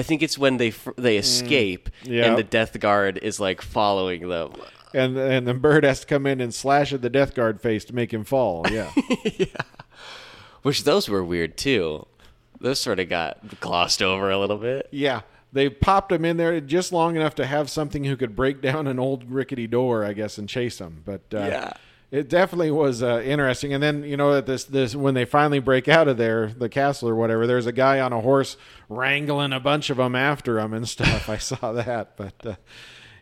I 0.00 0.02
think 0.02 0.22
it's 0.22 0.38
when 0.38 0.56
they 0.56 0.72
they 0.96 1.18
escape 1.18 1.90
yeah. 2.02 2.24
and 2.24 2.38
the 2.38 2.42
Death 2.42 2.78
Guard 2.80 3.18
is 3.18 3.38
like 3.38 3.60
following 3.60 4.28
them. 4.28 4.52
And 4.94 5.16
and 5.16 5.46
the 5.46 5.54
bird 5.54 5.84
has 5.84 6.00
to 6.00 6.06
come 6.06 6.26
in 6.26 6.40
and 6.40 6.52
slash 6.54 6.92
at 6.92 7.02
the 7.02 7.10
Death 7.10 7.34
Guard 7.34 7.60
face 7.60 7.84
to 7.84 7.94
make 7.94 8.12
him 8.12 8.24
fall. 8.24 8.64
Yeah. 8.72 8.90
Which 10.62 10.84
those 10.84 11.08
were 11.08 11.24
weird 11.24 11.56
too. 11.56 12.06
Those 12.60 12.78
sort 12.80 12.98
of 13.00 13.08
got 13.08 13.60
glossed 13.60 14.02
over 14.02 14.30
a 14.30 14.38
little 14.38 14.58
bit. 14.58 14.88
yeah. 14.90 15.20
They 15.52 15.68
popped 15.68 16.12
him 16.12 16.24
in 16.24 16.36
there 16.36 16.60
just 16.60 16.92
long 16.92 17.16
enough 17.16 17.34
to 17.34 17.44
have 17.46 17.68
something 17.68 18.04
who 18.04 18.16
could 18.16 18.36
break 18.36 18.60
down 18.68 18.86
an 18.86 18.98
old 19.00 19.30
rickety 19.30 19.66
door, 19.66 20.04
I 20.04 20.12
guess, 20.12 20.38
and 20.38 20.48
chase 20.48 20.78
him. 20.80 21.02
But 21.04 21.22
uh, 21.34 21.38
Yeah. 21.38 21.72
It 22.10 22.28
definitely 22.28 22.70
was 22.70 23.02
uh, 23.02 23.22
interesting. 23.24 23.72
And 23.72 23.82
then 23.82 24.02
you 24.04 24.16
know 24.16 24.34
at 24.36 24.46
this 24.46 24.64
this 24.64 24.94
when 24.96 25.14
they 25.14 25.24
finally 25.24 25.58
break 25.60 25.88
out 25.88 26.08
of 26.08 26.16
there, 26.16 26.48
the 26.48 26.68
castle 26.68 27.08
or 27.08 27.14
whatever, 27.14 27.46
there's 27.46 27.66
a 27.66 27.72
guy 27.72 28.00
on 28.00 28.12
a 28.12 28.20
horse 28.20 28.56
wrangling 28.88 29.52
a 29.52 29.60
bunch 29.60 29.90
of 29.90 29.96
them 29.98 30.14
after 30.14 30.58
him 30.58 30.72
and 30.72 30.88
stuff. 30.88 31.28
I 31.28 31.38
saw 31.38 31.72
that, 31.72 32.16
but 32.16 32.34
uh, 32.46 32.54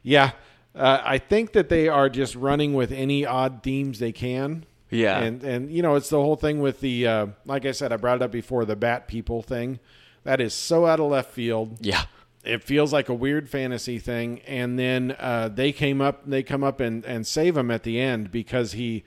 yeah, 0.02 0.32
uh, 0.74 1.00
I 1.04 1.18
think 1.18 1.52
that 1.52 1.68
they 1.68 1.88
are 1.88 2.08
just 2.08 2.34
running 2.34 2.74
with 2.74 2.92
any 2.92 3.26
odd 3.26 3.62
themes 3.62 3.98
they 3.98 4.12
can. 4.12 4.64
Yeah. 4.90 5.18
and 5.18 5.42
and 5.44 5.70
you 5.70 5.82
know 5.82 5.96
it's 5.96 6.08
the 6.08 6.16
whole 6.16 6.36
thing 6.36 6.60
with 6.60 6.80
the 6.80 7.06
uh, 7.06 7.26
like 7.44 7.66
I 7.66 7.72
said, 7.72 7.92
I 7.92 7.96
brought 7.98 8.16
it 8.16 8.22
up 8.22 8.32
before 8.32 8.64
the 8.64 8.76
bat 8.76 9.06
people 9.06 9.42
thing. 9.42 9.80
That 10.24 10.40
is 10.40 10.54
so 10.54 10.86
out 10.86 10.98
of 11.00 11.10
left 11.10 11.30
field 11.30 11.76
Yeah. 11.80 12.04
It 12.48 12.62
feels 12.64 12.92
like 12.92 13.08
a 13.08 13.14
weird 13.14 13.48
fantasy 13.48 13.98
thing 13.98 14.40
and 14.46 14.78
then 14.78 15.14
uh, 15.18 15.48
they 15.48 15.70
came 15.72 16.00
up 16.00 16.22
they 16.26 16.42
come 16.42 16.64
up 16.64 16.80
and, 16.80 17.04
and 17.04 17.26
save 17.26 17.56
him 17.56 17.70
at 17.70 17.82
the 17.82 18.00
end 18.00 18.30
because 18.32 18.72
he 18.72 19.04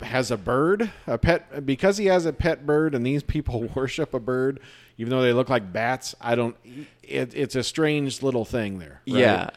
has 0.00 0.30
a 0.30 0.36
bird 0.36 0.90
a 1.06 1.18
pet 1.18 1.66
because 1.66 1.98
he 1.98 2.06
has 2.06 2.24
a 2.24 2.32
pet 2.32 2.64
bird 2.64 2.94
and 2.94 3.04
these 3.04 3.22
people 3.22 3.62
worship 3.74 4.14
a 4.14 4.20
bird 4.20 4.58
even 4.96 5.10
though 5.10 5.22
they 5.22 5.32
look 5.32 5.48
like 5.50 5.72
bats 5.72 6.14
i 6.20 6.34
don't 6.34 6.56
it, 7.02 7.34
it's 7.34 7.54
a 7.54 7.62
strange 7.62 8.22
little 8.22 8.44
thing 8.44 8.78
there 8.78 9.02
right? 9.06 9.18
Yeah. 9.20 9.50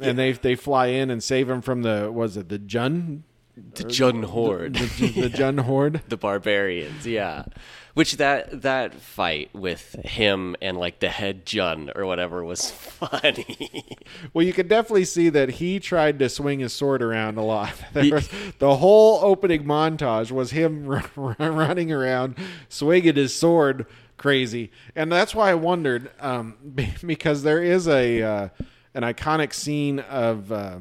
and 0.00 0.18
they 0.18 0.32
they 0.32 0.54
fly 0.56 0.86
in 0.88 1.10
and 1.10 1.22
save 1.22 1.48
him 1.48 1.62
from 1.62 1.82
the 1.82 2.10
was 2.12 2.36
it 2.36 2.48
the 2.50 2.58
jun 2.58 3.24
The 3.74 3.84
Jun 3.84 4.22
Horde. 4.24 4.74
the, 4.74 5.08
the 5.22 5.28
jun 5.30 5.58
horde 5.58 6.02
the 6.08 6.16
barbarians 6.16 7.06
yeah 7.06 7.44
which 7.94 8.16
that 8.16 8.62
that 8.62 8.94
fight 8.94 9.50
with 9.54 9.94
him 10.04 10.56
and 10.62 10.76
like 10.76 11.00
the 11.00 11.08
head 11.08 11.44
jun 11.44 11.90
or 11.94 12.06
whatever 12.06 12.44
was 12.44 12.70
funny 12.70 13.84
Well, 14.32 14.44
you 14.44 14.52
could 14.52 14.68
definitely 14.68 15.04
see 15.04 15.28
that 15.28 15.50
he 15.50 15.78
tried 15.80 16.18
to 16.20 16.28
swing 16.28 16.60
his 16.60 16.72
sword 16.72 17.02
around 17.02 17.36
a 17.38 17.42
lot. 17.44 17.72
There 17.92 18.14
was, 18.14 18.30
the 18.58 18.76
whole 18.76 19.20
opening 19.22 19.64
montage 19.64 20.30
was 20.30 20.50
him 20.50 20.88
r- 21.16 21.36
running 21.38 21.92
around 21.92 22.36
swinging 22.68 23.16
his 23.16 23.34
sword 23.34 23.86
crazy, 24.16 24.70
and 24.96 25.10
that's 25.10 25.34
why 25.34 25.50
I 25.50 25.54
wondered 25.54 26.10
um, 26.20 26.56
because 27.04 27.42
there 27.42 27.62
is 27.62 27.88
a 27.88 28.22
uh, 28.22 28.48
an 28.94 29.02
iconic 29.02 29.52
scene 29.52 29.98
of 30.00 30.52
uh, 30.52 30.78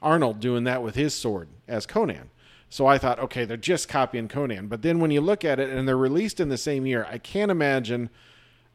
Arnold 0.00 0.40
doing 0.40 0.64
that 0.64 0.82
with 0.82 0.94
his 0.94 1.14
sword 1.14 1.48
as 1.66 1.86
Conan. 1.86 2.30
So 2.70 2.86
I 2.86 2.98
thought, 2.98 3.18
okay, 3.18 3.44
they're 3.44 3.56
just 3.56 3.88
copying 3.88 4.28
Conan. 4.28 4.68
But 4.68 4.82
then 4.82 5.00
when 5.00 5.10
you 5.10 5.20
look 5.20 5.44
at 5.44 5.58
it, 5.58 5.70
and 5.70 5.88
they're 5.88 5.96
released 5.96 6.40
in 6.40 6.48
the 6.48 6.58
same 6.58 6.86
year, 6.86 7.06
I 7.10 7.18
can't 7.18 7.50
imagine. 7.50 8.10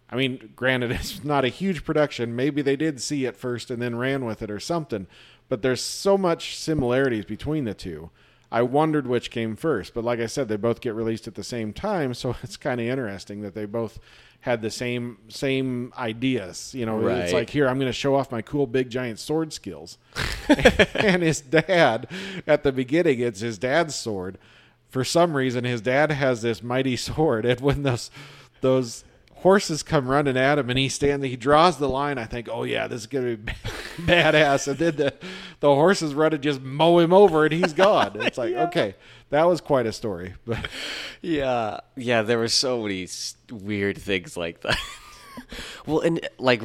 I 0.09 0.15
mean, 0.15 0.51
granted, 0.55 0.91
it's 0.93 1.23
not 1.23 1.45
a 1.45 1.49
huge 1.49 1.85
production. 1.85 2.35
Maybe 2.35 2.61
they 2.61 2.75
did 2.75 3.01
see 3.01 3.25
it 3.25 3.37
first 3.37 3.69
and 3.69 3.81
then 3.81 3.95
ran 3.95 4.25
with 4.25 4.41
it 4.41 4.49
or 4.49 4.59
something. 4.59 5.07
But 5.49 5.61
there's 5.61 5.81
so 5.81 6.17
much 6.17 6.57
similarities 6.57 7.25
between 7.25 7.65
the 7.65 7.73
two. 7.73 8.09
I 8.53 8.61
wondered 8.61 9.07
which 9.07 9.31
came 9.31 9.55
first. 9.55 9.95
But 9.95 10.03
like 10.03 10.19
I 10.19 10.27
said, 10.27 10.47
they 10.47 10.57
both 10.57 10.79
get 10.79 10.93
released 10.93 11.27
at 11.27 11.33
the 11.33 11.43
same 11.43 11.73
time, 11.73 12.13
so 12.13 12.35
it's 12.43 12.55
kind 12.55 12.79
of 12.79 12.85
interesting 12.87 13.41
that 13.41 13.55
they 13.55 13.65
both 13.65 13.99
had 14.41 14.61
the 14.61 14.69
same 14.69 15.17
same 15.27 15.91
ideas. 15.97 16.73
You 16.75 16.85
know, 16.85 17.07
it's 17.07 17.33
like 17.33 17.49
here 17.49 17.67
I'm 17.67 17.79
going 17.79 17.89
to 17.89 17.93
show 17.93 18.15
off 18.15 18.31
my 18.31 18.43
cool 18.43 18.67
big 18.67 18.91
giant 18.91 19.19
sword 19.19 19.53
skills. 19.53 19.97
and 20.93 21.23
his 21.23 21.41
dad, 21.41 22.07
at 22.45 22.63
the 22.63 22.71
beginning, 22.71 23.19
it's 23.19 23.39
his 23.39 23.57
dad's 23.57 23.95
sword. 23.95 24.37
For 24.87 25.03
some 25.03 25.35
reason, 25.35 25.63
his 25.63 25.81
dad 25.81 26.11
has 26.11 26.43
this 26.43 26.61
mighty 26.61 26.95
sword, 27.09 27.45
and 27.45 27.59
when 27.59 27.81
those 27.81 28.11
those 28.61 29.03
horses 29.43 29.83
come 29.83 30.07
running 30.07 30.37
at 30.37 30.57
him, 30.57 30.69
and 30.69 30.79
he 30.79 30.89
stands, 30.89 31.25
he 31.25 31.35
draws 31.35 31.77
the 31.77 31.87
line. 31.87 32.17
I 32.17 32.25
think, 32.25 32.49
oh 32.51 32.63
yeah, 32.63 32.87
this 32.87 33.01
is 33.01 33.07
gonna 33.07 33.37
be 33.37 33.53
badass. 33.97 34.67
And 34.67 34.77
then 34.79 34.95
the 34.95 35.13
the 35.59 35.73
horses 35.73 36.15
run 36.15 36.33
and 36.33 36.41
just 36.41 36.61
mow 36.61 36.97
him 36.99 37.13
over, 37.13 37.45
and 37.45 37.53
he's 37.53 37.73
gone. 37.73 38.13
It's 38.15 38.37
like, 38.37 38.53
okay, 38.67 38.95
that 39.29 39.43
was 39.43 39.61
quite 39.61 39.85
a 39.85 39.93
story. 39.93 40.33
But 40.45 40.67
yeah 41.21 41.79
yeah 41.95 42.21
there 42.21 42.37
were 42.37 42.47
so 42.47 42.81
many 42.81 43.07
weird 43.51 43.97
things 43.97 44.35
like 44.35 44.61
that 44.61 44.77
well 45.85 45.99
and 45.99 46.27
like 46.37 46.61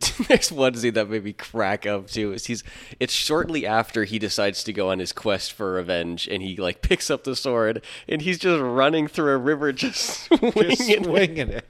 there's 0.28 0.50
one 0.50 0.74
scene 0.74 0.94
that 0.94 1.08
made 1.10 1.24
me 1.24 1.32
crack 1.32 1.86
up 1.86 2.08
too 2.08 2.32
is 2.32 2.46
he's 2.46 2.64
it's 2.98 3.12
shortly 3.12 3.66
after 3.66 4.04
he 4.04 4.18
decides 4.18 4.64
to 4.64 4.72
go 4.72 4.90
on 4.90 4.98
his 4.98 5.12
quest 5.12 5.52
for 5.52 5.72
revenge 5.72 6.26
and 6.28 6.42
he 6.42 6.56
like 6.56 6.80
picks 6.80 7.10
up 7.10 7.24
the 7.24 7.36
sword 7.36 7.82
and 8.08 8.22
he's 8.22 8.38
just 8.38 8.60
running 8.62 9.06
through 9.06 9.32
a 9.32 9.38
river 9.38 9.72
just 9.80 10.24
swinging 10.24 10.70
just 10.70 10.90
it. 10.90 11.04
swinging 11.04 11.48
it. 11.48 11.66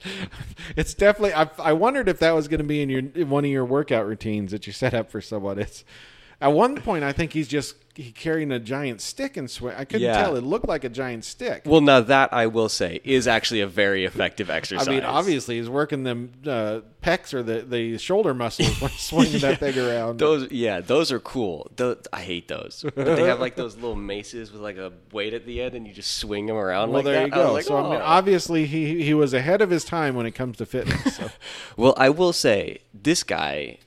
It's 0.77 0.95
definitely. 0.95 1.35
I, 1.35 1.51
I 1.59 1.73
wondered 1.73 2.09
if 2.09 2.19
that 2.21 2.33
was 2.33 2.49
going 2.49 2.59
to 2.59 2.64
be 2.64 2.83
in 2.83 2.88
your 2.88 3.03
in 3.14 3.31
one 3.31 3.45
of 3.45 3.51
your 3.51 3.64
workout 3.64 4.07
routines 4.07 4.53
that 4.53 4.66
you 4.66 4.73
set 4.73 4.95
up 4.95 5.11
for 5.11 5.21
someone. 5.21 5.59
It's 5.59 5.85
at 6.40 6.48
one 6.53 6.76
point 6.76 7.05
I 7.05 7.12
think 7.12 7.33
he's 7.33 7.48
just 7.48 7.76
he 7.96 8.12
carrying 8.12 8.53
a 8.53 8.59
giant 8.61 9.00
stick 9.00 9.37
and 9.37 9.50
swing. 9.50 9.74
I 9.76 9.85
couldn't 9.85 10.03
Yeah. 10.07 10.22
tell. 10.22 10.37
It 10.37 10.44
looked 10.44 10.66
like 10.68 10.85
a 10.85 10.88
giant 10.88 11.24
stick. 11.24 11.62
well 11.66 11.81
now 11.81 12.00
that 12.00 12.33
i 12.33 12.46
will 12.46 12.68
say 12.68 13.00
is 13.05 13.26
actually 13.26 13.61
a 13.61 13.66
very 13.66 14.05
effective 14.05 14.48
exercise. 14.48 14.87
I 14.88 14.92
mean, 14.92 15.05
obviously 15.05 15.59
he's 15.59 15.68
working 15.68 16.05
them 16.05 16.31
uh, 16.46 16.81
pecs 17.03 17.35
or 17.35 17.42
the, 17.42 17.62
the 17.62 17.98
shoulder 17.98 18.33
muscles 18.33 18.81
when 18.81 18.90
swinging 18.96 19.40
that 19.40 19.59
thing 19.59 19.76
around. 19.79 20.18
Those, 20.18 20.50
yeah, 20.53 20.81
those 20.81 21.11
are 21.12 21.18
cool. 21.20 21.70
Tho- 21.76 21.98
I 22.12 22.20
hate 22.22 22.48
those. 22.48 22.85
But 22.94 23.16
they 23.16 23.24
have 23.24 23.40
like 23.40 23.57
those 23.57 23.74
little 23.74 23.96
maces 23.96 24.53
with 24.53 24.61
like 24.62 24.76
a 24.76 24.92
weight 25.12 25.35
at 25.35 25.44
the 25.46 25.61
end, 25.61 25.74
and 25.74 25.87
you 25.87 25.92
just 25.92 26.16
swing 26.18 26.46
them 26.46 26.57
around 26.57 26.90
well, 26.90 26.98
like 26.98 27.05
there 27.07 27.14
that. 27.29 27.37
you 27.37 27.42
I 27.42 27.46
go. 27.46 27.53
like, 27.53 27.64
so 27.64 27.76
I 27.76 27.83
mean, 27.90 28.00
"Oh." 28.00 28.05
obviously 28.05 28.66
he 28.66 29.03
he 29.03 29.14
was 29.14 29.35
ahead 29.35 29.61
of 29.61 29.70
his 29.70 29.85
time 29.85 30.14
when 30.14 30.26
it 30.26 30.33
comes 30.33 30.57
to 30.59 30.66
fitness. 30.66 31.16
So. 31.16 31.31
well, 31.76 31.94
I 31.96 32.09
will 32.11 32.33
say 32.33 32.79
this 32.94 33.22
guy, 33.24 33.79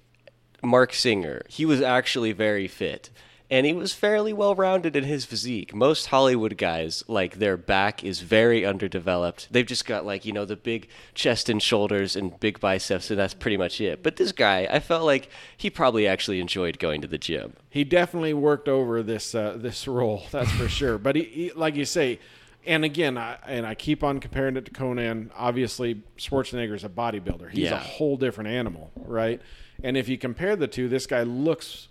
Marc 0.63 0.93
Singer, 0.93 1.41
he 1.47 1.65
was 1.65 1.81
actually 1.81 2.31
very 2.31 2.67
fit. 2.67 3.09
And 3.49 3.67
he 3.67 3.73
was 3.73 3.93
fairly 3.93 4.33
well 4.33 4.55
rounded 4.55 4.95
in 4.95 5.03
his 5.03 5.25
physique. 5.25 5.75
Most 5.75 6.07
Hollywood 6.07 6.57
guys, 6.57 7.03
like 7.07 7.37
their 7.37 7.55
back 7.55 8.03
is 8.03 8.21
very 8.21 8.65
underdeveloped. 8.65 9.47
They've 9.51 9.65
just 9.65 9.85
got 9.85 10.05
like, 10.05 10.25
you 10.25 10.33
know, 10.33 10.45
the 10.45 10.55
big 10.55 10.87
chest 11.13 11.49
and 11.49 11.61
shoulders 11.61 12.15
and 12.15 12.39
big 12.39 12.59
biceps, 12.59 13.11
and 13.11 13.19
that's 13.19 13.35
pretty 13.35 13.57
much 13.57 13.79
it. 13.79 14.01
But 14.01 14.15
this 14.15 14.31
guy, 14.31 14.67
I 14.71 14.79
felt 14.79 15.03
like 15.03 15.29
he 15.55 15.69
probably 15.69 16.07
actually 16.07 16.39
enjoyed 16.39 16.79
going 16.79 17.01
to 17.01 17.07
the 17.07 17.19
gym. 17.19 17.53
he 17.69 17.83
definitely 17.83 18.33
worked 18.33 18.67
over 18.67 19.03
this 19.03 19.35
uh, 19.35 19.55
this 19.59 19.87
role. 19.99 20.23
That's 20.31 20.51
for 20.53 20.67
sure. 20.69 20.97
But 20.97 21.15
he, 21.15 21.23
he, 21.23 21.51
like 21.51 21.75
you 21.75 21.85
say, 21.85 22.19
and 22.65 22.83
again, 22.83 23.19
I, 23.19 23.37
and 23.45 23.67
I 23.67 23.75
keep 23.75 24.03
on 24.03 24.19
comparing 24.19 24.57
it 24.57 24.65
to 24.65 24.71
Conan. 24.71 25.31
Obviously, 25.35 26.01
Schwarzenegger's 26.17 26.85
a 26.85 26.89
bodybuilder. 26.89 27.51
He's 27.51 27.69
a 27.69 27.77
whole 27.77 28.17
different 28.17 28.49
animal, 28.49 28.91
right? 28.95 29.41
And 29.83 29.97
if 29.97 30.07
you 30.07 30.17
compare 30.17 30.55
the 30.55 30.67
two, 30.67 30.87
this 30.87 31.05
guy 31.05 31.23
looks. 31.23 31.89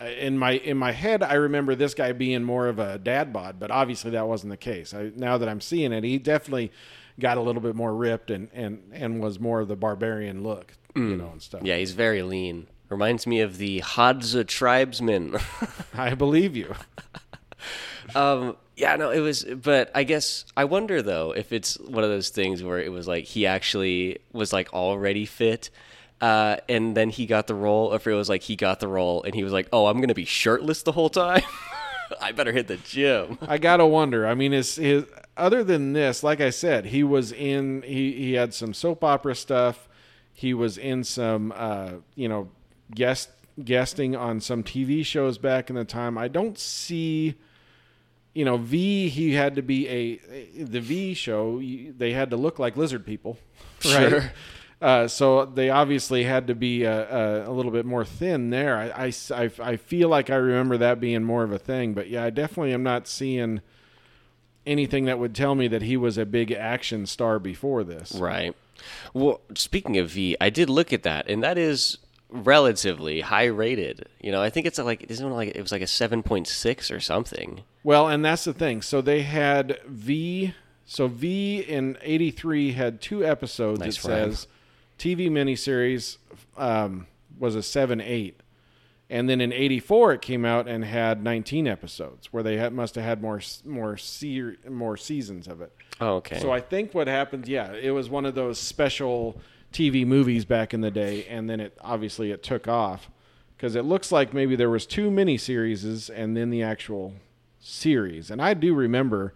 uh, 0.00 0.06
In 0.06 0.38
my 0.38 0.52
in 0.52 0.76
my 0.78 0.92
head, 0.92 1.22
I 1.22 1.34
remember 1.34 1.74
this 1.74 1.94
guy 1.94 2.12
being 2.12 2.42
more 2.42 2.66
of 2.66 2.78
a 2.78 2.98
dad 2.98 3.32
bod, 3.32 3.60
but 3.60 3.70
obviously 3.70 4.12
that 4.12 4.26
wasn't 4.26 4.50
the 4.50 4.56
case. 4.56 4.94
I, 4.94 5.12
now 5.14 5.36
that 5.38 5.48
I'm 5.48 5.60
seeing 5.60 5.92
it, 5.92 6.02
he 6.04 6.18
definitely 6.18 6.72
got 7.20 7.36
a 7.38 7.40
little 7.40 7.62
bit 7.62 7.74
more 7.76 7.94
ripped 7.94 8.30
and 8.30 8.48
and 8.54 8.82
and 8.92 9.20
was 9.22 9.38
more 9.38 9.60
of 9.60 9.68
the 9.68 9.76
barbarian 9.76 10.42
look, 10.42 10.72
you 10.96 11.16
know, 11.16 11.28
and 11.30 11.42
stuff. 11.42 11.60
Yeah, 11.62 11.76
he's 11.76 11.92
very 11.92 12.22
lean. 12.22 12.66
Reminds 12.88 13.26
me 13.26 13.40
of 13.40 13.58
the 13.58 13.80
Hadza 13.80 14.46
tribesmen. 14.46 15.36
I 15.94 16.14
believe 16.14 16.56
you. 16.56 16.74
um, 18.14 18.56
yeah, 18.76 18.96
no, 18.96 19.10
it 19.10 19.20
was, 19.20 19.44
but 19.44 19.90
I 19.94 20.04
guess 20.04 20.44
I 20.56 20.64
wonder 20.64 21.00
though 21.02 21.32
if 21.32 21.52
it's 21.52 21.78
one 21.78 22.04
of 22.04 22.10
those 22.10 22.28
things 22.30 22.62
where 22.62 22.78
it 22.80 22.90
was 22.92 23.06
like 23.08 23.24
he 23.24 23.46
actually 23.46 24.18
was 24.32 24.52
like 24.52 24.72
already 24.74 25.24
fit, 25.26 25.70
uh, 26.20 26.56
and 26.68 26.96
then 26.96 27.10
he 27.10 27.26
got 27.26 27.46
the 27.46 27.54
role, 27.54 27.92
or 27.92 27.96
if 27.96 28.06
it 28.06 28.14
was 28.14 28.28
like 28.28 28.42
he 28.42 28.56
got 28.56 28.80
the 28.80 28.88
role 28.88 29.22
and 29.22 29.34
he 29.34 29.44
was 29.44 29.52
like, 29.52 29.68
oh, 29.72 29.86
I'm 29.86 30.00
gonna 30.00 30.14
be 30.14 30.24
shirtless 30.24 30.82
the 30.82 30.92
whole 30.92 31.10
time. 31.10 31.42
I 32.20 32.32
better 32.32 32.52
hit 32.52 32.68
the 32.68 32.76
gym. 32.76 33.38
I 33.46 33.58
gotta 33.58 33.86
wonder. 33.86 34.26
I 34.26 34.34
mean, 34.34 34.52
his 34.52 34.76
his 34.76 35.04
other 35.36 35.64
than 35.64 35.92
this, 35.92 36.22
like 36.22 36.40
I 36.40 36.50
said, 36.50 36.86
he 36.86 37.02
was 37.02 37.32
in 37.32 37.82
he 37.82 38.12
he 38.12 38.32
had 38.34 38.54
some 38.54 38.74
soap 38.74 39.02
opera 39.04 39.34
stuff. 39.34 39.88
He 40.32 40.54
was 40.54 40.78
in 40.78 41.04
some 41.04 41.52
uh, 41.54 41.92
you 42.14 42.28
know 42.28 42.50
guest 42.94 43.30
guesting 43.62 44.16
on 44.16 44.40
some 44.40 44.62
TV 44.62 45.04
shows 45.04 45.38
back 45.38 45.70
in 45.70 45.76
the 45.76 45.84
time. 45.84 46.18
I 46.18 46.28
don't 46.28 46.58
see. 46.58 47.36
You 48.34 48.44
know, 48.44 48.56
V. 48.56 49.08
He 49.10 49.34
had 49.34 49.54
to 49.54 49.62
be 49.62 49.88
a 49.88 50.16
the 50.64 50.80
V 50.80 51.14
show. 51.14 51.60
They 51.60 52.12
had 52.12 52.30
to 52.30 52.36
look 52.36 52.58
like 52.58 52.76
lizard 52.76 53.06
people, 53.06 53.38
right? 53.84 54.10
Sure. 54.10 54.32
Uh, 54.84 55.08
so 55.08 55.46
they 55.46 55.70
obviously 55.70 56.24
had 56.24 56.46
to 56.46 56.54
be 56.54 56.86
uh, 56.86 56.90
uh, 56.90 57.44
a 57.46 57.50
little 57.50 57.72
bit 57.72 57.86
more 57.86 58.04
thin 58.04 58.50
there. 58.50 58.76
I, 58.76 59.06
I, 59.06 59.12
I, 59.30 59.50
I 59.62 59.76
feel 59.78 60.10
like 60.10 60.28
I 60.28 60.34
remember 60.34 60.76
that 60.76 61.00
being 61.00 61.24
more 61.24 61.42
of 61.42 61.52
a 61.52 61.58
thing, 61.58 61.94
but 61.94 62.10
yeah, 62.10 62.22
I 62.22 62.28
definitely 62.28 62.74
am 62.74 62.82
not 62.82 63.08
seeing 63.08 63.62
anything 64.66 65.06
that 65.06 65.18
would 65.18 65.34
tell 65.34 65.54
me 65.54 65.68
that 65.68 65.80
he 65.80 65.96
was 65.96 66.18
a 66.18 66.26
big 66.26 66.52
action 66.52 67.06
star 67.06 67.38
before 67.38 67.82
this. 67.82 68.12
Right. 68.14 68.54
Well, 69.14 69.40
speaking 69.54 69.96
of 69.96 70.10
V, 70.10 70.36
I 70.38 70.50
did 70.50 70.68
look 70.68 70.92
at 70.92 71.02
that, 71.04 71.30
and 71.30 71.42
that 71.42 71.56
is 71.56 71.96
relatively 72.28 73.22
high 73.22 73.46
rated. 73.46 74.06
You 74.20 74.32
know, 74.32 74.42
I 74.42 74.50
think 74.50 74.66
it's 74.66 74.78
like 74.78 75.06
isn't 75.08 75.26
it 75.26 75.34
like 75.34 75.56
it 75.56 75.62
was 75.62 75.72
like 75.72 75.80
a 75.80 75.86
seven 75.86 76.22
point 76.22 76.46
six 76.46 76.90
or 76.90 77.00
something. 77.00 77.62
Well, 77.84 78.06
and 78.06 78.22
that's 78.22 78.44
the 78.44 78.52
thing. 78.52 78.82
So 78.82 79.00
they 79.00 79.22
had 79.22 79.78
V. 79.86 80.52
So 80.84 81.08
V 81.08 81.60
in 81.60 81.96
'83 82.02 82.72
had 82.72 83.00
two 83.00 83.24
episodes. 83.24 83.80
Nice 83.80 84.04
it 84.04 84.08
rhyme. 84.08 84.32
says 84.34 84.46
TV 84.98 85.30
miniseries 85.30 86.18
um, 86.56 87.06
was 87.38 87.54
a 87.54 87.62
seven 87.62 88.00
eight, 88.00 88.40
and 89.10 89.28
then 89.28 89.40
in 89.40 89.52
'84 89.52 90.14
it 90.14 90.22
came 90.22 90.44
out 90.44 90.68
and 90.68 90.84
had 90.84 91.22
19 91.22 91.66
episodes, 91.66 92.32
where 92.32 92.42
they 92.42 92.56
had, 92.56 92.72
must 92.72 92.94
have 92.94 93.04
had 93.04 93.22
more 93.22 93.40
more 93.64 93.96
se- 93.96 94.56
more 94.68 94.96
seasons 94.96 95.46
of 95.48 95.60
it. 95.60 95.72
Oh, 96.00 96.16
okay. 96.16 96.38
So 96.40 96.52
I 96.52 96.60
think 96.60 96.94
what 96.94 97.06
happened, 97.08 97.48
yeah, 97.48 97.72
it 97.72 97.90
was 97.90 98.08
one 98.08 98.24
of 98.24 98.34
those 98.34 98.58
special 98.58 99.40
TV 99.72 100.06
movies 100.06 100.44
back 100.44 100.72
in 100.72 100.80
the 100.80 100.90
day, 100.90 101.24
and 101.26 101.48
then 101.50 101.60
it 101.60 101.76
obviously 101.80 102.30
it 102.30 102.42
took 102.42 102.68
off 102.68 103.10
because 103.56 103.74
it 103.74 103.84
looks 103.84 104.10
like 104.12 104.32
maybe 104.32 104.56
there 104.56 104.70
was 104.70 104.86
two 104.86 105.10
miniseries 105.10 106.10
and 106.14 106.36
then 106.36 106.50
the 106.50 106.62
actual 106.62 107.14
series, 107.58 108.30
and 108.30 108.40
I 108.40 108.54
do 108.54 108.74
remember 108.74 109.34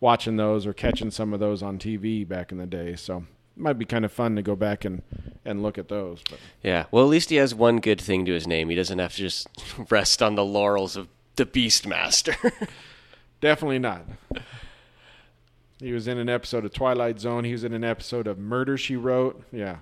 watching 0.00 0.36
those 0.36 0.66
or 0.66 0.72
catching 0.72 1.10
some 1.10 1.32
of 1.34 1.40
those 1.40 1.62
on 1.62 1.78
TV 1.78 2.26
back 2.26 2.52
in 2.52 2.58
the 2.58 2.66
day. 2.66 2.94
So 2.94 3.24
might 3.58 3.78
be 3.78 3.84
kind 3.84 4.04
of 4.04 4.12
fun 4.12 4.36
to 4.36 4.42
go 4.42 4.54
back 4.56 4.84
and 4.84 5.02
and 5.44 5.62
look 5.62 5.78
at 5.78 5.88
those. 5.88 6.22
But 6.28 6.38
yeah. 6.62 6.84
Well, 6.90 7.04
at 7.04 7.08
least 7.10 7.30
he 7.30 7.36
has 7.36 7.54
one 7.54 7.78
good 7.80 8.00
thing 8.00 8.24
to 8.26 8.32
his 8.32 8.46
name. 8.46 8.68
He 8.68 8.74
doesn't 8.76 8.98
have 8.98 9.12
to 9.12 9.18
just 9.18 9.48
rest 9.90 10.22
on 10.22 10.34
the 10.34 10.44
laurels 10.44 10.96
of 10.96 11.08
the 11.36 11.46
Beastmaster. 11.46 12.34
definitely 13.40 13.78
not. 13.78 14.02
He 15.80 15.92
was 15.92 16.08
in 16.08 16.18
an 16.18 16.28
episode 16.28 16.64
of 16.64 16.72
Twilight 16.72 17.20
Zone. 17.20 17.44
He 17.44 17.52
was 17.52 17.62
in 17.64 17.72
an 17.72 17.84
episode 17.84 18.26
of 18.26 18.38
Murder 18.38 18.76
She 18.76 18.96
Wrote. 18.96 19.44
Yeah. 19.52 19.76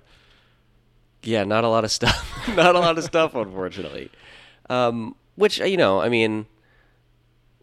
yeah, 1.23 1.45
not 1.45 1.65
a 1.65 1.69
lot 1.69 1.85
of 1.85 1.91
stuff. 1.91 2.47
not 2.55 2.77
a 2.77 2.79
lot 2.81 2.99
of 2.99 3.05
stuff, 3.05 3.35
unfortunately. 3.35 4.11
Um, 4.69 5.17
which 5.37 5.59
you 5.59 5.77
know, 5.77 6.01
I 6.01 6.09
mean, 6.11 6.47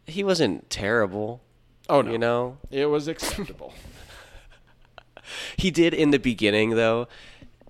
he 0.08 0.24
wasn't 0.24 0.70
terrible. 0.70 1.42
Oh 1.90 2.02
no. 2.02 2.12
You 2.12 2.18
know, 2.18 2.58
It 2.72 2.86
was 2.88 3.08
acceptable. 3.08 3.74
He 5.58 5.72
did 5.72 5.94
in 5.94 6.12
the 6.12 6.20
beginning 6.20 6.72
though, 6.72 7.08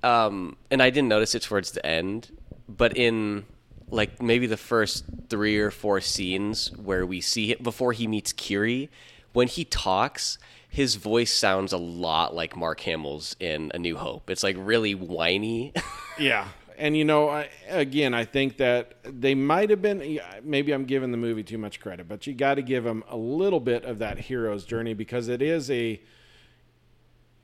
um, 0.01 0.57
and 0.72 0.82
I 0.82 0.89
didn't 0.89 1.09
notice 1.09 1.36
it 1.36 1.41
towards 1.41 1.72
the 1.72 1.86
end. 1.86 2.32
But 2.68 2.97
in 2.97 3.45
like 3.89 4.22
maybe 4.22 4.47
the 4.47 4.57
first 4.57 5.05
three 5.30 5.59
or 5.59 5.72
four 5.72 6.01
scenes 6.01 6.72
where 6.78 7.05
we 7.05 7.22
see 7.22 7.51
it 7.51 7.61
before 7.61 7.93
he 7.93 8.07
meets 8.07 8.34
Kiri, 8.34 8.89
when 9.34 9.47
he 9.47 9.66
talks, 9.66 10.38
his 10.68 10.95
voice 10.95 11.32
sounds 11.32 11.72
a 11.72 11.78
lot 11.78 12.34
like 12.34 12.55
Mark 12.55 12.82
Hamill's 12.82 13.36
in 13.39 13.72
A 13.76 13.80
New 13.80 13.95
Hope. 13.95 14.30
It's 14.30 14.43
like 14.43 14.55
really 14.59 14.95
whiny. 14.95 15.74
Yeah. 16.20 16.47
And 16.78 16.95
you 16.95 17.05
know, 17.05 17.28
I, 17.28 17.49
again, 17.70 18.14
I 18.14 18.24
think 18.24 18.57
that 18.57 18.97
they 19.03 19.34
might 19.34 19.72
have 19.72 19.82
been. 19.82 20.20
Maybe 20.43 20.72
I'm 20.72 20.86
giving 20.86 21.09
the 21.09 21.18
movie 21.18 21.41
too 21.41 21.57
much 21.57 21.80
credit, 21.80 22.07
but 22.07 22.28
you 22.28 22.36
got 22.36 22.55
to 22.55 22.61
give 22.61 22.84
them 22.84 23.03
a 23.09 23.18
little 23.18 23.59
bit 23.59 23.84
of 23.84 23.97
that 23.97 24.20
hero's 24.20 24.64
journey 24.64 24.93
because 24.93 25.28
it 25.28 25.41
is 25.41 25.72
a. 25.72 25.99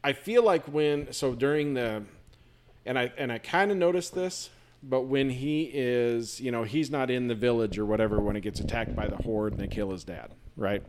I 0.04 0.14
feel 0.14 0.43
like 0.43 0.66
when 0.66 1.12
so 1.12 1.36
during 1.36 1.74
the, 1.74 2.04
and 2.86 2.97
I 2.97 3.12
and 3.18 3.32
I 3.32 3.38
kind 3.38 3.72
of 3.72 3.78
noticed 3.78 4.16
this, 4.16 4.50
but 4.82 5.02
when 5.02 5.30
he 5.30 5.70
is, 5.74 6.39
you 6.39 6.52
know, 6.52 6.64
he's 6.64 6.89
not 6.89 7.10
in 7.10 7.28
the 7.28 7.36
village 7.36 7.78
or 7.78 7.86
whatever 7.86 8.20
when 8.20 8.36
it 8.36 8.41
gets 8.41 8.60
attacked 8.60 8.95
by 8.95 9.08
the 9.08 9.18
horde 9.18 9.54
and 9.54 9.62
they 9.62 9.68
kill 9.68 9.91
his 9.91 10.04
dad, 10.04 10.32
right? 10.56 10.84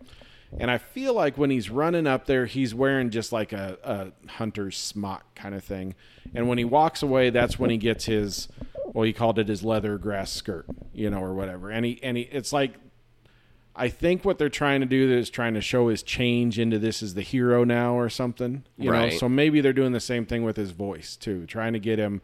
And 0.59 0.71
I 0.71 0.79
feel 0.79 1.15
like 1.15 1.39
when 1.39 1.51
he's 1.51 1.71
running 1.71 2.07
up 2.07 2.27
there, 2.27 2.47
he's 2.47 2.75
wearing 2.75 3.11
just 3.11 3.33
like 3.33 3.53
a, 3.53 3.79
a 3.85 4.31
hunter's 4.31 4.77
smock 4.77 5.35
kind 5.35 5.55
of 5.55 5.63
thing. 5.63 5.95
And 6.35 6.49
when 6.49 6.59
he 6.59 6.65
walks 6.65 7.03
away, 7.03 7.31
that's 7.31 7.59
when 7.59 7.71
he 7.71 7.77
gets 7.77 8.05
his, 8.07 8.49
well, 8.87 9.05
he 9.05 9.13
called 9.13 9.39
it 9.39 9.47
his 9.47 9.63
leather 9.63 9.97
grass 9.97 10.33
skirt, 10.33 10.67
you 10.93 11.09
know, 11.09 11.21
or 11.21 11.35
whatever. 11.35 11.71
And 11.71 11.85
he, 11.85 12.01
and 12.03 12.17
he, 12.17 12.25
it's 12.25 12.53
like, 12.53 12.75
I 13.81 13.89
think 13.89 14.25
what 14.25 14.39
they're 14.39 14.49
trying 14.49 14.81
to 14.81 14.87
do 14.87 15.11
is 15.11 15.31
trying 15.31 15.55
to 15.55 15.61
show 15.61 15.89
his 15.89 16.03
change 16.03 16.59
into 16.59 16.79
this 16.79 17.03
is 17.03 17.15
the 17.15 17.23
hero 17.23 17.65
now 17.65 17.95
or 17.95 18.09
something, 18.09 18.63
you 18.77 18.91
Right. 18.91 19.13
know. 19.13 19.19
So 19.19 19.29
maybe 19.29 19.61
they're 19.61 19.73
doing 19.73 19.93
the 19.93 20.01
same 20.01 20.27
thing 20.27 20.45
with 20.45 20.57
his 20.57 20.71
voice 20.73 21.17
too, 21.17 21.47
trying 21.47 21.73
to 21.73 21.79
get 21.79 21.99
him, 21.99 22.21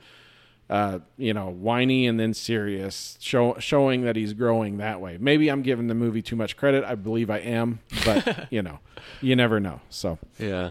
uh, 0.68 0.98
you 1.16 1.32
know, 1.32 1.48
whiny 1.48 2.06
and 2.06 2.20
then 2.20 2.34
serious, 2.34 3.16
show, 3.20 3.56
showing 3.58 4.02
that 4.02 4.16
he's 4.16 4.32
growing 4.34 4.76
that 4.78 5.00
way. 5.00 5.16
Maybe 5.18 5.48
I'm 5.48 5.62
giving 5.62 5.86
the 5.86 5.94
movie 5.94 6.22
too 6.22 6.36
much 6.36 6.56
credit. 6.56 6.84
I 6.84 6.94
believe 6.94 7.30
I 7.30 7.38
am, 7.38 7.78
but 8.04 8.46
you 8.50 8.62
know, 8.62 8.78
you 9.22 9.34
never 9.34 9.58
know. 9.58 9.80
So 9.88 10.18
yeah. 10.38 10.70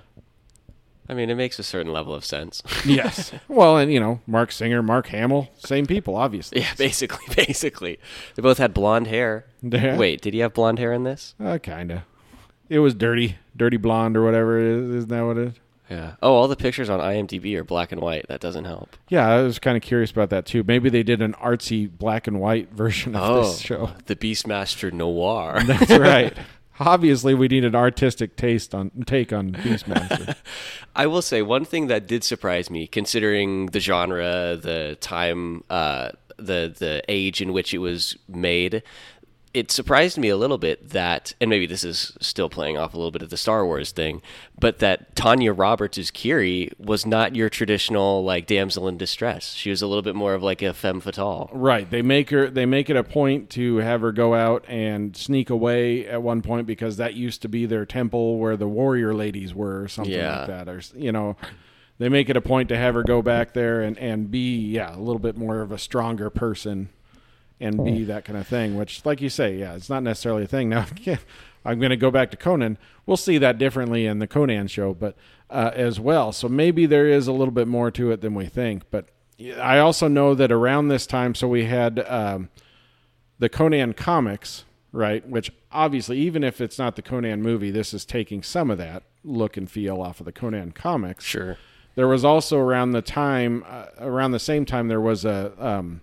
I 1.07 1.13
mean, 1.13 1.29
it 1.29 1.35
makes 1.35 1.59
a 1.59 1.63
certain 1.63 1.91
level 1.93 2.13
of 2.15 2.25
sense. 2.25 2.63
yes, 2.85 3.31
well, 3.47 3.77
and 3.77 3.91
you 3.93 3.99
know, 3.99 4.21
Marc 4.25 4.51
Singer, 4.51 4.81
Mark 4.81 5.07
Hamill, 5.07 5.49
same 5.57 5.85
people, 5.85 6.15
obviously. 6.15 6.61
yeah, 6.61 6.73
basically, 6.77 7.25
basically. 7.35 7.99
They 8.35 8.41
both 8.41 8.57
had 8.57 8.73
blonde 8.73 9.07
hair. 9.07 9.45
Yeah. 9.61 9.97
Wait, 9.97 10.21
did 10.21 10.33
he 10.33 10.39
have 10.39 10.53
blonde 10.53 10.79
hair 10.79 10.93
in 10.93 11.03
this? 11.03 11.35
Uh, 11.39 11.57
kinda. 11.61 12.05
It 12.69 12.79
was 12.79 12.95
dirty, 12.95 13.37
dirty 13.55 13.77
blonde 13.77 14.17
or 14.17 14.23
whatever 14.23 14.59
it 14.59 14.65
is. 14.65 14.89
Isn't 14.89 15.09
that 15.09 15.21
what 15.21 15.37
it 15.37 15.47
is? 15.49 15.53
Yeah. 15.87 16.15
Oh, 16.23 16.33
all 16.33 16.47
the 16.47 16.55
pictures 16.55 16.89
on 16.89 16.99
IMDb 16.99 17.55
are 17.57 17.63
black 17.63 17.91
and 17.91 18.01
white. 18.01 18.27
That 18.27 18.39
doesn't 18.41 18.65
help. 18.65 18.95
Yeah, 19.07 19.27
I 19.29 19.43
was 19.43 19.59
kind 19.59 19.77
of 19.77 19.83
curious 19.83 20.09
about 20.09 20.31
that 20.31 20.47
too. 20.47 20.63
Maybe 20.63 20.89
they 20.89 21.03
did 21.03 21.21
an 21.21 21.33
artsy 21.33 21.87
black 21.87 22.25
and 22.25 22.39
white 22.39 22.71
version 22.71 23.15
of 23.15 23.21
Oh, 23.21 23.41
this 23.43 23.59
show. 23.59 23.91
the 24.07 24.15
Beastmaster 24.15 24.91
Noir. 24.91 25.61
That's 25.67 25.91
right. 25.91 26.35
Obviously, 26.79 27.33
we 27.33 27.47
need 27.47 27.63
an 27.63 27.75
artistic 27.75 28.35
taste 28.35 28.75
on 28.75 28.91
take 29.05 29.31
on 29.31 29.51
Beastmaster. 29.51 30.35
I 30.95 31.07
will 31.07 31.21
say 31.21 31.41
one 31.41 31.65
thing 31.65 31.87
that 31.87 32.07
did 32.07 32.23
surprise 32.23 32.69
me, 32.69 32.87
considering 32.87 33.67
the 33.67 33.79
genre, 33.79 34.57
the 34.61 34.97
time, 34.99 35.63
uh, 35.69 36.09
the 36.37 36.73
the 36.77 37.01
age 37.07 37.41
in 37.41 37.53
which 37.53 37.73
it 37.73 37.77
was 37.77 38.17
made. 38.27 38.83
It 39.55 39.71
surprised 39.71 40.17
me 40.17 40.27
a 40.27 40.35
little 40.35 40.57
bit 40.57 40.89
that, 40.89 41.33
and 41.39 41.49
maybe 41.49 41.65
this 41.65 41.85
is 41.85 42.11
still 42.19 42.49
playing 42.49 42.77
off 42.77 42.93
a 42.93 42.97
little 42.97 43.11
bit 43.11 43.21
of 43.21 43.29
the 43.29 43.37
Star 43.37 43.65
Wars 43.65 43.91
thing, 43.91 44.21
but 44.59 44.79
that 44.79 45.15
Tanya 45.15 45.53
Roberts 45.53 45.97
as 45.97 46.11
Kiri 46.11 46.71
was 46.77 47.05
not 47.05 47.35
your 47.37 47.49
traditional 47.49 48.23
like 48.23 48.47
damsel 48.47 48.87
in 48.89 48.97
distress. 48.97 49.53
She 49.53 49.69
was 49.69 49.81
a 49.81 49.87
little 49.87 50.01
bit 50.01 50.13
more 50.15 50.33
of 50.33 50.43
like 50.43 50.61
a 50.61 50.73
femme 50.73 50.99
fatale. 50.99 51.49
right. 51.53 51.89
They 51.89 52.01
make 52.01 52.31
her. 52.31 52.49
They 52.49 52.65
make 52.65 52.89
it 52.89 52.97
a 52.97 53.03
point 53.03 53.49
to 53.51 53.77
have 53.77 54.01
her 54.01 54.11
go 54.11 54.33
out 54.35 54.65
and 54.67 55.15
sneak 55.15 55.49
away 55.49 56.05
at 56.05 56.21
one 56.21 56.41
point 56.41 56.67
because 56.67 56.97
that 56.97 57.13
used 57.13 57.41
to 57.43 57.47
be 57.47 57.65
their 57.65 57.85
temple 57.85 58.37
where 58.39 58.57
the 58.57 58.67
warrior 58.67 59.13
ladies 59.13 59.55
were, 59.55 59.83
or 59.83 59.87
something 59.87 60.13
Yeah. 60.13 60.39
like 60.39 60.47
that. 60.47 60.67
Or 60.67 60.81
you 60.95 61.13
know, 61.13 61.37
they 61.97 62.09
make 62.09 62.29
it 62.29 62.35
a 62.35 62.41
point 62.41 62.67
to 62.69 62.77
have 62.77 62.93
her 62.95 63.03
go 63.03 63.21
back 63.21 63.53
there 63.53 63.81
and 63.81 63.97
and 63.99 64.29
be 64.29 64.57
yeah 64.57 64.93
a 64.93 64.99
little 64.99 65.19
bit 65.19 65.37
more 65.37 65.61
of 65.61 65.71
a 65.71 65.77
stronger 65.77 66.29
person 66.29 66.89
and 67.59 67.83
be 67.83 68.03
that 68.05 68.25
kind 68.25 68.37
of 68.37 68.47
thing. 68.47 68.77
Which, 68.77 69.05
like 69.05 69.21
you 69.21 69.29
say, 69.29 69.57
yeah, 69.57 69.75
it's 69.75 69.89
not 69.89 70.03
necessarily 70.03 70.43
a 70.43 70.47
thing. 70.47 70.69
Now, 70.75 70.85
I'm 71.67 71.79
going 71.79 71.89
to 71.89 71.97
go 71.97 72.11
back 72.11 72.29
to 72.31 72.37
Conan. 72.37 72.77
We'll 73.07 73.17
see 73.17 73.39
that 73.39 73.57
differently 73.57 74.05
in 74.05 74.19
the 74.19 74.27
Conan 74.27 74.67
show, 74.67 74.93
but 74.93 75.15
uh, 75.49 75.71
as 75.73 75.99
well. 75.99 76.31
So 76.31 76.47
maybe 76.47 76.85
there 76.85 77.07
is 77.07 77.27
a 77.27 77.31
little 77.31 77.51
bit 77.51 77.67
more 77.67 77.89
to 77.89 78.11
it 78.11 78.21
than 78.21 78.35
we 78.35 78.45
think. 78.45 78.83
But 78.91 79.07
I 79.59 79.79
also 79.79 80.07
know 80.07 80.35
that 80.35 80.51
around 80.51 80.89
this 80.89 81.07
time, 81.07 81.33
so 81.33 81.47
we 81.47 81.65
had 81.65 82.05
um, 82.07 82.49
the 83.39 83.49
Conan 83.49 83.93
comics, 83.93 84.63
right? 84.91 85.27
Which 85.27 85.51
obviously, 85.71 86.19
even 86.19 86.43
if 86.43 86.61
it's 86.61 86.77
not 86.77 86.95
the 86.95 87.01
Conan 87.01 87.41
movie, 87.41 87.71
this 87.71 87.93
is 87.93 88.05
taking 88.05 88.43
some 88.43 88.69
of 88.69 88.77
that 88.77 89.03
look 89.23 89.57
and 89.57 89.69
feel 89.69 90.01
off 90.01 90.19
of 90.19 90.25
the 90.25 90.31
Conan 90.31 90.71
comics. 90.71 91.25
Sure. 91.25 91.57
There 91.95 92.07
was 92.07 92.23
also 92.23 92.59
around 92.59 92.91
the 92.91 93.01
time, 93.01 93.63
uh, 93.67 93.85
around 93.99 94.31
the 94.31 94.39
same 94.39 94.65
time, 94.65 94.87
there 94.87 95.01
was 95.01 95.25
a 95.25 95.53
um, 95.57 96.01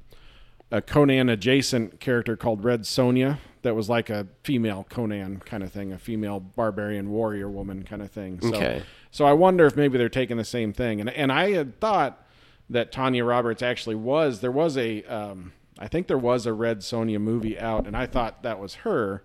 a 0.73 0.83
Conan 0.83 1.29
adjacent 1.29 2.01
character 2.01 2.37
called 2.37 2.65
Red 2.65 2.83
Sonja 2.83 3.39
that 3.63 3.77
was 3.77 3.89
like 3.89 4.11
a 4.11 4.27
female 4.43 4.85
Conan 4.91 5.39
kind 5.45 5.63
of 5.63 5.71
thing, 5.71 5.93
a 5.93 5.99
female 5.99 6.41
barbarian 6.41 7.11
warrior 7.11 7.49
woman 7.49 7.85
kind 7.85 8.03
of 8.03 8.11
thing. 8.11 8.41
So, 8.41 8.49
Okay. 8.49 8.83
so 9.13 9.25
I 9.25 9.33
wonder 9.35 9.67
if 9.67 9.77
maybe 9.77 9.99
they're 9.99 10.09
taking 10.09 10.37
the 10.39 10.45
same 10.45 10.73
thing. 10.73 11.01
And 11.01 11.09
and 11.11 11.31
I 11.31 11.53
had 11.53 11.79
thought 11.79 12.27
that 12.71 12.91
Tanya 12.91 13.25
Roberts 13.25 13.63
actually 13.63 13.95
was 13.97 14.41
there 14.41 14.51
was 14.51 14.77
a 14.77 15.05
um, 15.05 15.53
I 15.79 15.87
think 15.89 16.07
there 16.09 16.19
was 16.19 16.47
a 16.47 16.53
Red 16.53 16.79
Sonja 16.81 17.21
movie 17.21 17.59
out, 17.59 17.87
and 17.87 17.97
I 17.97 18.07
thought 18.07 18.43
that 18.43 18.59
was 18.59 18.75
her, 18.87 19.23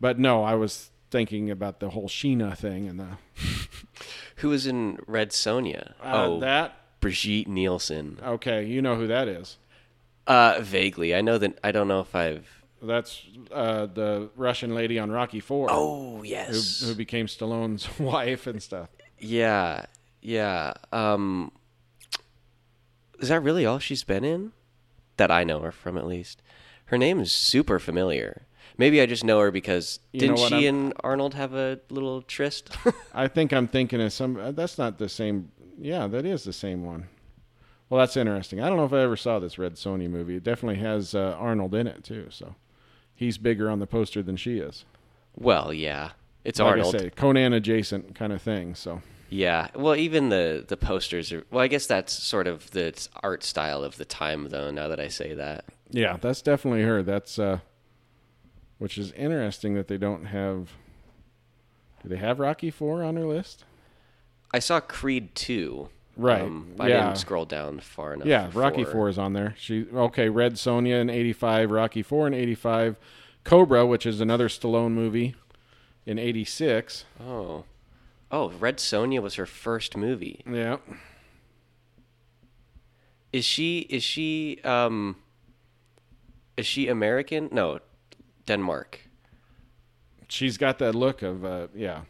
but 0.00 0.18
no, 0.18 0.42
I 0.44 0.54
was 0.54 0.90
thinking 1.10 1.50
about 1.50 1.80
the 1.80 1.90
whole 1.90 2.08
Sheena 2.08 2.56
thing 2.56 2.86
and 2.88 2.98
the 3.00 3.06
Who 4.36 4.48
was 4.50 4.66
in 4.66 4.98
Red 5.06 5.30
Sonja? 5.30 5.90
uh, 6.02 6.26
oh, 6.26 6.40
that. 6.40 6.76
Brigitte 7.00 7.48
Nielsen. 7.48 8.18
Okay, 8.22 8.64
you 8.64 8.82
know 8.82 8.96
who 8.96 9.06
that 9.06 9.26
is. 9.28 9.56
Uh, 10.30 10.60
vaguely. 10.62 11.14
I 11.14 11.20
know 11.22 11.38
that. 11.38 11.58
I 11.64 11.72
don't 11.72 11.88
know 11.88 12.00
if 12.00 12.14
I've. 12.14 12.46
That's 12.82 13.22
uh, 13.52 13.86
the 13.86 14.30
Russian 14.36 14.74
lady 14.74 14.98
on 14.98 15.10
Rocky 15.10 15.40
Four. 15.40 15.68
Oh 15.70 16.18
who, 16.18 16.24
yes. 16.24 16.80
who 16.80 16.94
became 16.94 17.26
Stallone's 17.26 17.86
wife 17.98 18.46
and 18.46 18.62
stuff. 18.62 18.88
Yeah, 19.18 19.84
yeah. 20.22 20.72
Um, 20.92 21.52
is 23.18 23.28
that 23.28 23.42
really 23.42 23.66
all 23.66 23.78
she's 23.78 24.04
been 24.04 24.24
in? 24.24 24.52
That 25.16 25.30
I 25.30 25.44
know 25.44 25.60
her 25.60 25.72
from, 25.72 25.98
at 25.98 26.06
least. 26.06 26.40
Her 26.86 26.96
name 26.96 27.20
is 27.20 27.30
super 27.32 27.78
familiar. 27.78 28.46
Maybe 28.78 29.00
I 29.02 29.06
just 29.06 29.24
know 29.24 29.40
her 29.40 29.50
because 29.50 29.98
You 30.12 30.20
didn't 30.20 30.38
she 30.38 30.66
I'm- 30.66 30.74
and 30.76 30.94
Arnold 31.04 31.34
have 31.34 31.52
a 31.54 31.80
little 31.90 32.22
tryst? 32.22 32.70
I 33.14 33.28
think 33.28 33.52
I'm 33.52 33.68
thinking 33.68 34.00
of 34.00 34.12
some. 34.12 34.36
uh, 34.38 34.52
That's 34.52 34.78
not 34.78 34.96
the 34.98 35.08
same. 35.08 35.50
Yeah, 35.78 36.06
that 36.06 36.24
is 36.24 36.44
the 36.44 36.52
same 36.54 36.84
one. 36.84 37.08
Well, 37.90 37.98
that's 37.98 38.16
interesting. 38.16 38.60
I 38.60 38.68
don't 38.68 38.78
know 38.78 38.84
if 38.84 38.92
I 38.92 39.00
ever 39.00 39.16
saw 39.16 39.38
this 39.40 39.58
Red 39.58 39.74
Sonja 39.74 40.08
movie. 40.08 40.36
It 40.36 40.44
definitely 40.44 40.80
has 40.80 41.14
uh, 41.14 41.36
Arnold 41.38 41.74
in 41.74 41.86
it 41.88 42.04
too. 42.04 42.28
So 42.30 42.54
he's 43.14 43.36
bigger 43.36 43.68
on 43.68 43.80
the 43.80 43.86
poster 43.86 44.22
than 44.22 44.36
she 44.36 44.58
is. 44.58 44.84
well, 45.36 45.72
yeah, 45.74 46.12
it's 46.44 46.58
Like 46.60 46.68
Arnold. 46.70 46.94
I 46.94 46.98
say, 46.98 47.10
Conan 47.10 47.52
adjacent 47.52 48.14
kind 48.14 48.32
of 48.32 48.40
thing. 48.40 48.74
So 48.76 49.02
Yeah. 49.28 49.68
Well, 49.74 49.96
even 49.96 50.28
the 50.28 50.64
the 50.66 50.76
posters 50.76 51.32
are. 51.32 51.44
Well, 51.50 51.62
I 51.62 51.66
guess 51.68 51.86
that's 51.86 52.12
sort 52.12 52.46
of 52.46 52.70
the 52.70 52.94
art 53.22 53.42
style 53.42 53.82
of 53.82 53.96
the 53.96 54.04
time, 54.04 54.48
though. 54.50 54.70
Now 54.70 54.86
that 54.88 55.00
I 55.00 55.08
say 55.08 55.34
that. 55.34 55.64
yeah, 55.90 56.16
that's 56.20 56.42
definitely 56.42 56.82
her. 56.82 57.02
That's 57.02 57.38
uh, 57.40 57.58
which 58.78 58.96
is 58.98 59.10
interesting 59.12 59.74
that 59.74 59.88
they 59.88 59.98
don't 59.98 60.26
have. 60.26 60.70
Do 62.04 62.08
they 62.08 62.16
have 62.16 62.38
Rocky 62.38 62.70
Four 62.70 63.02
on 63.02 63.16
their 63.16 63.26
list? 63.26 63.64
I 64.52 64.60
saw 64.60 64.78
Creed 64.80 65.34
two. 65.34 65.88
Right. 66.16 66.42
Um, 66.42 66.74
I 66.78 66.88
yeah. 66.88 67.04
didn't 67.04 67.18
scroll 67.18 67.44
down 67.44 67.80
far 67.80 68.14
enough. 68.14 68.26
Yeah, 68.26 68.50
Rocky 68.52 68.84
four. 68.84 69.08
Is 69.08 69.18
on 69.18 69.32
there. 69.32 69.54
She 69.58 69.86
okay. 69.94 70.28
Red 70.28 70.54
Sonja 70.54 71.00
in 71.00 71.08
'85, 71.08 71.70
Rocky 71.70 72.02
Four 72.02 72.26
in 72.26 72.34
'85, 72.34 72.96
Cobra, 73.44 73.86
which 73.86 74.04
is 74.04 74.20
another 74.20 74.48
Stallone 74.48 74.92
movie, 74.92 75.34
in 76.06 76.18
'86. 76.18 77.04
Oh. 77.24 77.64
Oh, 78.32 78.50
Red 78.50 78.76
Sonja 78.78 79.20
was 79.20 79.34
her 79.36 79.46
first 79.46 79.96
movie. 79.96 80.42
Yeah, 80.48 80.76
Is 83.32 83.44
she 83.44 83.80
is 83.80 84.02
she 84.04 84.60
um 84.62 85.16
is 86.56 86.66
she 86.66 86.88
American? 86.88 87.48
No, 87.50 87.80
Denmark. 88.46 89.00
she's 90.28 90.58
got 90.58 90.78
that 90.78 90.94
look 90.94 91.22
of 91.22 91.44
uh, 91.44 91.68
yeah, 91.74 92.02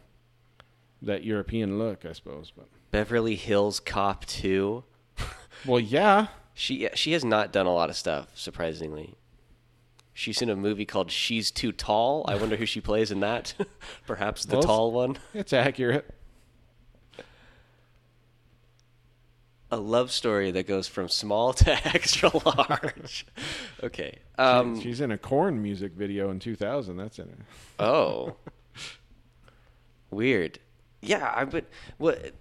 that 1.01 1.23
European 1.23 1.79
look, 1.79 2.05
I 2.05 2.11
suppose. 2.13 2.51
But 2.55 2.67
Beverly 2.91 3.35
Hills 3.35 3.79
Cop 3.79 4.25
2. 4.25 4.83
well, 5.65 5.79
yeah, 5.79 6.27
She 6.53 6.87
she 6.93 7.13
has 7.13 7.23
not 7.25 7.51
done 7.53 7.65
a 7.65 7.73
lot 7.73 7.89
of 7.89 7.95
stuff, 7.95 8.27
surprisingly. 8.35 9.15
She's 10.13 10.41
in 10.41 10.49
a 10.49 10.55
movie 10.57 10.85
called 10.85 11.09
She's 11.09 11.49
Too 11.51 11.71
Tall. 11.71 12.25
I 12.27 12.35
wonder 12.35 12.57
who 12.57 12.65
she 12.65 12.81
plays 12.81 13.11
in 13.11 13.21
that. 13.21 13.53
Perhaps 14.05 14.45
the 14.45 14.57
Well, 14.57 14.63
tall 14.63 14.91
one. 14.91 15.17
it's 15.33 15.53
accurate. 15.53 16.13
A 19.73 19.77
love 19.77 20.11
story 20.11 20.51
that 20.51 20.67
goes 20.67 20.89
from 20.89 21.07
small 21.07 21.53
to 21.63 21.71
extra 21.87 22.29
large. 22.45 23.25
okay. 23.81 24.19
Um 24.37 24.79
she's 24.81 24.99
in 24.99 25.11
a 25.11 25.17
Korn 25.17 25.61
music 25.63 25.93
video 25.93 26.29
in 26.29 26.39
2000. 26.39 26.97
That's 26.97 27.19
in 27.19 27.29
it. 27.29 27.37
Oh. 27.79 28.35
Weird. 30.09 30.59
Yeah, 31.01 31.31
I 31.33 31.45
but 31.45 31.65
what 31.97 32.33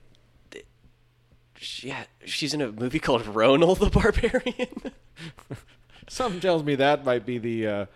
yeah, 1.82 2.04
she's 2.24 2.54
in 2.54 2.60
a 2.60 2.72
movie 2.72 2.98
called 2.98 3.22
Ronal 3.22 3.78
the 3.78 3.90
Barbarian. 3.90 4.92
Something 6.08 6.40
tells 6.40 6.64
me 6.64 6.74
that 6.76 7.04
might 7.04 7.26
be 7.26 7.38
the 7.38 7.66
uh, 7.66 7.86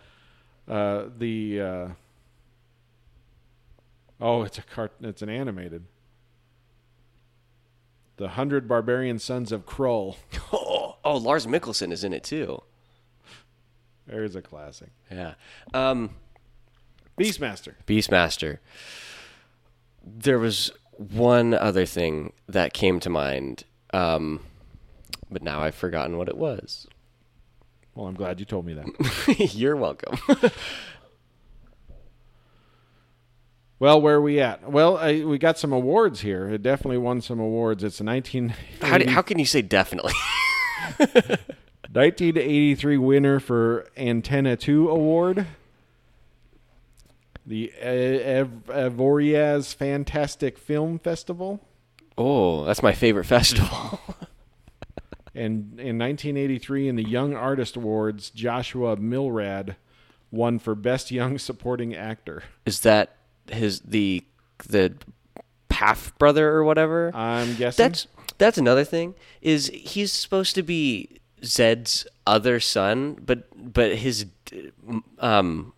uh, 0.69 1.05
the. 1.17 1.61
Uh, 1.61 1.89
oh, 4.21 4.43
it's 4.43 4.59
a 4.59 4.63
cart. 4.63 4.93
It's 5.01 5.23
an 5.23 5.31
animated. 5.31 5.85
The 8.17 8.29
Hundred 8.29 8.69
Barbarian 8.69 9.19
Sons 9.19 9.51
of 9.51 9.67
Krull. 9.67 10.17
oh, 10.53 10.97
oh, 11.05 11.17
Lars 11.17 11.47
Mikkelsen 11.47 11.91
is 11.91 12.05
in 12.05 12.13
it 12.13 12.23
too. 12.23 12.63
There's 14.07 14.37
a 14.37 14.43
classic. 14.43 14.91
Yeah. 15.11 15.35
Um 15.73 16.11
Beastmaster. 17.19 17.75
Beastmaster. 17.87 18.59
There 20.05 20.39
was 20.39 20.73
one 20.99 21.55
other 21.55 21.87
thing 21.87 22.33
that 22.49 22.73
came 22.73 23.01
to 23.01 23.11
mind, 23.11 23.65
um, 23.93 24.41
but 25.31 25.43
now 25.43 25.61
I've 25.61 25.75
forgotten 25.75 26.17
what 26.17 26.29
it 26.29 26.37
was. 26.37 26.87
Well, 27.95 28.07
I'm 28.07 28.15
glad 28.15 28.41
you 28.41 28.47
told 28.47 28.67
me 28.67 28.75
that. 28.75 29.55
You're 29.55 29.77
welcome. 29.77 30.19
well, 33.79 34.01
where 34.01 34.17
are 34.17 34.23
we 34.23 34.41
at? 34.41 34.69
Well, 34.71 34.97
I, 34.97 35.25
we 35.25 35.39
got 35.39 35.59
some 35.59 35.73
awards 35.73 36.21
here. 36.21 36.49
It 36.49 36.63
definitely 36.63 36.99
won 36.99 37.21
some 37.21 37.39
awards. 37.39 37.85
It's 37.85 38.01
a 38.01 38.05
19, 38.05 38.55
how, 38.81 38.99
do, 38.99 39.09
how 39.09 39.23
can 39.23 39.39
you 39.39 39.47
say 39.47 39.63
definitely? 39.63 40.13
1983 41.95 42.97
winner 42.99 43.39
for 43.39 43.87
Antenna 43.97 44.57
2 44.57 44.89
Award. 44.89 45.47
The 47.47 47.73
Avoriaz 47.83 49.75
Fantastic 49.75 50.59
Film 50.59 50.99
Festival. 50.99 51.61
oh, 52.17 52.65
that's 52.65 52.83
my 52.83 52.93
favorite 52.93 53.25
festival. 53.27 54.01
And 55.37 55.81
in 55.81 55.99
1983, 55.99 56.87
in 56.87 56.95
the 56.95 57.03
Young 57.03 57.35
Artist 57.35 57.75
Awards, 57.75 58.31
Joshua 58.31 58.97
Milrad 58.97 59.75
won 60.31 60.61
for 60.61 60.77
Best 60.77 61.11
Young 61.11 61.39
Supporting 61.39 61.93
Actor. 61.93 62.45
Is 62.65 62.81
that 62.81 63.17
his 63.51 63.81
the 63.81 64.23
the 64.69 64.95
half 65.73 66.17
brother 66.19 66.51
or 66.51 66.63
whatever? 66.63 67.11
I'm 67.17 67.57
guessing. 67.57 67.83
That's 67.83 68.07
that's 68.39 68.59
another 68.59 68.85
thing. 68.85 69.17
Is 69.43 69.73
he's 69.75 70.13
supposed 70.13 70.55
to 70.55 70.63
be 70.63 71.19
Zed's 71.45 72.07
other 72.29 72.61
son, 72.61 73.15
but 73.15 73.49
but 73.57 73.97
his 73.97 74.27
um 75.19 75.73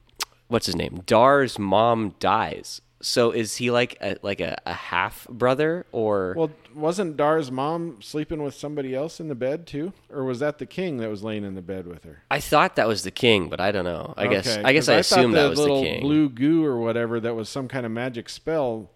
what's 0.48 0.66
his 0.66 0.76
name? 0.76 1.02
Dar's 1.06 1.58
mom 1.58 2.14
dies. 2.20 2.80
So 3.02 3.30
is 3.30 3.56
he 3.56 3.70
like 3.70 3.96
a 4.00 4.16
like 4.22 4.40
a, 4.40 4.56
a 4.64 4.72
half 4.72 5.28
brother 5.28 5.84
or 5.92 6.34
well, 6.36 6.50
wasn't 6.74 7.16
Dar's 7.18 7.52
mom 7.52 8.00
sleeping 8.00 8.42
with 8.42 8.54
somebody 8.54 8.94
else 8.94 9.20
in 9.20 9.28
the 9.28 9.34
bed 9.34 9.66
too, 9.66 9.92
or 10.10 10.24
was 10.24 10.40
that 10.40 10.58
the 10.58 10.66
king 10.66 10.96
that 10.96 11.10
was 11.10 11.22
laying 11.22 11.44
in 11.44 11.54
the 11.54 11.62
bed 11.62 11.86
with 11.86 12.04
her? 12.04 12.22
I 12.30 12.40
thought 12.40 12.76
that 12.76 12.88
was 12.88 13.02
the 13.04 13.10
king, 13.10 13.48
but 13.50 13.60
I 13.60 13.70
don't 13.70 13.84
know. 13.84 14.14
I 14.16 14.26
guess 14.28 14.46
Okay, 14.56 14.62
I 14.64 14.72
guess 14.72 14.86
'cause 14.86 14.88
I 14.88 14.94
thought 15.02 15.18
assumed 15.20 15.34
the 15.34 15.42
that 15.42 15.48
was 15.50 15.58
the 15.58 15.62
little 15.62 15.82
king. 15.82 16.00
blue 16.00 16.28
goo 16.30 16.64
or 16.64 16.78
whatever 16.78 17.20
that 17.20 17.34
was 17.34 17.48
some 17.50 17.68
kind 17.68 17.84
of 17.84 17.92
magic 17.92 18.28
spell, 18.30 18.90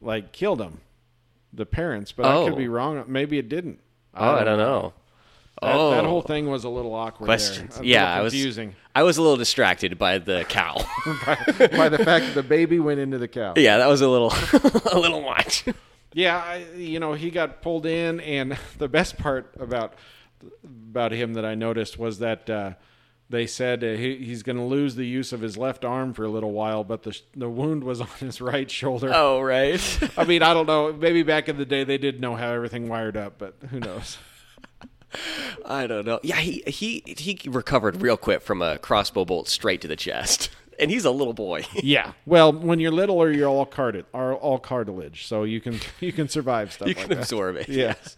like 0.00 0.32
killed 0.32 0.60
him, 0.60 0.80
the 1.52 1.66
parents. 1.66 2.12
But 2.12 2.26
I 2.26 2.34
Oh. 2.34 2.46
could 2.48 2.58
be 2.58 2.68
oh. 2.68 2.72
wrong. 2.72 3.04
Maybe 3.08 3.38
it 3.38 3.48
didn't. 3.48 3.80
oh, 4.14 4.34
I 4.34 4.44
don't 4.44 4.58
know. 4.58 4.92
That, 5.62 5.74
oh, 5.74 5.90
that 5.92 6.04
whole 6.04 6.20
thing 6.20 6.48
was 6.50 6.64
a 6.64 6.68
little 6.68 6.94
awkward. 6.94 7.24
questions. 7.26 7.76
There. 7.76 7.82
A 7.82 7.86
yeah, 7.86 8.00
little 8.02 8.18
I 8.18 8.20
was 8.22 8.32
confusing 8.34 8.74
I 8.96 9.02
was 9.02 9.18
a 9.18 9.22
little 9.22 9.36
distracted 9.36 9.98
by 9.98 10.16
the 10.16 10.46
cow. 10.48 10.82
by, 11.26 11.66
by 11.66 11.88
the 11.90 11.98
fact 12.02 12.24
that 12.24 12.34
the 12.34 12.42
baby 12.42 12.80
went 12.80 12.98
into 12.98 13.18
the 13.18 13.28
cow. 13.28 13.52
yeah, 13.54 13.76
that 13.76 13.88
was 13.88 14.00
a 14.00 14.08
little 14.08 14.32
a 14.90 14.98
little 14.98 15.20
much. 15.20 15.66
Yeah, 16.14 16.38
I, 16.38 16.64
you 16.74 16.98
know, 16.98 17.12
he 17.12 17.30
got 17.30 17.60
pulled 17.60 17.84
in, 17.84 18.20
and 18.20 18.56
the 18.78 18.88
best 18.88 19.18
part 19.18 19.54
about 19.60 19.92
about 20.64 21.12
him 21.12 21.34
that 21.34 21.44
I 21.44 21.54
noticed 21.54 21.98
was 21.98 22.20
that 22.20 22.48
uh, 22.48 22.72
they 23.28 23.46
said 23.46 23.84
uh, 23.84 23.88
he, 23.88 24.16
he's 24.16 24.42
going 24.42 24.56
to 24.56 24.64
lose 24.64 24.94
the 24.94 25.04
use 25.04 25.30
of 25.34 25.42
his 25.42 25.58
left 25.58 25.84
arm 25.84 26.14
for 26.14 26.24
a 26.24 26.30
little 26.30 26.52
while, 26.52 26.82
but 26.82 27.02
the 27.02 27.20
the 27.36 27.50
wound 27.50 27.84
was 27.84 28.00
on 28.00 28.08
his 28.18 28.40
right 28.40 28.70
shoulder. 28.70 29.12
oh, 29.14 29.42
right. 29.42 29.78
I 30.16 30.24
mean, 30.24 30.42
I 30.42 30.54
don't 30.54 30.66
know. 30.66 30.90
Maybe 30.90 31.22
back 31.22 31.50
in 31.50 31.58
the 31.58 31.66
day 31.66 31.84
they 31.84 31.98
did 31.98 32.18
know 32.18 32.34
how 32.34 32.50
everything 32.50 32.88
wired 32.88 33.18
up, 33.18 33.34
but 33.36 33.56
who 33.68 33.78
knows? 33.78 34.16
I 35.64 35.86
don't 35.86 36.06
know. 36.06 36.20
Yeah, 36.22 36.36
he 36.36 36.62
he 36.66 37.02
he 37.06 37.38
recovered 37.48 38.00
real 38.02 38.16
quick 38.16 38.42
from 38.42 38.62
a 38.62 38.78
crossbow 38.78 39.24
bolt 39.24 39.48
straight 39.48 39.80
to 39.82 39.88
the 39.88 39.96
chest, 39.96 40.50
and 40.78 40.90
he's 40.90 41.04
a 41.04 41.10
little 41.10 41.32
boy. 41.34 41.64
yeah. 41.74 42.12
Well, 42.26 42.52
when 42.52 42.80
you're 42.80 42.90
littler, 42.92 43.30
you're 43.30 43.48
all 43.48 43.66
carded, 43.66 44.06
are 44.14 44.34
all 44.34 44.58
cartilage, 44.58 45.26
so 45.26 45.44
you 45.44 45.60
can 45.60 45.78
you 46.00 46.12
can 46.12 46.28
survive 46.28 46.72
stuff 46.72 46.88
you 46.88 46.94
like 46.94 47.02
can 47.04 47.10
that. 47.10 47.18
absorb 47.18 47.56
it. 47.56 47.68
Yes. 47.68 48.16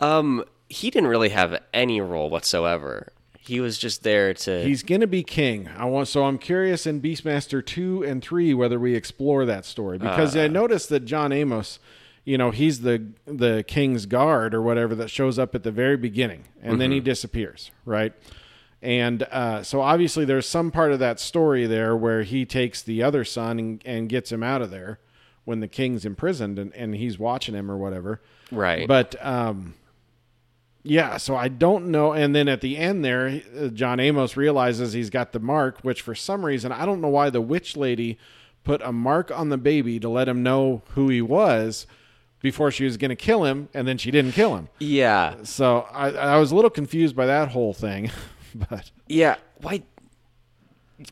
Um, 0.00 0.44
he 0.68 0.90
didn't 0.90 1.08
really 1.08 1.30
have 1.30 1.60
any 1.74 2.00
role 2.00 2.30
whatsoever. 2.30 3.12
He 3.38 3.58
was 3.58 3.78
just 3.78 4.02
there 4.02 4.32
to. 4.34 4.62
He's 4.62 4.82
gonna 4.82 5.06
be 5.06 5.22
king. 5.22 5.68
I 5.76 5.86
want 5.86 6.08
so 6.08 6.24
I'm 6.24 6.38
curious 6.38 6.86
in 6.86 7.00
Beastmaster 7.00 7.64
two 7.64 8.02
and 8.04 8.22
three 8.22 8.54
whether 8.54 8.78
we 8.78 8.94
explore 8.94 9.44
that 9.46 9.64
story 9.64 9.98
because 9.98 10.36
Uh. 10.36 10.42
I 10.42 10.48
noticed 10.48 10.88
that 10.90 11.04
John 11.04 11.32
Amos, 11.32 11.78
you 12.30 12.38
know, 12.38 12.52
he's 12.52 12.82
the 12.82 13.04
the 13.26 13.64
king's 13.66 14.06
guard 14.06 14.54
or 14.54 14.62
whatever 14.62 14.94
that 14.94 15.10
shows 15.10 15.36
up 15.36 15.56
at 15.56 15.64
the 15.64 15.72
very 15.72 15.96
beginning 15.96 16.44
and 16.62 16.80
then 16.80 16.92
he 16.92 17.00
disappears, 17.00 17.72
right? 17.84 18.12
And 18.80 19.24
uh, 19.24 19.64
so 19.64 19.80
obviously 19.80 20.24
there's 20.24 20.48
some 20.48 20.70
part 20.70 20.92
of 20.92 21.00
that 21.00 21.18
story 21.18 21.66
there 21.66 21.96
where 21.96 22.22
he 22.22 22.46
takes 22.46 22.82
the 22.82 23.02
other 23.02 23.24
son 23.24 23.58
and, 23.58 23.82
and 23.84 24.08
gets 24.08 24.30
him 24.30 24.44
out 24.44 24.62
of 24.62 24.70
there 24.70 25.00
when 25.44 25.58
the 25.58 25.66
king's 25.66 26.04
imprisoned 26.04 26.56
and, 26.56 26.72
and 26.74 26.94
he's 26.94 27.18
watching 27.18 27.56
him 27.56 27.68
or 27.68 27.76
whatever. 27.76 28.22
right. 28.52 28.86
But 28.86 29.16
um, 29.26 29.74
yeah, 30.84 31.16
so 31.16 31.34
I 31.34 31.48
don't 31.48 31.88
know. 31.88 32.12
And 32.12 32.32
then 32.32 32.46
at 32.46 32.60
the 32.60 32.76
end 32.76 33.04
there, 33.04 33.42
uh, 33.58 33.66
John 33.68 33.98
Amos 33.98 34.36
realizes 34.36 34.92
he's 34.92 35.10
got 35.10 35.32
the 35.32 35.40
mark, 35.40 35.80
which 35.80 36.00
for 36.00 36.14
some 36.14 36.46
reason 36.46 36.70
I 36.70 36.86
don't 36.86 37.00
know 37.00 37.08
why 37.08 37.28
the 37.28 37.40
witch 37.40 37.76
lady 37.76 38.18
put 38.62 38.80
a 38.82 38.92
mark 38.92 39.32
on 39.32 39.48
the 39.48 39.58
baby 39.58 39.98
to 39.98 40.08
let 40.08 40.28
him 40.28 40.44
know 40.44 40.82
who 40.90 41.08
he 41.08 41.20
was 41.20 41.88
before 42.40 42.70
she 42.70 42.84
was 42.84 42.96
going 42.96 43.10
to 43.10 43.16
kill 43.16 43.44
him, 43.44 43.68
and 43.74 43.86
then 43.86 43.98
she 43.98 44.10
didn't 44.10 44.32
kill 44.32 44.56
him. 44.56 44.68
yeah, 44.78 45.36
So 45.42 45.86
I, 45.92 46.10
I 46.10 46.38
was 46.38 46.52
a 46.52 46.54
little 46.54 46.70
confused 46.70 47.14
by 47.14 47.26
that 47.26 47.48
whole 47.48 47.72
thing, 47.74 48.10
but 48.54 48.90
yeah. 49.06 49.36
Why? 49.60 49.82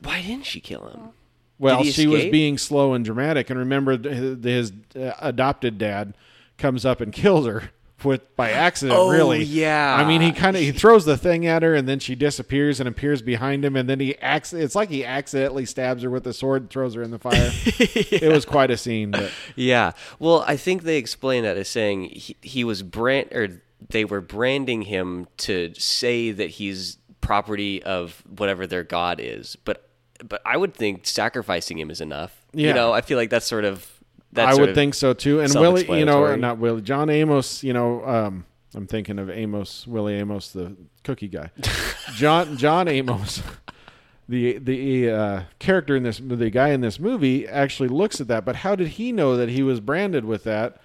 Why 0.02 0.22
didn't 0.22 0.44
she 0.46 0.60
kill 0.60 0.86
him? 0.88 1.10
Well, 1.58 1.82
she 1.84 2.06
was 2.06 2.26
being 2.26 2.56
slow 2.56 2.94
and 2.94 3.04
dramatic, 3.04 3.50
and 3.50 3.58
remember 3.58 3.98
th- 3.98 4.42
his, 4.44 4.72
uh, 4.94 5.12
adopted 5.20 5.76
dad 5.78 6.14
comes 6.56 6.84
up 6.84 7.00
and 7.00 7.12
kills 7.12 7.46
her 7.46 7.70
with 8.04 8.36
by 8.36 8.50
accident. 8.50 8.98
Oh, 8.98 9.10
really, 9.10 9.42
yeah. 9.42 9.96
I 9.98 10.06
mean, 10.06 10.20
he 10.20 10.32
kind 10.32 10.56
of 10.56 10.62
he 10.62 10.72
throws 10.72 11.04
the 11.04 11.16
thing 11.16 11.46
at 11.46 11.62
her, 11.62 11.74
and 11.74 11.88
then 11.88 11.98
she 11.98 12.14
disappears 12.14 12.80
and 12.80 12.88
appears 12.88 13.22
behind 13.22 13.64
him, 13.64 13.76
and 13.76 13.88
then 13.88 14.00
he 14.00 14.16
acts. 14.18 14.52
It's 14.52 14.74
like 14.74 14.88
he 14.88 15.04
accidentally 15.04 15.64
stabs 15.66 16.02
her 16.02 16.10
with 16.10 16.24
the 16.24 16.32
sword, 16.32 16.62
and 16.62 16.70
throws 16.70 16.94
her 16.94 17.02
in 17.02 17.10
the 17.10 17.18
fire. 17.18 17.50
It 18.10 18.32
was 18.32 18.44
quite 18.44 18.70
a 18.70 18.76
scene, 18.76 19.10
but 19.10 19.30
Yeah. 19.56 19.92
Well, 20.18 20.44
I 20.46 20.56
think 20.56 20.82
they 20.82 20.96
explain 20.96 21.44
that 21.44 21.56
as 21.56 21.68
saying 21.68 22.10
he, 22.10 22.36
he 22.40 22.64
was 22.64 22.82
brand 22.82 23.32
or 23.32 23.62
they 23.90 24.04
were 24.04 24.20
branding 24.20 24.82
him 24.82 25.28
to 25.38 25.72
say 25.74 26.30
that 26.32 26.50
he's 26.50 26.98
property 27.20 27.82
of 27.82 28.22
whatever 28.36 28.66
their 28.66 28.82
god 28.82 29.20
is. 29.20 29.56
But 29.64 29.88
but 30.24 30.42
I 30.44 30.56
would 30.56 30.74
think 30.74 31.06
sacrificing 31.06 31.78
him 31.78 31.90
is 31.90 32.00
enough. 32.00 32.44
Yeah. 32.52 32.68
You 32.68 32.74
know, 32.74 32.92
I 32.92 33.02
feel 33.02 33.16
like 33.18 33.30
that's 33.30 33.46
sort 33.46 33.64
of 33.64 33.88
I 34.36 34.54
would 34.54 34.74
think 34.74 34.94
so 34.94 35.12
too. 35.14 35.40
And 35.40 35.52
Willie, 35.54 35.86
you 35.98 36.04
know, 36.04 36.34
not 36.36 36.58
Willie, 36.58 36.82
John 36.82 37.10
Amos, 37.10 37.62
you 37.64 37.72
know, 37.72 38.04
um, 38.06 38.44
I'm 38.74 38.86
thinking 38.86 39.18
of 39.18 39.30
Amos, 39.30 39.86
Willie 39.86 40.14
Amos, 40.14 40.50
the 40.50 40.76
cookie 41.04 41.28
guy. 41.28 41.50
John 42.14 42.56
John 42.56 42.88
Amos, 42.88 43.42
the 44.28 44.58
the 44.58 45.10
uh, 45.10 45.42
character 45.58 45.96
in 45.96 46.02
this, 46.02 46.20
the 46.22 46.50
guy 46.50 46.68
in 46.68 46.80
this 46.80 47.00
movie, 47.00 47.48
actually 47.48 47.88
looks 47.88 48.20
at 48.20 48.28
that. 48.28 48.44
But 48.44 48.56
how 48.56 48.74
did 48.74 48.88
he 48.88 49.12
know 49.12 49.36
that 49.36 49.48
he 49.48 49.62
was 49.62 49.80
branded 49.80 50.24
with 50.24 50.44
that? 50.44 50.80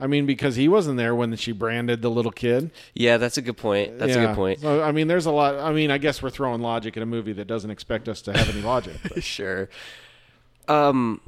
I 0.00 0.06
mean, 0.06 0.26
because 0.26 0.56
he 0.56 0.68
wasn't 0.68 0.96
there 0.96 1.14
when 1.14 1.34
she 1.36 1.52
branded 1.52 2.02
the 2.02 2.10
little 2.10 2.30
kid. 2.30 2.70
Yeah, 2.94 3.16
that's 3.16 3.36
a 3.36 3.42
good 3.42 3.56
point. 3.56 3.98
That's 3.98 4.14
a 4.14 4.26
good 4.26 4.36
point. 4.36 4.60
So 4.60 4.82
I 4.82 4.92
mean, 4.92 5.08
there's 5.08 5.26
a 5.26 5.32
lot. 5.32 5.56
I 5.56 5.72
mean, 5.72 5.90
I 5.90 5.98
guess 5.98 6.22
we're 6.22 6.30
throwing 6.30 6.62
logic 6.62 6.96
at 6.96 7.02
a 7.02 7.06
movie 7.06 7.32
that 7.34 7.46
doesn't 7.46 7.70
expect 7.70 8.08
us 8.08 8.22
to 8.22 8.36
have 8.36 8.48
any 8.48 8.62
logic. 8.62 8.96
sure. 9.20 9.68
Um, 10.68 11.20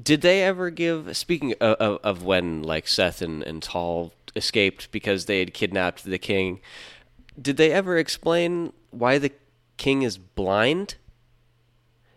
did 0.00 0.20
they 0.22 0.42
ever 0.42 0.70
give? 0.70 1.16
Speaking 1.16 1.52
of, 1.60 1.76
of, 1.76 1.98
of 2.02 2.22
when 2.24 2.62
like 2.62 2.86
Seth 2.88 3.20
and, 3.22 3.42
and 3.42 3.62
Tal 3.62 4.12
escaped 4.34 4.90
because 4.92 5.26
they 5.26 5.38
had 5.40 5.52
kidnapped 5.52 6.04
the 6.04 6.18
king, 6.18 6.60
did 7.40 7.56
they 7.56 7.72
ever 7.72 7.98
explain 7.98 8.72
why 8.90 9.18
the 9.18 9.32
king 9.76 10.02
is 10.02 10.18
blind? 10.18 10.94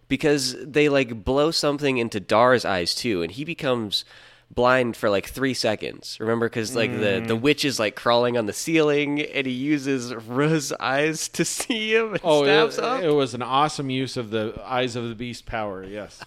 Because 0.07 0.55
they 0.63 0.87
like 0.87 1.23
blow 1.25 1.51
something 1.51 1.97
into 1.97 2.19
Dar's 2.19 2.63
eyes 2.63 2.93
too, 2.93 3.23
and 3.23 3.31
he 3.31 3.43
becomes 3.43 4.05
blind 4.53 4.95
for 4.95 5.09
like 5.09 5.27
three 5.27 5.55
seconds. 5.55 6.17
Remember, 6.19 6.47
because 6.47 6.75
like 6.75 6.91
the 6.91 7.21
Mm. 7.23 7.27
the 7.27 7.35
witch 7.35 7.65
is 7.65 7.79
like 7.79 7.95
crawling 7.95 8.37
on 8.37 8.45
the 8.45 8.53
ceiling, 8.53 9.19
and 9.19 9.47
he 9.47 9.53
uses 9.53 10.13
Ruh's 10.13 10.71
eyes 10.79 11.27
to 11.29 11.43
see 11.43 11.95
him 11.95 12.13
and 12.13 12.21
Oh, 12.23 12.43
it, 12.45 12.77
up. 12.79 13.01
it 13.03 13.09
was 13.11 13.33
an 13.33 13.41
awesome 13.41 13.89
use 13.89 14.15
of 14.15 14.29
the 14.29 14.61
eyes 14.63 14.95
of 14.95 15.09
the 15.09 15.15
beast 15.15 15.45
power. 15.47 15.83
Yes. 15.83 16.21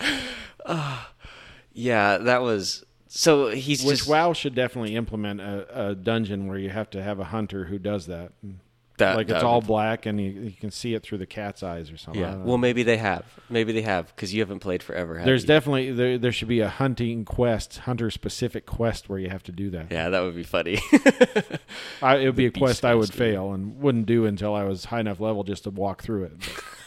Yeah, 1.72 2.18
that 2.18 2.42
was 2.42 2.84
so 3.08 3.48
he's 3.48 3.84
Which 3.84 3.98
just 3.98 4.08
WoW 4.08 4.32
should 4.32 4.54
definitely 4.54 4.94
implement 4.94 5.40
a, 5.40 5.90
a 5.90 5.94
dungeon 5.94 6.46
where 6.46 6.58
you 6.58 6.70
have 6.70 6.90
to 6.90 7.02
have 7.02 7.18
a 7.18 7.24
hunter 7.24 7.64
who 7.64 7.78
does 7.78 8.06
that. 8.06 8.32
that, 8.98 9.16
like 9.16 9.28
that 9.28 9.36
it's 9.36 9.44
all 9.44 9.62
black 9.62 10.04
and 10.04 10.20
you, 10.20 10.30
you 10.30 10.50
can 10.50 10.70
see 10.70 10.94
it 10.94 11.02
through 11.02 11.18
the 11.18 11.26
cat's 11.26 11.62
eyes 11.62 11.90
or 11.90 11.96
something. 11.96 12.20
Yeah. 12.20 12.36
Well, 12.36 12.58
maybe 12.58 12.82
they 12.82 12.98
have. 12.98 13.24
Maybe 13.48 13.72
they 13.72 13.82
have 13.82 14.14
because 14.14 14.34
you 14.34 14.40
haven't 14.40 14.58
played 14.58 14.82
forever. 14.82 15.16
Have 15.16 15.24
there's 15.24 15.44
you? 15.44 15.48
definitely 15.48 15.92
there, 15.92 16.18
there 16.18 16.32
should 16.32 16.48
be 16.48 16.60
a 16.60 16.68
hunting 16.68 17.24
quest, 17.24 17.78
hunter 17.78 18.10
specific 18.10 18.66
quest 18.66 19.08
where 19.08 19.18
you 19.18 19.30
have 19.30 19.44
to 19.44 19.52
do 19.52 19.70
that. 19.70 19.90
yeah, 19.90 20.10
that 20.10 20.20
would 20.20 20.36
be 20.36 20.42
funny. 20.42 20.78
I, 22.02 22.16
it 22.16 22.26
would 22.26 22.36
be 22.36 22.46
a 22.46 22.50
quest 22.50 22.84
I 22.84 22.94
would 22.94 23.12
fail 23.12 23.52
and 23.52 23.80
wouldn't 23.80 24.06
do 24.06 24.26
until 24.26 24.54
I 24.54 24.64
was 24.64 24.86
high 24.86 25.00
enough 25.00 25.20
level 25.20 25.44
just 25.44 25.64
to 25.64 25.70
walk 25.70 26.02
through 26.02 26.24
it. 26.24 26.32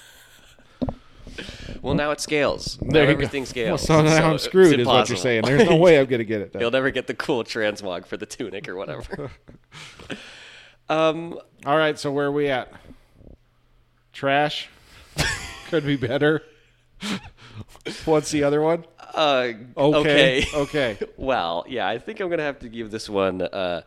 But 1.82 1.88
well, 1.88 1.95
now 1.95 2.11
it 2.11 2.21
scales. 2.21 2.79
Now 2.79 2.91
there 2.93 3.01
you 3.03 3.07
go. 3.07 3.13
everything 3.13 3.45
scales. 3.47 3.89
Well, 3.89 4.03
so 4.03 4.19
now 4.19 4.29
I'm 4.32 4.38
screwed, 4.38 4.79
is 4.79 4.86
what 4.86 5.09
you're 5.09 5.17
saying. 5.17 5.45
There's 5.45 5.67
no 5.67 5.77
way 5.77 5.99
I'm 5.99 6.05
going 6.05 6.19
to 6.19 6.25
get 6.25 6.41
it 6.41 6.53
done. 6.53 6.61
He'll 6.61 6.69
never 6.69 6.91
get 6.91 7.07
the 7.07 7.15
cool 7.15 7.43
transmog 7.43 8.05
for 8.05 8.17
the 8.17 8.27
tunic 8.27 8.69
or 8.69 8.75
whatever. 8.75 9.32
um, 10.89 11.39
All 11.65 11.77
right, 11.77 11.97
so 11.97 12.11
where 12.11 12.27
are 12.27 12.32
we 12.32 12.49
at? 12.49 12.71
Trash 14.13 14.69
could 15.69 15.84
be 15.84 15.95
better. 15.95 16.43
What's 18.05 18.29
the 18.29 18.43
other 18.43 18.61
one? 18.61 18.86
uh, 19.15 19.53
Okay. 19.75 20.45
okay. 20.45 20.45
Okay. 20.53 20.97
well, 21.17 21.65
yeah, 21.67 21.88
I 21.88 21.97
think 21.97 22.19
I'm 22.19 22.29
gonna 22.29 22.43
have 22.43 22.59
to 22.59 22.69
give 22.69 22.91
this 22.91 23.09
one 23.09 23.41
uh, 23.41 23.82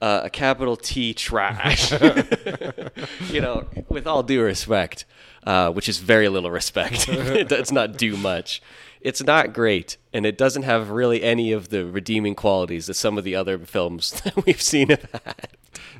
uh, 0.00 0.22
a 0.24 0.30
capital 0.30 0.76
T 0.76 1.14
trash. 1.14 1.92
you 3.30 3.40
know, 3.40 3.66
with 3.88 4.06
all 4.06 4.22
due 4.22 4.42
respect, 4.42 5.04
uh, 5.44 5.70
which 5.70 5.88
is 5.88 5.98
very 5.98 6.28
little 6.28 6.50
respect. 6.50 7.08
it 7.08 7.48
does 7.48 7.72
not 7.72 7.96
do 7.96 8.16
much. 8.16 8.62
It's 9.00 9.22
not 9.22 9.54
great, 9.54 9.96
and 10.12 10.26
it 10.26 10.36
doesn't 10.36 10.64
have 10.64 10.90
really 10.90 11.22
any 11.22 11.52
of 11.52 11.70
the 11.70 11.86
redeeming 11.86 12.34
qualities 12.34 12.86
that 12.86 12.94
some 12.94 13.16
of 13.16 13.24
the 13.24 13.34
other 13.34 13.58
films 13.58 14.10
that 14.24 14.44
we've 14.44 14.60
seen 14.60 14.90
have 14.90 15.08
had. 15.24 15.48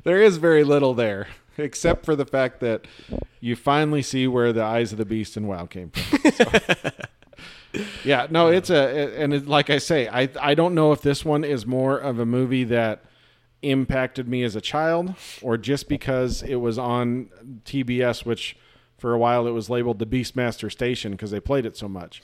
There 0.05 0.21
is 0.21 0.37
very 0.37 0.65
little 0.65 0.93
there, 0.93 1.29
except 1.57 2.05
for 2.05 2.15
the 2.15 2.27
fact 2.27 2.61
that 2.61 2.87
you 3.41 3.57
finally 3.57 4.03
see 4.03 4.27
where 4.27 4.53
the 4.53 4.63
eyes 4.63 4.93
of 4.93 4.99
the 4.99 5.07
beast 5.07 5.37
and 5.37 5.49
WoW 5.49 5.65
came 5.67 5.91
from. 5.91 6.33
So- 6.33 6.91
yeah, 8.05 8.27
no, 8.31 8.49
it's 8.49 8.69
a, 8.69 9.15
and 9.17 9.33
it, 9.33 9.47
like 9.47 9.71
I 9.71 9.79
say, 9.79 10.09
I 10.09 10.29
I 10.41 10.55
don't 10.55 10.75
know 10.75 10.93
if 10.93 11.03
this 11.03 11.25
one 11.25 11.45
is 11.45 11.67
more 11.67 11.97
of 11.97 12.19
a 12.19 12.27
movie 12.27 12.65
that 12.65 13.05
impacted 13.63 14.29
me 14.29 14.43
as 14.43 14.57
a 14.57 14.61
child, 14.61 15.15
or 15.43 15.57
just 15.57 15.89
because 15.89 16.43
it 16.43 16.57
was 16.57 16.79
on 16.79 17.31
TBS, 17.65 18.25
which 18.25 18.57
for 18.99 19.15
a 19.15 19.19
while 19.19 19.47
it 19.47 19.53
was 19.53 19.71
labeled 19.71 19.99
the 19.99 20.07
Beastmaster 20.07 20.71
Station 20.71 21.13
because 21.13 21.31
they 21.31 21.41
played 21.41 21.67
it 21.67 21.77
so 21.77 21.89
much. 21.89 22.23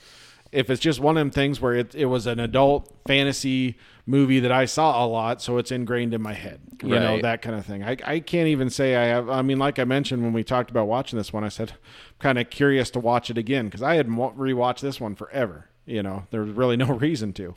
If 0.51 0.69
it's 0.69 0.79
just 0.79 1.01
one 1.01 1.17
of 1.17 1.21
them 1.21 1.31
things 1.31 1.59
where 1.59 1.73
it, 1.73 1.93
it 1.93 2.05
was 2.05 2.25
an 2.25 2.39
adult 2.39 2.93
fantasy 3.05 3.77
movie 4.05 4.39
that 4.39 4.51
I 4.51 4.63
saw 4.63 5.03
a 5.03 5.05
lot, 5.05 5.41
so 5.41 5.57
it's 5.57 5.71
ingrained 5.71 6.13
in 6.13 6.21
my 6.21 6.33
head, 6.33 6.61
you 6.81 6.89
know 6.89 7.21
that 7.21 7.41
kind 7.41 7.57
of 7.57 7.65
thing. 7.65 7.83
I, 7.83 7.97
I 8.05 8.19
can't 8.21 8.47
even 8.47 8.69
say 8.69 8.95
I 8.95 9.05
have. 9.05 9.29
I 9.29 9.41
mean, 9.41 9.59
like 9.59 9.77
I 9.77 9.83
mentioned 9.83 10.23
when 10.23 10.31
we 10.31 10.45
talked 10.45 10.69
about 10.69 10.87
watching 10.87 11.17
this 11.17 11.33
one, 11.33 11.43
I 11.43 11.49
said 11.49 11.71
I'm 11.71 11.77
kind 12.19 12.39
of 12.39 12.49
curious 12.49 12.89
to 12.91 12.99
watch 12.99 13.29
it 13.29 13.37
again 13.37 13.65
because 13.65 13.83
I 13.83 13.95
had 13.95 14.07
rewatched 14.07 14.79
this 14.79 15.01
one 15.01 15.15
forever. 15.15 15.65
You 15.85 16.03
know, 16.03 16.27
there 16.31 16.41
was 16.41 16.51
really 16.51 16.77
no 16.77 16.87
reason 16.93 17.33
to. 17.33 17.53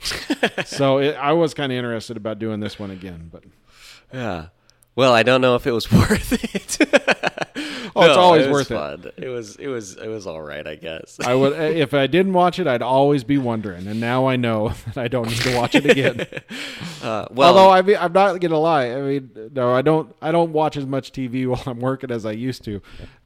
so 0.65 0.97
it, 0.97 1.15
I 1.15 1.31
was 1.31 1.53
kind 1.53 1.71
of 1.71 1.77
interested 1.77 2.17
about 2.17 2.39
doing 2.39 2.59
this 2.59 2.77
one 2.77 2.91
again, 2.91 3.29
but 3.31 3.43
Yeah. 4.13 4.47
Well, 4.95 5.13
I 5.13 5.23
don't 5.23 5.41
know 5.41 5.55
if 5.55 5.65
it 5.65 5.71
was 5.71 5.91
worth 5.91 6.33
it. 6.33 7.17
Oh, 7.93 8.05
it's 8.05 8.15
always 8.17 8.47
was 8.47 8.53
worth 8.53 8.71
it. 8.71 8.75
fun. 8.75 9.11
it. 9.17 9.27
was 9.27 9.57
it 9.57 9.67
was 9.67 9.97
it 9.97 10.07
was 10.07 10.25
all 10.25 10.41
right, 10.41 10.65
I 10.65 10.75
guess. 10.75 11.19
I 11.25 11.35
would 11.35 11.51
if 11.75 11.93
I 11.93 12.07
didn't 12.07 12.31
watch 12.31 12.57
it, 12.57 12.65
I'd 12.65 12.81
always 12.81 13.25
be 13.25 13.37
wondering, 13.37 13.85
and 13.85 13.99
now 13.99 14.27
I 14.27 14.37
know 14.37 14.69
that 14.85 14.97
I 14.97 15.09
don't 15.09 15.27
need 15.27 15.41
to 15.41 15.57
watch 15.57 15.75
it 15.75 15.85
again. 15.85 16.25
Uh, 17.03 17.25
well, 17.31 17.49
Although 17.49 17.69
I 17.69 17.81
mean, 17.81 17.97
I'm 17.99 18.13
not 18.13 18.39
gonna 18.39 18.59
lie. 18.59 18.91
I 18.91 19.01
mean, 19.01 19.31
no, 19.53 19.73
I 19.75 19.81
don't. 19.81 20.15
I 20.21 20.31
don't 20.31 20.53
watch 20.53 20.77
as 20.77 20.85
much 20.85 21.11
TV 21.11 21.45
while 21.47 21.61
I'm 21.65 21.81
working 21.81 22.11
as 22.11 22.25
I 22.25 22.31
used 22.31 22.63
to. 22.63 22.81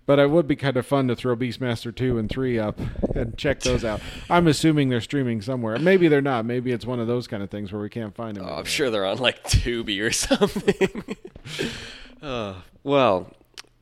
But 0.05 0.19
it 0.19 0.29
would 0.29 0.47
be 0.47 0.55
kind 0.55 0.77
of 0.77 0.85
fun 0.85 1.07
to 1.07 1.15
throw 1.15 1.35
Beastmaster 1.35 1.93
two 1.95 2.19
and 2.19 2.29
three 2.29 2.59
up 2.59 2.79
and 3.15 3.35
check 3.37 3.61
those 3.61 3.83
out. 3.83 4.01
I'm 4.29 4.47
assuming 4.47 4.89
they're 4.89 5.01
streaming 5.01 5.41
somewhere. 5.41 5.79
Maybe 5.79 6.07
they're 6.07 6.21
not. 6.21 6.45
Maybe 6.45 6.71
it's 6.71 6.85
one 6.85 6.99
of 6.99 7.07
those 7.07 7.27
kind 7.27 7.41
of 7.41 7.49
things 7.49 7.71
where 7.73 7.81
we 7.81 7.89
can't 7.89 8.15
find 8.15 8.37
them. 8.37 8.45
Oh, 8.47 8.53
I'm 8.53 8.65
sure 8.65 8.91
they're 8.91 9.05
on 9.05 9.17
like 9.17 9.43
Tubi 9.43 9.99
or 10.01 10.11
something. 10.11 11.15
uh, 12.21 12.55
well, 12.83 13.31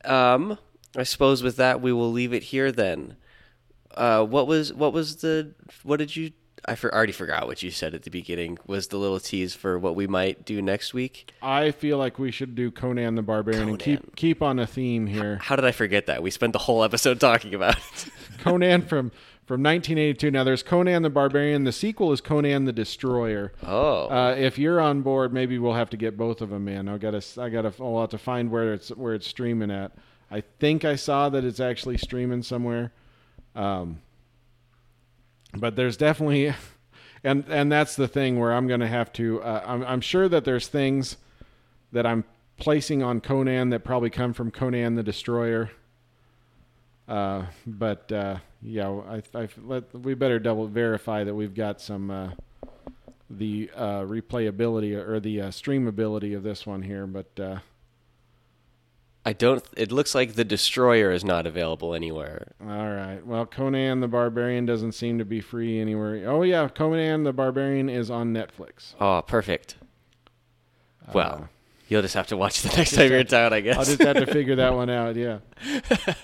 um, 0.04 0.58
I 0.96 1.02
suppose 1.02 1.42
with 1.42 1.56
that 1.56 1.82
we 1.82 1.92
will 1.92 2.10
leave 2.10 2.32
it 2.32 2.44
here 2.44 2.72
then. 2.72 3.16
Uh, 3.94 4.24
what 4.24 4.46
was 4.46 4.72
what 4.72 4.92
was 4.92 5.16
the 5.16 5.52
what 5.82 5.98
did 5.98 6.16
you? 6.16 6.32
I 6.66 6.74
for, 6.74 6.94
already 6.94 7.12
forgot 7.12 7.46
what 7.46 7.62
you 7.62 7.70
said 7.70 7.94
at 7.94 8.02
the 8.02 8.10
beginning. 8.10 8.58
Was 8.66 8.88
the 8.88 8.96
little 8.96 9.20
tease 9.20 9.54
for 9.54 9.78
what 9.78 9.94
we 9.94 10.06
might 10.06 10.44
do 10.44 10.62
next 10.62 10.94
week? 10.94 11.32
I 11.42 11.70
feel 11.70 11.98
like 11.98 12.18
we 12.18 12.30
should 12.30 12.54
do 12.54 12.70
Conan 12.70 13.14
the 13.14 13.22
Barbarian 13.22 13.68
and 13.68 13.78
keep 13.78 14.16
keep 14.16 14.42
on 14.42 14.58
a 14.58 14.66
theme 14.66 15.06
here. 15.06 15.38
How 15.42 15.56
did 15.56 15.64
I 15.64 15.72
forget 15.72 16.06
that? 16.06 16.22
We 16.22 16.30
spent 16.30 16.52
the 16.52 16.58
whole 16.60 16.82
episode 16.84 17.20
talking 17.20 17.54
about 17.54 17.76
it. 17.76 18.08
Conan 18.38 18.82
from 18.82 19.10
from 19.46 19.62
1982. 19.62 20.30
Now 20.30 20.44
there's 20.44 20.62
Conan 20.62 21.02
the 21.02 21.10
Barbarian. 21.10 21.64
The 21.64 21.72
sequel 21.72 22.12
is 22.12 22.20
Conan 22.20 22.64
the 22.64 22.72
Destroyer. 22.72 23.52
Oh, 23.66 24.08
Uh, 24.08 24.34
if 24.38 24.58
you're 24.58 24.80
on 24.80 25.02
board, 25.02 25.32
maybe 25.34 25.58
we'll 25.58 25.74
have 25.74 25.90
to 25.90 25.96
get 25.98 26.16
both 26.16 26.40
of 26.40 26.48
them 26.50 26.66
in. 26.68 26.88
I 26.88 26.96
got 26.98 27.10
to, 27.20 27.42
I 27.42 27.50
got 27.50 27.62
to, 27.62 27.82
I'll 27.82 28.00
have 28.00 28.10
to 28.10 28.18
find 28.18 28.50
where 28.50 28.72
it's 28.72 28.88
where 28.90 29.14
it's 29.14 29.26
streaming 29.26 29.70
at. 29.70 29.92
I 30.30 30.40
think 30.58 30.84
I 30.84 30.96
saw 30.96 31.28
that 31.28 31.44
it's 31.44 31.60
actually 31.60 31.98
streaming 31.98 32.42
somewhere, 32.42 32.92
um, 33.54 34.00
but 35.56 35.76
there's 35.76 35.96
definitely, 35.96 36.54
and 37.22 37.44
and 37.48 37.70
that's 37.70 37.96
the 37.96 38.08
thing 38.08 38.38
where 38.38 38.52
I'm 38.52 38.66
going 38.66 38.80
to 38.80 38.88
have 38.88 39.12
to. 39.14 39.42
Uh, 39.42 39.62
I'm 39.66 39.84
I'm 39.84 40.00
sure 40.00 40.28
that 40.28 40.44
there's 40.44 40.68
things 40.68 41.16
that 41.92 42.06
I'm 42.06 42.24
placing 42.58 43.02
on 43.02 43.20
Conan 43.20 43.70
that 43.70 43.84
probably 43.84 44.10
come 44.10 44.32
from 44.32 44.50
Conan 44.50 44.94
the 44.94 45.02
Destroyer. 45.02 45.70
Uh, 47.06 47.46
but 47.66 48.10
uh, 48.10 48.38
yeah, 48.62 48.88
I, 48.88 49.22
I 49.34 49.48
let 49.62 49.92
we 49.94 50.14
better 50.14 50.38
double 50.38 50.66
verify 50.66 51.24
that 51.24 51.34
we've 51.34 51.54
got 51.54 51.80
some 51.80 52.10
uh, 52.10 52.30
the 53.28 53.70
uh, 53.74 54.00
replayability 54.00 54.96
or 54.96 55.20
the 55.20 55.42
uh, 55.42 55.48
streamability 55.48 56.36
of 56.36 56.42
this 56.42 56.66
one 56.66 56.82
here. 56.82 57.06
But 57.06 57.40
uh, 57.40 57.58
I 59.24 59.32
don't. 59.32 59.64
It 59.76 59.90
looks 59.90 60.14
like 60.14 60.34
the 60.34 60.44
Destroyer 60.44 61.10
is 61.10 61.24
not 61.24 61.46
available 61.46 61.94
anywhere. 61.94 62.52
All 62.60 62.90
right. 62.90 63.20
Well, 63.24 63.46
Conan 63.46 64.00
the 64.00 64.08
Barbarian 64.08 64.66
doesn't 64.66 64.92
seem 64.92 65.18
to 65.18 65.24
be 65.24 65.40
free 65.40 65.80
anywhere. 65.80 66.28
Oh 66.28 66.42
yeah, 66.42 66.68
Conan 66.68 67.24
the 67.24 67.32
Barbarian 67.32 67.88
is 67.88 68.10
on 68.10 68.34
Netflix. 68.34 68.94
Oh, 69.00 69.22
perfect. 69.26 69.76
Well, 71.12 71.48
you'll 71.88 72.02
just 72.02 72.14
have 72.14 72.26
to 72.28 72.36
watch 72.36 72.62
the 72.62 72.74
next 72.76 72.94
time 72.94 73.10
you're 73.10 73.20
in 73.20 73.26
town, 73.26 73.52
I 73.52 73.60
guess. 73.60 73.76
I'll 73.76 73.84
just 73.84 74.02
have 74.02 74.16
to 74.16 74.26
figure 74.26 74.56
that 74.56 74.74
one 74.74 74.90
out. 74.90 75.16
Yeah. 75.16 75.38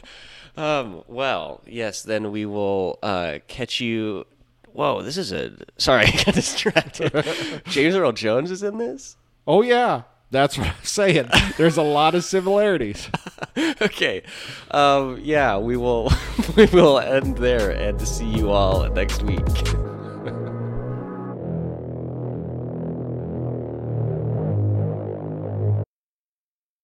Um, 0.56 1.04
well, 1.06 1.62
yes, 1.66 2.02
then 2.02 2.32
we 2.32 2.44
will 2.44 2.98
uh, 3.02 3.38
catch 3.46 3.80
you. 3.80 4.26
Whoa, 4.72 5.02
this 5.02 5.16
is 5.16 5.32
a. 5.32 5.52
Sorry, 5.78 6.04
I 6.06 6.10
got 6.24 6.34
distracted. 6.34 7.62
James 7.66 7.94
Earl 7.94 8.12
Jones 8.12 8.50
is 8.50 8.62
in 8.62 8.78
this? 8.78 9.16
Oh 9.46 9.62
yeah, 9.62 10.02
that's 10.30 10.56
what 10.56 10.68
I'm 10.68 10.84
saying. 10.84 11.28
There's 11.56 11.76
a 11.76 11.82
lot 11.82 12.14
of 12.14 12.24
similarities. 12.24 13.08
okay. 13.82 14.22
Um, 14.70 15.18
yeah, 15.22 15.58
we 15.58 15.76
will 15.76 16.12
we 16.56 16.66
will 16.66 16.98
end 16.98 17.38
there 17.38 17.70
and 17.70 18.00
see 18.06 18.26
you 18.26 18.50
all 18.50 18.88
next 18.90 19.22
week. 19.22 19.89